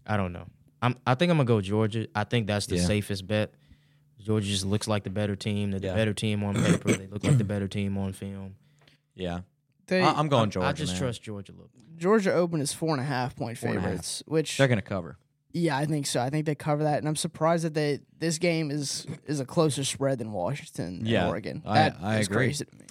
I 0.07 0.16
don't 0.16 0.33
know. 0.33 0.46
I'm. 0.83 0.96
I 1.07 1.14
think 1.14 1.31
I'm 1.31 1.38
gonna 1.38 1.46
go 1.46 1.61
Georgia. 1.61 2.07
I 2.14 2.24
think 2.24 2.46
that's 2.46 2.66
the 2.66 2.76
Yeah. 2.76 2.85
safest 2.85 3.26
bet. 3.26 3.52
Georgia 4.26 4.48
just 4.48 4.66
looks 4.66 4.88
like 4.88 5.04
the 5.04 5.10
better 5.10 5.36
team. 5.36 5.70
They're 5.70 5.80
Yeah. 5.80 5.90
the 5.92 5.96
better 5.96 6.12
team 6.14 6.42
on 6.44 6.54
paper. 6.54 6.92
they 6.92 7.06
look 7.06 7.22
like 7.24 7.38
the 7.38 7.44
better 7.44 7.68
team 7.68 7.96
on 7.96 8.12
film. 8.12 8.56
Yeah, 9.14 9.40
They 9.86 10.02
I, 10.02 10.18
am 10.20 10.28
going 10.28 10.50
Georgia. 10.50 10.66
I 10.68 10.72
just 10.72 10.92
man. 10.94 11.00
trust 11.00 11.22
Georgia 11.22 11.52
a 11.52 11.54
little. 11.54 11.70
bit. 11.72 11.96
Georgia 11.98 12.32
Open 12.34 12.60
is 12.60 12.72
four 12.72 12.90
and 12.92 13.00
a 13.00 13.04
half 13.04 13.34
point 13.36 13.56
Four 13.56 13.70
and 13.70 13.78
a 13.78 13.80
half. 13.80 13.88
favorites, 13.90 14.22
which 14.26 14.58
They're 14.58 14.68
going 14.68 14.78
to 14.78 14.82
cover. 14.82 15.16
yeah, 15.52 15.76
I 15.76 15.86
think 15.86 16.06
so. 16.06 16.20
I 16.20 16.28
think 16.28 16.44
they 16.44 16.54
cover 16.54 16.82
that, 16.84 16.98
and 16.98 17.08
I'm 17.08 17.16
surprised 17.16 17.64
that 17.64 17.72
they 17.74 18.00
this 18.18 18.36
game 18.38 18.70
is 18.70 19.06
is 19.26 19.40
a 19.40 19.44
closer 19.46 19.84
spread 19.84 20.18
than 20.18 20.32
Washington 20.32 20.98
and 20.98 21.08
Yeah, 21.08 21.28
Oregon. 21.28 21.62
I- 21.64 21.74
That 21.74 21.96
I 22.02 22.18
is 22.18 22.26
agree. 22.26 22.36
crazy 22.46 22.64
to 22.66 22.74
me. 22.76 22.84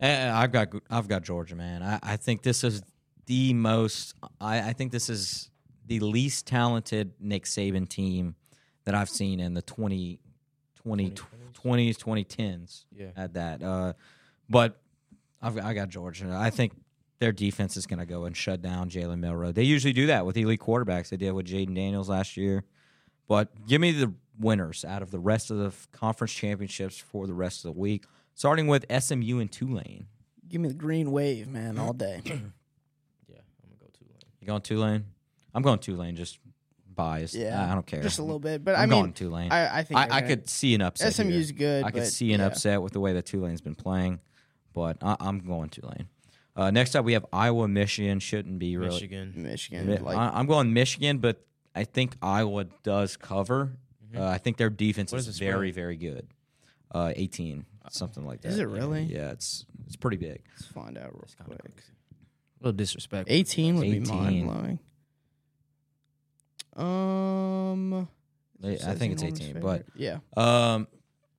Eh, 0.00 0.32
I've 0.32 0.52
got 0.52 0.68
I've 0.90 1.06
got 1.08 1.22
Georgia, 1.22 1.54
man. 1.54 1.82
I, 1.82 1.98
I 2.02 2.16
think 2.16 2.42
this 2.42 2.64
is 2.64 2.82
the 3.26 3.52
most. 3.54 4.14
I, 4.40 4.70
I 4.70 4.72
think 4.72 4.90
this 4.90 5.08
is 5.10 5.50
the 5.86 6.00
least 6.00 6.46
talented 6.46 7.12
Nick 7.20 7.44
Saban 7.44 7.88
team 7.88 8.34
that 8.84 8.94
I've 8.94 9.08
seen 9.10 9.38
in 9.40 9.54
the 9.54 9.62
20, 9.62 10.18
20, 10.88 11.10
20s, 11.90 11.96
2010s. 11.96 12.84
Yeah. 12.96 13.06
At 13.16 13.34
that, 13.34 13.62
uh, 13.62 13.92
but 14.48 14.80
I've 15.42 15.58
I 15.58 15.74
got 15.74 15.88
Georgia. 15.88 16.34
I 16.34 16.50
think 16.50 16.72
their 17.18 17.32
defense 17.32 17.76
is 17.76 17.86
going 17.86 17.98
to 17.98 18.06
go 18.06 18.24
and 18.24 18.36
shut 18.36 18.62
down 18.62 18.90
Jalen 18.90 19.18
Milroe. 19.18 19.52
They 19.52 19.64
usually 19.64 19.92
do 19.92 20.06
that 20.06 20.24
with 20.24 20.36
elite 20.36 20.60
quarterbacks. 20.60 21.08
They 21.10 21.16
did 21.16 21.32
with 21.32 21.46
Jayden 21.46 21.74
Daniels 21.74 22.08
last 22.08 22.36
year. 22.36 22.64
But 23.26 23.66
give 23.66 23.80
me 23.80 23.92
the 23.92 24.14
winners 24.38 24.84
out 24.84 25.02
of 25.02 25.10
the 25.10 25.18
rest 25.18 25.50
of 25.50 25.58
the 25.58 25.72
conference 25.92 26.32
championships 26.32 26.96
for 26.96 27.26
the 27.26 27.34
rest 27.34 27.64
of 27.64 27.74
the 27.74 27.78
week, 27.78 28.04
starting 28.34 28.66
with 28.66 28.86
SMU 28.90 29.38
and 29.40 29.50
Tulane. 29.50 30.06
Give 30.48 30.60
me 30.60 30.68
the 30.68 30.74
green 30.74 31.10
wave, 31.10 31.48
man, 31.48 31.78
all 31.78 31.92
day. 31.92 32.22
Yeah, 33.28 33.40
I'm 33.62 33.68
gonna 33.68 33.80
go 33.80 33.86
Tulane. 33.92 34.22
You 34.40 34.46
going 34.46 34.62
Tulane? 34.62 35.04
I'm 35.54 35.62
going 35.62 35.78
Tulane. 35.80 36.16
Just 36.16 36.38
biased. 36.98 37.34
Yeah, 37.34 37.64
I, 37.64 37.70
I 37.70 37.74
don't 37.74 37.86
care. 37.86 38.02
Just 38.02 38.18
a 38.18 38.22
little 38.22 38.40
bit, 38.40 38.64
but 38.64 38.74
I'm 38.74 38.82
I 38.82 38.86
mean, 38.86 39.00
going 39.00 39.12
Tulane. 39.12 39.52
I, 39.52 39.78
I 39.78 39.82
think 39.84 40.00
I, 40.00 40.16
I 40.16 40.20
could 40.20 40.50
see 40.50 40.74
an 40.74 40.82
upset. 40.82 41.14
here. 41.14 41.24
SMU's 41.24 41.52
good. 41.52 41.84
I 41.84 41.90
could 41.92 42.00
but 42.00 42.08
see 42.08 42.32
an 42.32 42.40
yeah. 42.40 42.46
upset 42.46 42.82
with 42.82 42.92
the 42.92 43.00
way 43.00 43.14
that 43.14 43.24
Tulane's 43.24 43.60
been 43.60 43.76
playing, 43.76 44.20
but 44.74 44.98
I, 45.00 45.16
I'm 45.20 45.38
going 45.38 45.70
Tulane. 45.70 46.08
Uh, 46.56 46.72
next 46.72 46.96
up, 46.96 47.04
we 47.04 47.12
have 47.12 47.24
Iowa, 47.32 47.68
Michigan. 47.68 48.18
Shouldn't 48.18 48.58
be 48.58 48.76
really. 48.76 48.90
Michigan. 48.90 49.32
Michigan, 49.36 49.86
Mi- 49.86 49.98
like 49.98 50.16
I, 50.16 50.32
I'm 50.34 50.46
going 50.46 50.72
Michigan, 50.72 51.18
but 51.18 51.40
I 51.74 51.84
think 51.84 52.16
Iowa 52.20 52.64
does 52.82 53.16
cover. 53.16 53.78
Uh, 54.14 54.26
I 54.26 54.38
think 54.38 54.56
their 54.56 54.70
defense 54.70 55.12
What 55.12 55.18
is, 55.18 55.28
is 55.28 55.38
very, 55.38 55.70
very 55.70 55.96
good. 55.96 56.26
Uh, 56.90 57.12
18, 57.14 57.66
something 57.90 58.26
like 58.26 58.40
that. 58.40 58.48
Is 58.48 58.58
it 58.58 58.64
really? 58.64 59.02
Yeah, 59.02 59.30
it's 59.30 59.66
it's 59.86 59.96
pretty 59.96 60.16
big. 60.16 60.42
let's 60.50 60.64
find 60.64 60.98
out 60.98 61.12
real 61.12 61.28
quick. 61.44 61.60
A 62.60 62.64
little 62.64 62.76
disrespectful. 62.76 63.32
18 63.32 63.76
would 63.76 63.86
18. 63.86 64.02
be 64.02 64.10
mind 64.10 64.44
blowing. 64.46 64.78
Um, 66.78 68.08
I- 68.62 68.66
it 68.68 68.84
I 68.84 68.94
think 68.94 69.12
it's 69.14 69.22
18, 69.22 69.54
favorite. 69.54 69.86
yeah, 69.94 70.18
Um, 70.36 70.88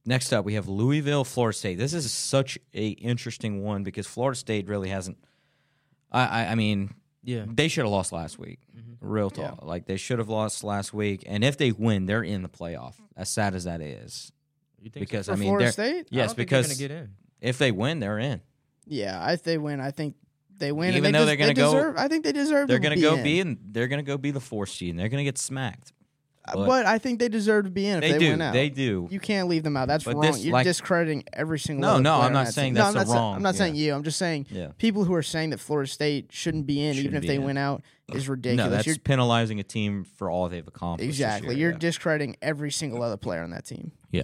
next 0.06 0.32
up, 0.34 0.46
we 0.46 0.54
have 0.56 0.68
Louisville, 0.68 1.24
Florida 1.24 1.58
State. 1.58 1.78
This 1.78 1.94
is 1.94 2.12
such 2.12 2.58
a 2.74 2.90
interesting 2.90 3.64
one 3.64 3.84
because 3.84 4.08
Florida 4.08 4.38
State 4.38 4.68
really 4.68 4.90
hasn't. 4.90 5.18
I, 6.12 6.26
I, 6.46 6.52
I 6.52 6.56
mean, 6.56 6.94
Yeah. 7.24 7.46
they 7.48 7.68
should 7.68 7.84
have 7.86 7.92
lost 7.92 8.12
last 8.12 8.40
week. 8.40 8.60
Real 9.02 9.32
Yeah. 9.38 9.54
like 9.62 9.86
they 9.86 9.96
should 9.98 10.20
have 10.20 10.30
lost 10.30 10.64
last 10.64 10.94
week, 10.94 11.24
and 11.26 11.44
if 11.44 11.56
they 11.58 11.72
win, 11.72 12.06
they're 12.06 12.24
in 12.24 12.42
the 12.42 12.50
playoff. 12.50 12.96
As 13.16 13.30
sad 13.30 13.54
as 13.56 13.64
that 13.66 13.82
is, 13.82 14.32
You 14.82 14.90
think 14.90 15.06
because 15.08 15.28
for 15.28 15.34
I 15.34 15.36
mean, 15.36 15.48
Florida 15.50 15.66
they're- 15.66 15.72
State. 15.72 16.10
so? 16.10 16.16
I 16.16 16.18
yes, 16.18 16.28
don't 16.30 16.36
think 16.36 16.50
because 16.50 16.78
they're 16.78 16.88
get 16.90 16.98
in. 16.98 17.10
if 17.42 17.58
they 17.58 17.72
win, 17.72 18.00
they're 18.00 18.20
in. 18.20 18.42
Yeah, 18.86 19.32
if 19.32 19.44
they 19.44 19.58
win, 19.58 19.80
I 19.80 19.92
think 19.92 20.16
they 20.60 20.72
win. 20.72 20.90
Even 20.90 21.06
and 21.06 21.06
they 21.06 21.12
though 21.20 21.20
des- 21.20 21.26
they're 21.26 21.36
gonna 21.38 21.48
they 21.48 21.54
go- 21.54 21.74
deserve, 21.74 21.98
I 21.98 22.08
think 22.08 22.24
they 22.24 22.32
deserve. 22.32 22.68
They're 22.68 22.78
to 22.80 22.84
gonna 22.84 22.96
be 22.96 23.02
go 23.02 23.16
in. 23.16 23.24
be 23.24 23.40
and 23.40 23.58
they're 23.72 23.88
gonna 23.88 24.04
go 24.04 24.18
be 24.18 24.32
the 24.32 24.40
fourth 24.40 24.70
seed. 24.70 24.92
and 24.92 25.00
They're 25.00 25.10
gonna 25.10 25.24
get 25.24 25.38
smacked. 25.38 25.94
Uh, 26.48 26.54
but- 26.56 26.68
but, 26.68 26.86
I 26.88 26.98
think 26.98 27.20
they 27.20 27.30
deserve 27.30 27.66
to 27.66 27.70
be 27.72 27.86
in 27.86 27.98
if 27.98 28.02
They, 28.02 28.12
they, 28.14 28.18
do. 28.20 28.30
win 28.32 28.42
out. 28.42 28.54
They 28.54 28.70
do. 28.70 29.08
You 29.12 29.20
can't 29.20 29.48
leave 29.50 29.62
them 29.62 29.78
out. 29.78 29.88
That's 29.88 30.04
But 30.04 30.16
wrong. 30.16 30.24
this, 30.24 30.44
You're 30.44 30.54
like- 30.54 30.64
discrediting 30.66 31.24
every 31.34 31.60
single. 31.60 31.82
No, 31.82 32.00
no, 32.00 32.22
I'm 32.22 32.34
not 32.34 32.48
that 32.48 32.54
saying 32.54 32.74
team. 32.74 32.76
No, 32.76 32.86
that's 32.86 32.88
I'm 32.88 32.94
the 32.94 33.00
not 33.00 33.08
sa- 33.08 33.16
wrong- 33.20 33.36
I'm 33.36 33.44
not 33.44 33.56
saying 33.56 33.76
you. 33.76 33.94
I'm 33.94 34.04
just 34.04 34.18
saying 34.18 34.48
Yeah. 34.50 34.70
people 34.80 35.04
who 35.04 35.14
are 35.14 35.22
saying 35.22 35.52
that 35.52 35.60
Florida 35.60 35.88
State 35.92 36.32
shouldn't 36.32 36.66
be 36.66 36.80
in, 36.82 36.94
even 36.96 37.04
Shouldn't 37.04 37.24
if 37.24 37.28
they 37.28 37.36
in. 37.36 37.44
win 37.44 37.58
out, 37.58 37.84
is 38.14 38.28
ridiculous. 38.28 38.58
No, 38.58 38.64
ridiculous. 38.64 38.72
that's 38.78 38.88
You're 38.88 38.96
penalizing 39.04 39.60
a 39.60 39.64
team 39.64 40.06
for 40.18 40.32
all 40.32 40.50
they've 40.50 40.68
accomplished. 40.68 41.08
this 41.08 41.16
exactly. 41.18 41.50
year, 41.56 41.58
You're 41.68 41.72
yeah. 41.74 41.78
discrediting 41.78 42.36
every 42.42 42.72
single 42.72 43.04
other 43.04 43.18
player 43.18 43.44
on 43.44 43.52
that 43.52 43.66
team. 43.66 43.92
yeah. 44.12 44.24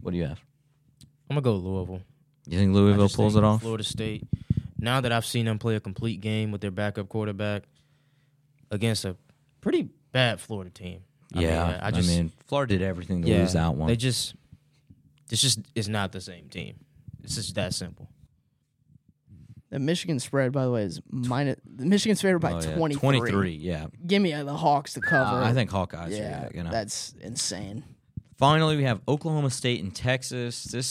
What 0.00 0.12
do 0.12 0.16
you 0.16 0.26
have? 0.26 0.38
I'm 1.28 1.34
gonna 1.34 1.40
go 1.40 1.56
Louisville. 1.56 2.02
You 2.46 2.56
think 2.58 2.72
Louisville 2.72 3.08
pulls 3.08 3.34
think 3.34 3.42
it 3.42 3.46
off? 3.46 3.62
Florida 3.62 3.82
State. 3.84 4.26
Now 4.78 5.00
that 5.00 5.10
I've 5.12 5.26
seen 5.26 5.46
them 5.46 5.58
play 5.58 5.74
a 5.76 5.80
complete 5.80 6.20
game 6.20 6.52
with 6.52 6.60
their 6.60 6.70
backup 6.70 7.08
quarterback 7.08 7.64
against 8.70 9.04
a 9.04 9.16
pretty 9.60 9.88
bad 10.12 10.40
Florida 10.40 10.70
team. 10.70 11.02
I 11.34 11.40
yeah, 11.40 11.66
mean, 11.66 11.78
I 11.82 11.90
just 11.90 12.08
mean, 12.08 12.32
Florida 12.46 12.78
did 12.78 12.84
everything 12.84 13.22
to 13.22 13.28
yeah, 13.28 13.38
lose 13.38 13.52
that 13.52 13.74
one. 13.74 13.88
They 13.88 13.96
just 13.96 14.34
this 15.28 15.42
just 15.42 15.60
is 15.74 15.88
not 15.88 16.12
the 16.12 16.20
same 16.20 16.48
team. 16.48 16.76
It's 17.22 17.34
just 17.34 17.54
that 17.56 17.74
simple. 17.74 18.08
The 19.70 19.78
Michigan 19.78 20.18
spread, 20.18 20.52
by 20.52 20.64
the 20.64 20.70
way, 20.70 20.84
is 20.84 21.00
minus. 21.10 21.56
The 21.66 21.84
Michigan's 21.84 22.22
favored 22.22 22.38
by 22.38 22.52
Oh, 22.52 22.60
yeah. 22.60 22.74
23. 22.74 23.00
23, 23.00 23.50
yeah. 23.52 23.86
Give 24.06 24.22
me 24.22 24.32
uh, 24.32 24.44
the 24.44 24.54
Hawks 24.56 24.94
to 24.94 25.00
cover. 25.02 25.42
Uh, 25.42 25.44
I 25.46 25.52
think 25.52 25.70
Hawkeyes. 25.70 26.10
yeah, 26.12 26.16
Yeah, 26.16 26.48
you 26.54 26.62
know. 26.62 26.70
that's 26.70 27.14
insane. 27.20 27.84
Finally, 28.38 28.76
we 28.78 28.84
have 28.84 29.02
Oklahoma 29.06 29.50
State 29.50 29.82
and 29.82 29.94
Texas. 29.94 30.64
This 30.64 30.84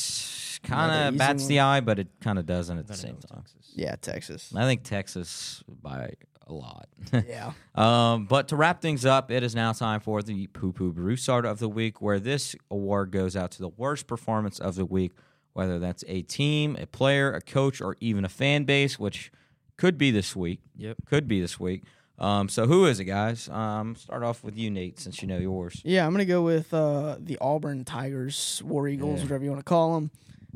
kind 0.68 1.14
of 1.14 1.18
bats 1.18 1.48
the 1.48 1.60
eye, 1.62 1.80
but 1.82 2.00
it 2.00 2.08
kind 2.22 2.38
of 2.40 2.46
doesn't 2.46 2.78
at 2.78 2.88
the 2.88 2.94
same 2.96 3.18
time. 3.18 3.42
Texas. 3.44 3.72
Yeah, 3.76 3.96
Texas. 3.96 4.54
I 4.56 4.66
think 4.66 4.84
Texas 4.84 5.64
by 5.82 6.14
a 6.48 6.54
lot. 6.54 6.88
yeah. 7.28 7.52
Um, 7.76 8.26
but 8.26 8.48
to 8.50 8.56
wrap 8.56 8.82
things 8.82 9.06
up, 9.06 9.32
it 9.32 9.44
is 9.44 9.54
now 9.56 9.74
time 9.74 10.00
for 10.00 10.22
the 10.22 10.48
Poo 10.48 10.72
Poo 10.72 10.92
Broussard 10.94 11.46
of 11.46 11.60
the 11.60 11.70
week, 11.70 12.02
where 12.02 12.20
this 12.20 12.56
award 12.72 13.12
goes 13.12 13.36
out 13.36 13.52
to 13.52 13.60
the 13.60 13.70
worst 13.70 14.08
performance 14.08 14.60
of 14.60 14.76
the 14.76 14.86
week, 14.86 15.12
whether 15.54 15.78
that's 15.80 16.04
a 16.08 16.22
team, 16.22 16.78
a 16.80 16.86
player, 16.88 17.32
a 17.34 17.42
coach, 17.42 17.82
or 17.82 17.96
even 18.00 18.24
a 18.26 18.30
fan 18.30 18.64
base, 18.64 18.98
which 18.98 19.32
could 19.78 19.98
be 19.98 20.10
this 20.12 20.36
week. 20.36 20.62
Yep. 20.78 20.98
Could 21.06 21.28
be 21.28 21.42
this 21.42 21.60
week. 21.60 21.84
Um, 22.20 22.50
so 22.50 22.66
who 22.66 22.86
is 22.88 23.00
it, 23.00 23.06
guys? 23.06 23.48
Um, 23.50 23.96
start 23.96 24.24
off 24.24 24.44
with 24.44 24.58
you, 24.58 24.72
Nate, 24.72 25.00
since 25.00 25.22
you 25.22 25.28
know 25.28 25.38
yours. 25.38 25.82
Yeah, 25.86 26.04
I'm 26.06 26.12
gonna 26.14 26.26
go 26.26 26.42
with 26.42 26.74
uh, 26.74 27.18
the 27.20 27.38
Auburn 27.40 27.86
Tigers, 27.86 28.60
War 28.66 28.88
Eagles, 28.88 29.20
Yeah. 29.20 29.26
whatever 29.26 29.44
you 29.44 29.52
want 29.52 29.60
to 29.60 29.70
call 29.70 29.94
them. 29.96 30.10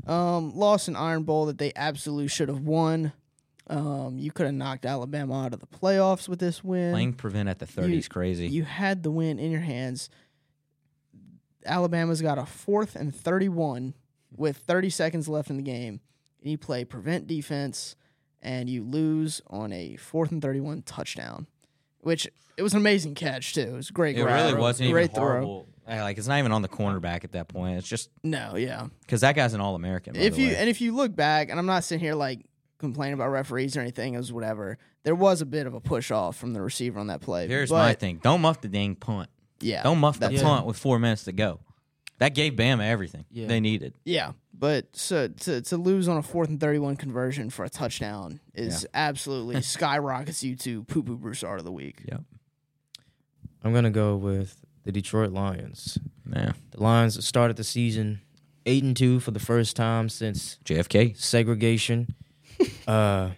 Um, 0.08 0.56
lost 0.56 0.88
an 0.88 0.96
Iron 0.96 1.24
Bowl 1.24 1.46
that 1.46 1.58
they 1.58 1.72
absolutely 1.76 2.28
should 2.28 2.50
have 2.50 2.62
won. 2.62 3.14
Um, 3.68 4.18
you 4.18 4.32
could 4.32 4.48
have 4.48 4.56
knocked 4.56 4.86
Alabama 4.86 5.46
out 5.46 5.54
of 5.54 5.60
the 5.60 5.68
playoffs 5.68 6.28
with 6.28 6.40
this 6.40 6.64
win. 6.64 6.92
Playing 6.92 7.14
prevent 7.14 7.48
at 7.48 7.60
the 7.60 7.66
30 7.66 7.98
is 7.98 8.08
crazy. 8.08 8.48
You 8.48 8.64
had 8.64 9.04
the 9.04 9.12
win 9.12 9.40
in 9.40 9.52
your 9.52 9.62
hands. 9.62 10.10
Alabama's 11.66 12.22
got 12.22 12.38
a 12.38 12.46
fourth 12.46 12.96
and 12.96 13.16
31 13.16 13.94
with 14.36 14.58
30 14.58 14.90
seconds 14.90 15.30
left 15.30 15.50
in 15.50 15.58
the 15.58 15.64
game. 15.64 16.02
And 16.42 16.52
you 16.52 16.58
play 16.58 16.84
prevent 16.84 17.28
defense 17.28 17.96
and 18.42 18.70
you 18.70 18.84
lose 18.84 19.42
on 19.48 19.72
a 19.72 19.96
fourth 19.98 20.32
and 20.32 20.42
31 20.42 20.82
touchdown, 20.82 21.48
which 22.00 22.28
it 22.58 22.64
was 22.64 22.74
an 22.74 22.80
amazing 22.80 23.16
catch, 23.16 23.54
too. 23.54 23.62
It 23.62 23.72
was 23.74 23.90
a 23.90 23.94
great 23.94 24.18
it 24.18 24.24
grab, 24.24 24.48
really 24.48 24.60
wasn't 24.60 24.92
great 24.92 25.06
even 25.06 25.16
throw. 25.16 25.24
horrible. 25.24 25.68
Like 26.00 26.18
it's 26.18 26.28
not 26.28 26.40
even 26.40 26.52
on 26.52 26.62
the 26.62 26.70
cornerback 26.70 27.24
at 27.24 27.34
that 27.34 27.48
point. 27.48 27.78
It's 27.78 27.88
just 27.88 28.10
No, 28.24 28.56
yeah. 28.56 28.88
because 29.02 29.22
that 29.22 29.36
guy's 29.36 29.54
an 29.54 29.62
All 29.62 29.76
American. 29.76 30.16
if 30.16 30.38
you 30.38 30.50
and 30.50 30.70
if 30.70 30.80
you 30.82 30.96
look 30.96 31.16
back, 31.16 31.50
and 31.50 31.60
I'm 31.60 31.66
not 31.66 31.84
sitting 31.84 32.04
here 32.04 32.16
like 32.16 32.46
complaining 32.80 33.14
about 33.14 33.30
referees 33.30 33.76
or 33.78 33.82
anything, 33.82 34.14
it 34.14 34.18
was 34.18 34.32
whatever. 34.32 34.78
There 35.04 35.16
was 35.16 35.42
a 35.42 35.46
bit 35.46 35.68
of 35.68 35.74
a 35.74 35.80
push 35.82 36.12
off 36.12 36.38
from 36.38 36.54
the 36.54 36.62
receiver 36.62 37.00
on 37.00 37.08
that 37.08 37.22
play. 37.22 37.48
here's 37.48 37.70
but, 37.70 37.78
my 37.78 37.94
thing: 37.94 38.20
don't 38.24 38.42
muff 38.42 38.62
the 38.62 38.68
dang 38.70 38.96
punt. 38.96 39.30
Yeah, 39.60 39.84
Don't 39.84 40.00
muff 40.00 40.16
the 40.16 40.22
that's- 40.28 40.42
punt 40.42 40.66
with 40.66 40.78
four 40.78 40.98
minutes 40.98 41.26
to 41.26 41.32
go. 41.32 41.60
That 42.18 42.36
gave 42.36 42.54
Bama 42.54 42.84
everything 42.88 43.26
Yeah. 43.32 43.48
they 43.48 43.60
needed. 43.60 43.96
Yeah, 44.06 44.34
but 44.54 44.96
so, 44.96 45.28
to 45.28 45.62
to 45.62 45.78
lose 45.78 46.08
on 46.08 46.18
a 46.18 46.22
fourth 46.24 46.50
and 46.50 46.60
thirty 46.60 46.78
one 46.80 46.96
conversion 46.96 47.50
for 47.50 47.66
a 47.66 47.70
touchdown 47.70 48.40
is 48.54 48.86
absolutely 48.94 49.62
skyrockets 49.64 50.44
you 50.44 50.56
to 50.58 50.84
poo 50.84 51.02
poo 51.04 51.18
Broussard 51.18 51.60
of 51.60 51.66
the 51.66 51.72
week. 51.72 52.02
Yep. 52.08 52.22
I'm 53.64 53.74
gonna 53.74 53.90
go 53.92 54.16
with 54.18 54.61
the 54.84 54.92
Detroit 54.92 55.32
Lions. 55.32 55.98
Yeah. 56.32 56.54
The 56.72 56.82
Lions 56.82 57.24
started 57.26 57.58
the 57.58 57.64
season 57.64 58.22
eight 58.66 58.84
and 58.84 58.96
two 58.96 59.20
for 59.20 59.32
the 59.32 59.40
first 59.40 59.76
time 59.76 60.10
since 60.10 60.58
JFK. 60.66 61.18
segregation. 61.18 62.16
uh, 62.88 63.32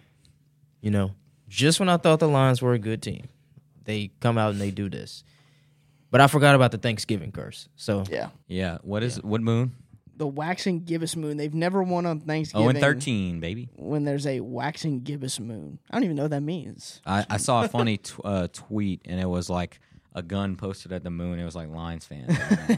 you 0.80 0.90
know, 0.90 1.12
just 1.48 1.80
when 1.80 1.88
I 1.88 1.96
thought 1.96 2.20
the 2.20 2.28
Lions 2.28 2.60
were 2.60 2.74
a 2.74 2.78
good 2.78 3.02
team, 3.02 3.28
they 3.84 4.10
come 4.20 4.38
out 4.38 4.52
and 4.52 4.60
they 4.60 4.70
do 4.70 4.88
this. 4.88 5.24
But 6.10 6.20
I 6.20 6.26
forgot 6.28 6.54
about 6.54 6.70
the 6.70 6.78
Thanksgiving 6.78 7.32
curse. 7.32 7.68
So 7.76 8.04
Yeah, 8.08 8.28
Yeah. 8.46 8.78
What 8.82 9.02
is 9.02 9.22
what 9.22 9.40
moon? 9.40 9.74
the 10.16 10.26
waxing 10.28 10.84
gibbous 10.84 11.16
moon. 11.16 11.36
They've 11.36 11.52
never 11.52 11.82
won 11.82 12.06
on 12.06 12.20
Thanksgiving. 12.20 12.66
Oh, 12.66 12.70
and 12.70 12.78
thirteen, 12.78 13.40
baby. 13.40 13.68
when 13.74 14.04
there's 14.04 14.26
a 14.26 14.40
waxing 14.40 15.00
gibbous 15.00 15.40
moon. 15.40 15.80
I 15.90 15.96
don't 15.96 16.04
even 16.04 16.16
know 16.16 16.22
what 16.22 16.30
that 16.30 16.42
means. 16.42 17.00
I, 17.04 17.26
I 17.28 17.36
saw 17.38 17.64
a 17.64 17.68
funny 17.68 17.96
t- 17.98 18.14
uh, 18.24 18.46
tweet, 18.52 19.02
and 19.06 19.18
it 19.18 19.28
was 19.28 19.50
like 19.50 19.80
a 20.14 20.22
gun 20.22 20.56
posted 20.56 20.92
at 20.92 21.02
the 21.02 21.10
moon. 21.10 21.38
It 21.38 21.44
was 21.44 21.56
like 21.56 21.68
Lions 21.68 22.06
fans. 22.06 22.36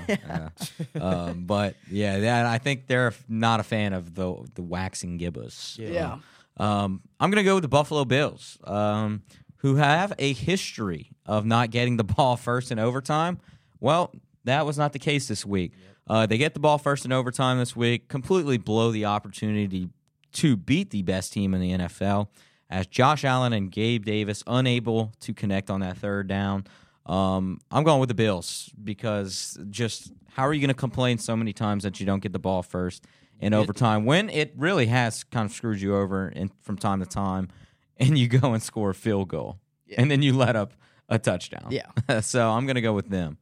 yeah. 0.09 0.49
um, 1.01 1.45
but 1.45 1.77
yeah, 1.91 2.21
that, 2.21 2.47
I 2.47 2.59
think 2.59 2.87
they're 2.87 3.13
not 3.29 3.61
a 3.61 3.63
fan 3.63 3.93
of 3.93 4.15
the 4.15 4.35
the 4.55 4.63
waxing 4.63 5.19
gibbous. 5.19 5.77
Yeah. 5.79 6.19
Um, 6.57 7.03
I'm 7.21 7.31
gonna 7.31 7.45
go 7.45 7.55
with 7.57 7.63
the 7.63 7.69
Buffalo 7.69 8.05
Bills, 8.05 8.59
um, 8.65 9.23
who 9.59 9.77
have 9.77 10.13
a 10.19 10.33
history 10.33 11.11
of 11.27 11.45
not 11.45 11.71
getting 11.71 11.97
the 11.97 12.05
ball 12.17 12.37
first 12.37 12.73
in 12.73 12.79
overtime. 12.79 13.39
Well, 13.81 14.13
that 14.45 14.65
was 14.65 14.79
not 14.79 14.93
the 14.93 14.99
case 14.99 15.29
this 15.29 15.45
week. 15.45 15.73
Uh, 16.09 16.25
they 16.25 16.39
get 16.39 16.55
the 16.55 16.61
ball 16.61 16.79
first 16.79 17.05
in 17.05 17.13
overtime 17.13 17.59
this 17.59 17.75
week, 17.75 18.09
completely 18.09 18.59
blow 18.59 18.93
the 18.93 19.05
opportunity 19.05 19.89
to 20.33 20.57
beat 20.57 20.91
the 20.91 21.03
best 21.03 21.33
team 21.33 21.53
in 21.53 21.61
the 21.61 21.73
NFL. 21.73 22.29
As 22.71 22.87
Josh 22.87 23.25
Allen 23.25 23.53
and 23.53 23.71
Gabe 23.71 24.05
Davis 24.05 24.43
unable 24.47 25.13
to 25.21 25.35
connect 25.35 25.71
on 25.71 25.81
that 25.81 25.99
third 25.99 26.27
down. 26.27 26.65
Um, 27.07 27.61
I'm 27.71 27.85
going 27.85 28.01
with 28.01 28.09
the 28.09 28.15
Bills 28.15 28.71
because 28.83 29.59
just 29.71 30.13
how 30.33 30.47
are 30.47 30.53
you 30.53 30.61
going 30.61 30.69
to 30.69 30.75
complain 30.75 31.19
so 31.19 31.37
many 31.37 31.53
times 31.53 31.85
that 31.85 32.01
you 32.01 32.07
don't 32.07 32.21
get 32.21 32.33
the 32.33 32.39
ball 32.39 32.63
first 32.63 33.05
in 33.41 33.55
overtime 33.55 34.05
when 34.05 34.29
it 34.31 34.53
really 34.57 34.87
has 34.87 35.23
kind 35.25 35.47
of 35.47 35.53
screwed 35.53 35.81
you 35.81 35.95
over 35.97 36.29
in, 36.29 36.51
from 36.63 36.77
time 36.77 37.01
to 37.01 37.07
time, 37.07 37.49
and 37.99 38.19
you 38.19 38.29
go 38.29 38.53
and 38.53 38.63
score 38.63 38.91
a 38.91 38.95
field 38.95 39.29
goal 39.29 39.59
and 39.97 40.11
then 40.11 40.21
you 40.23 40.33
let 40.33 40.57
up 40.57 40.75
a 41.09 41.19
touchdown. 41.19 41.69
Yeah. 41.71 42.21
so 42.21 42.51
I'm 42.51 42.67
going 42.67 42.75
to 42.75 42.83
go 42.83 42.93
with 42.93 43.09
them. 43.09 43.39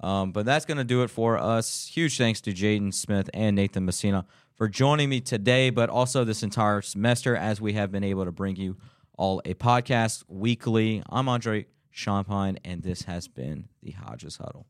Um, 0.00 0.32
but 0.32 0.44
that's 0.44 0.66
going 0.66 0.78
to 0.78 0.84
do 0.84 1.02
it 1.02 1.08
for 1.08 1.38
us. 1.38 1.90
Huge 1.92 2.18
thanks 2.18 2.40
to 2.42 2.52
Jaden 2.52 2.92
Smith 2.92 3.30
and 3.32 3.56
Nathan 3.56 3.86
Messina 3.86 4.26
for 4.54 4.68
joining 4.68 5.08
me 5.08 5.20
today, 5.20 5.70
but 5.70 5.88
also 5.88 6.22
this 6.22 6.42
entire 6.42 6.82
semester 6.82 7.34
as 7.34 7.60
we 7.60 7.72
have 7.72 7.90
been 7.90 8.04
able 8.04 8.26
to 8.26 8.32
bring 8.32 8.56
you 8.56 8.76
all 9.16 9.40
a 9.44 9.54
podcast 9.54 10.24
weekly. 10.28 11.02
I'm 11.08 11.28
Andre 11.28 11.66
Champagne, 11.96 12.58
and 12.62 12.82
this 12.82 13.04
has 13.04 13.26
been 13.26 13.68
the 13.82 13.92
Hodges 13.92 14.36
Huddle. 14.36 14.66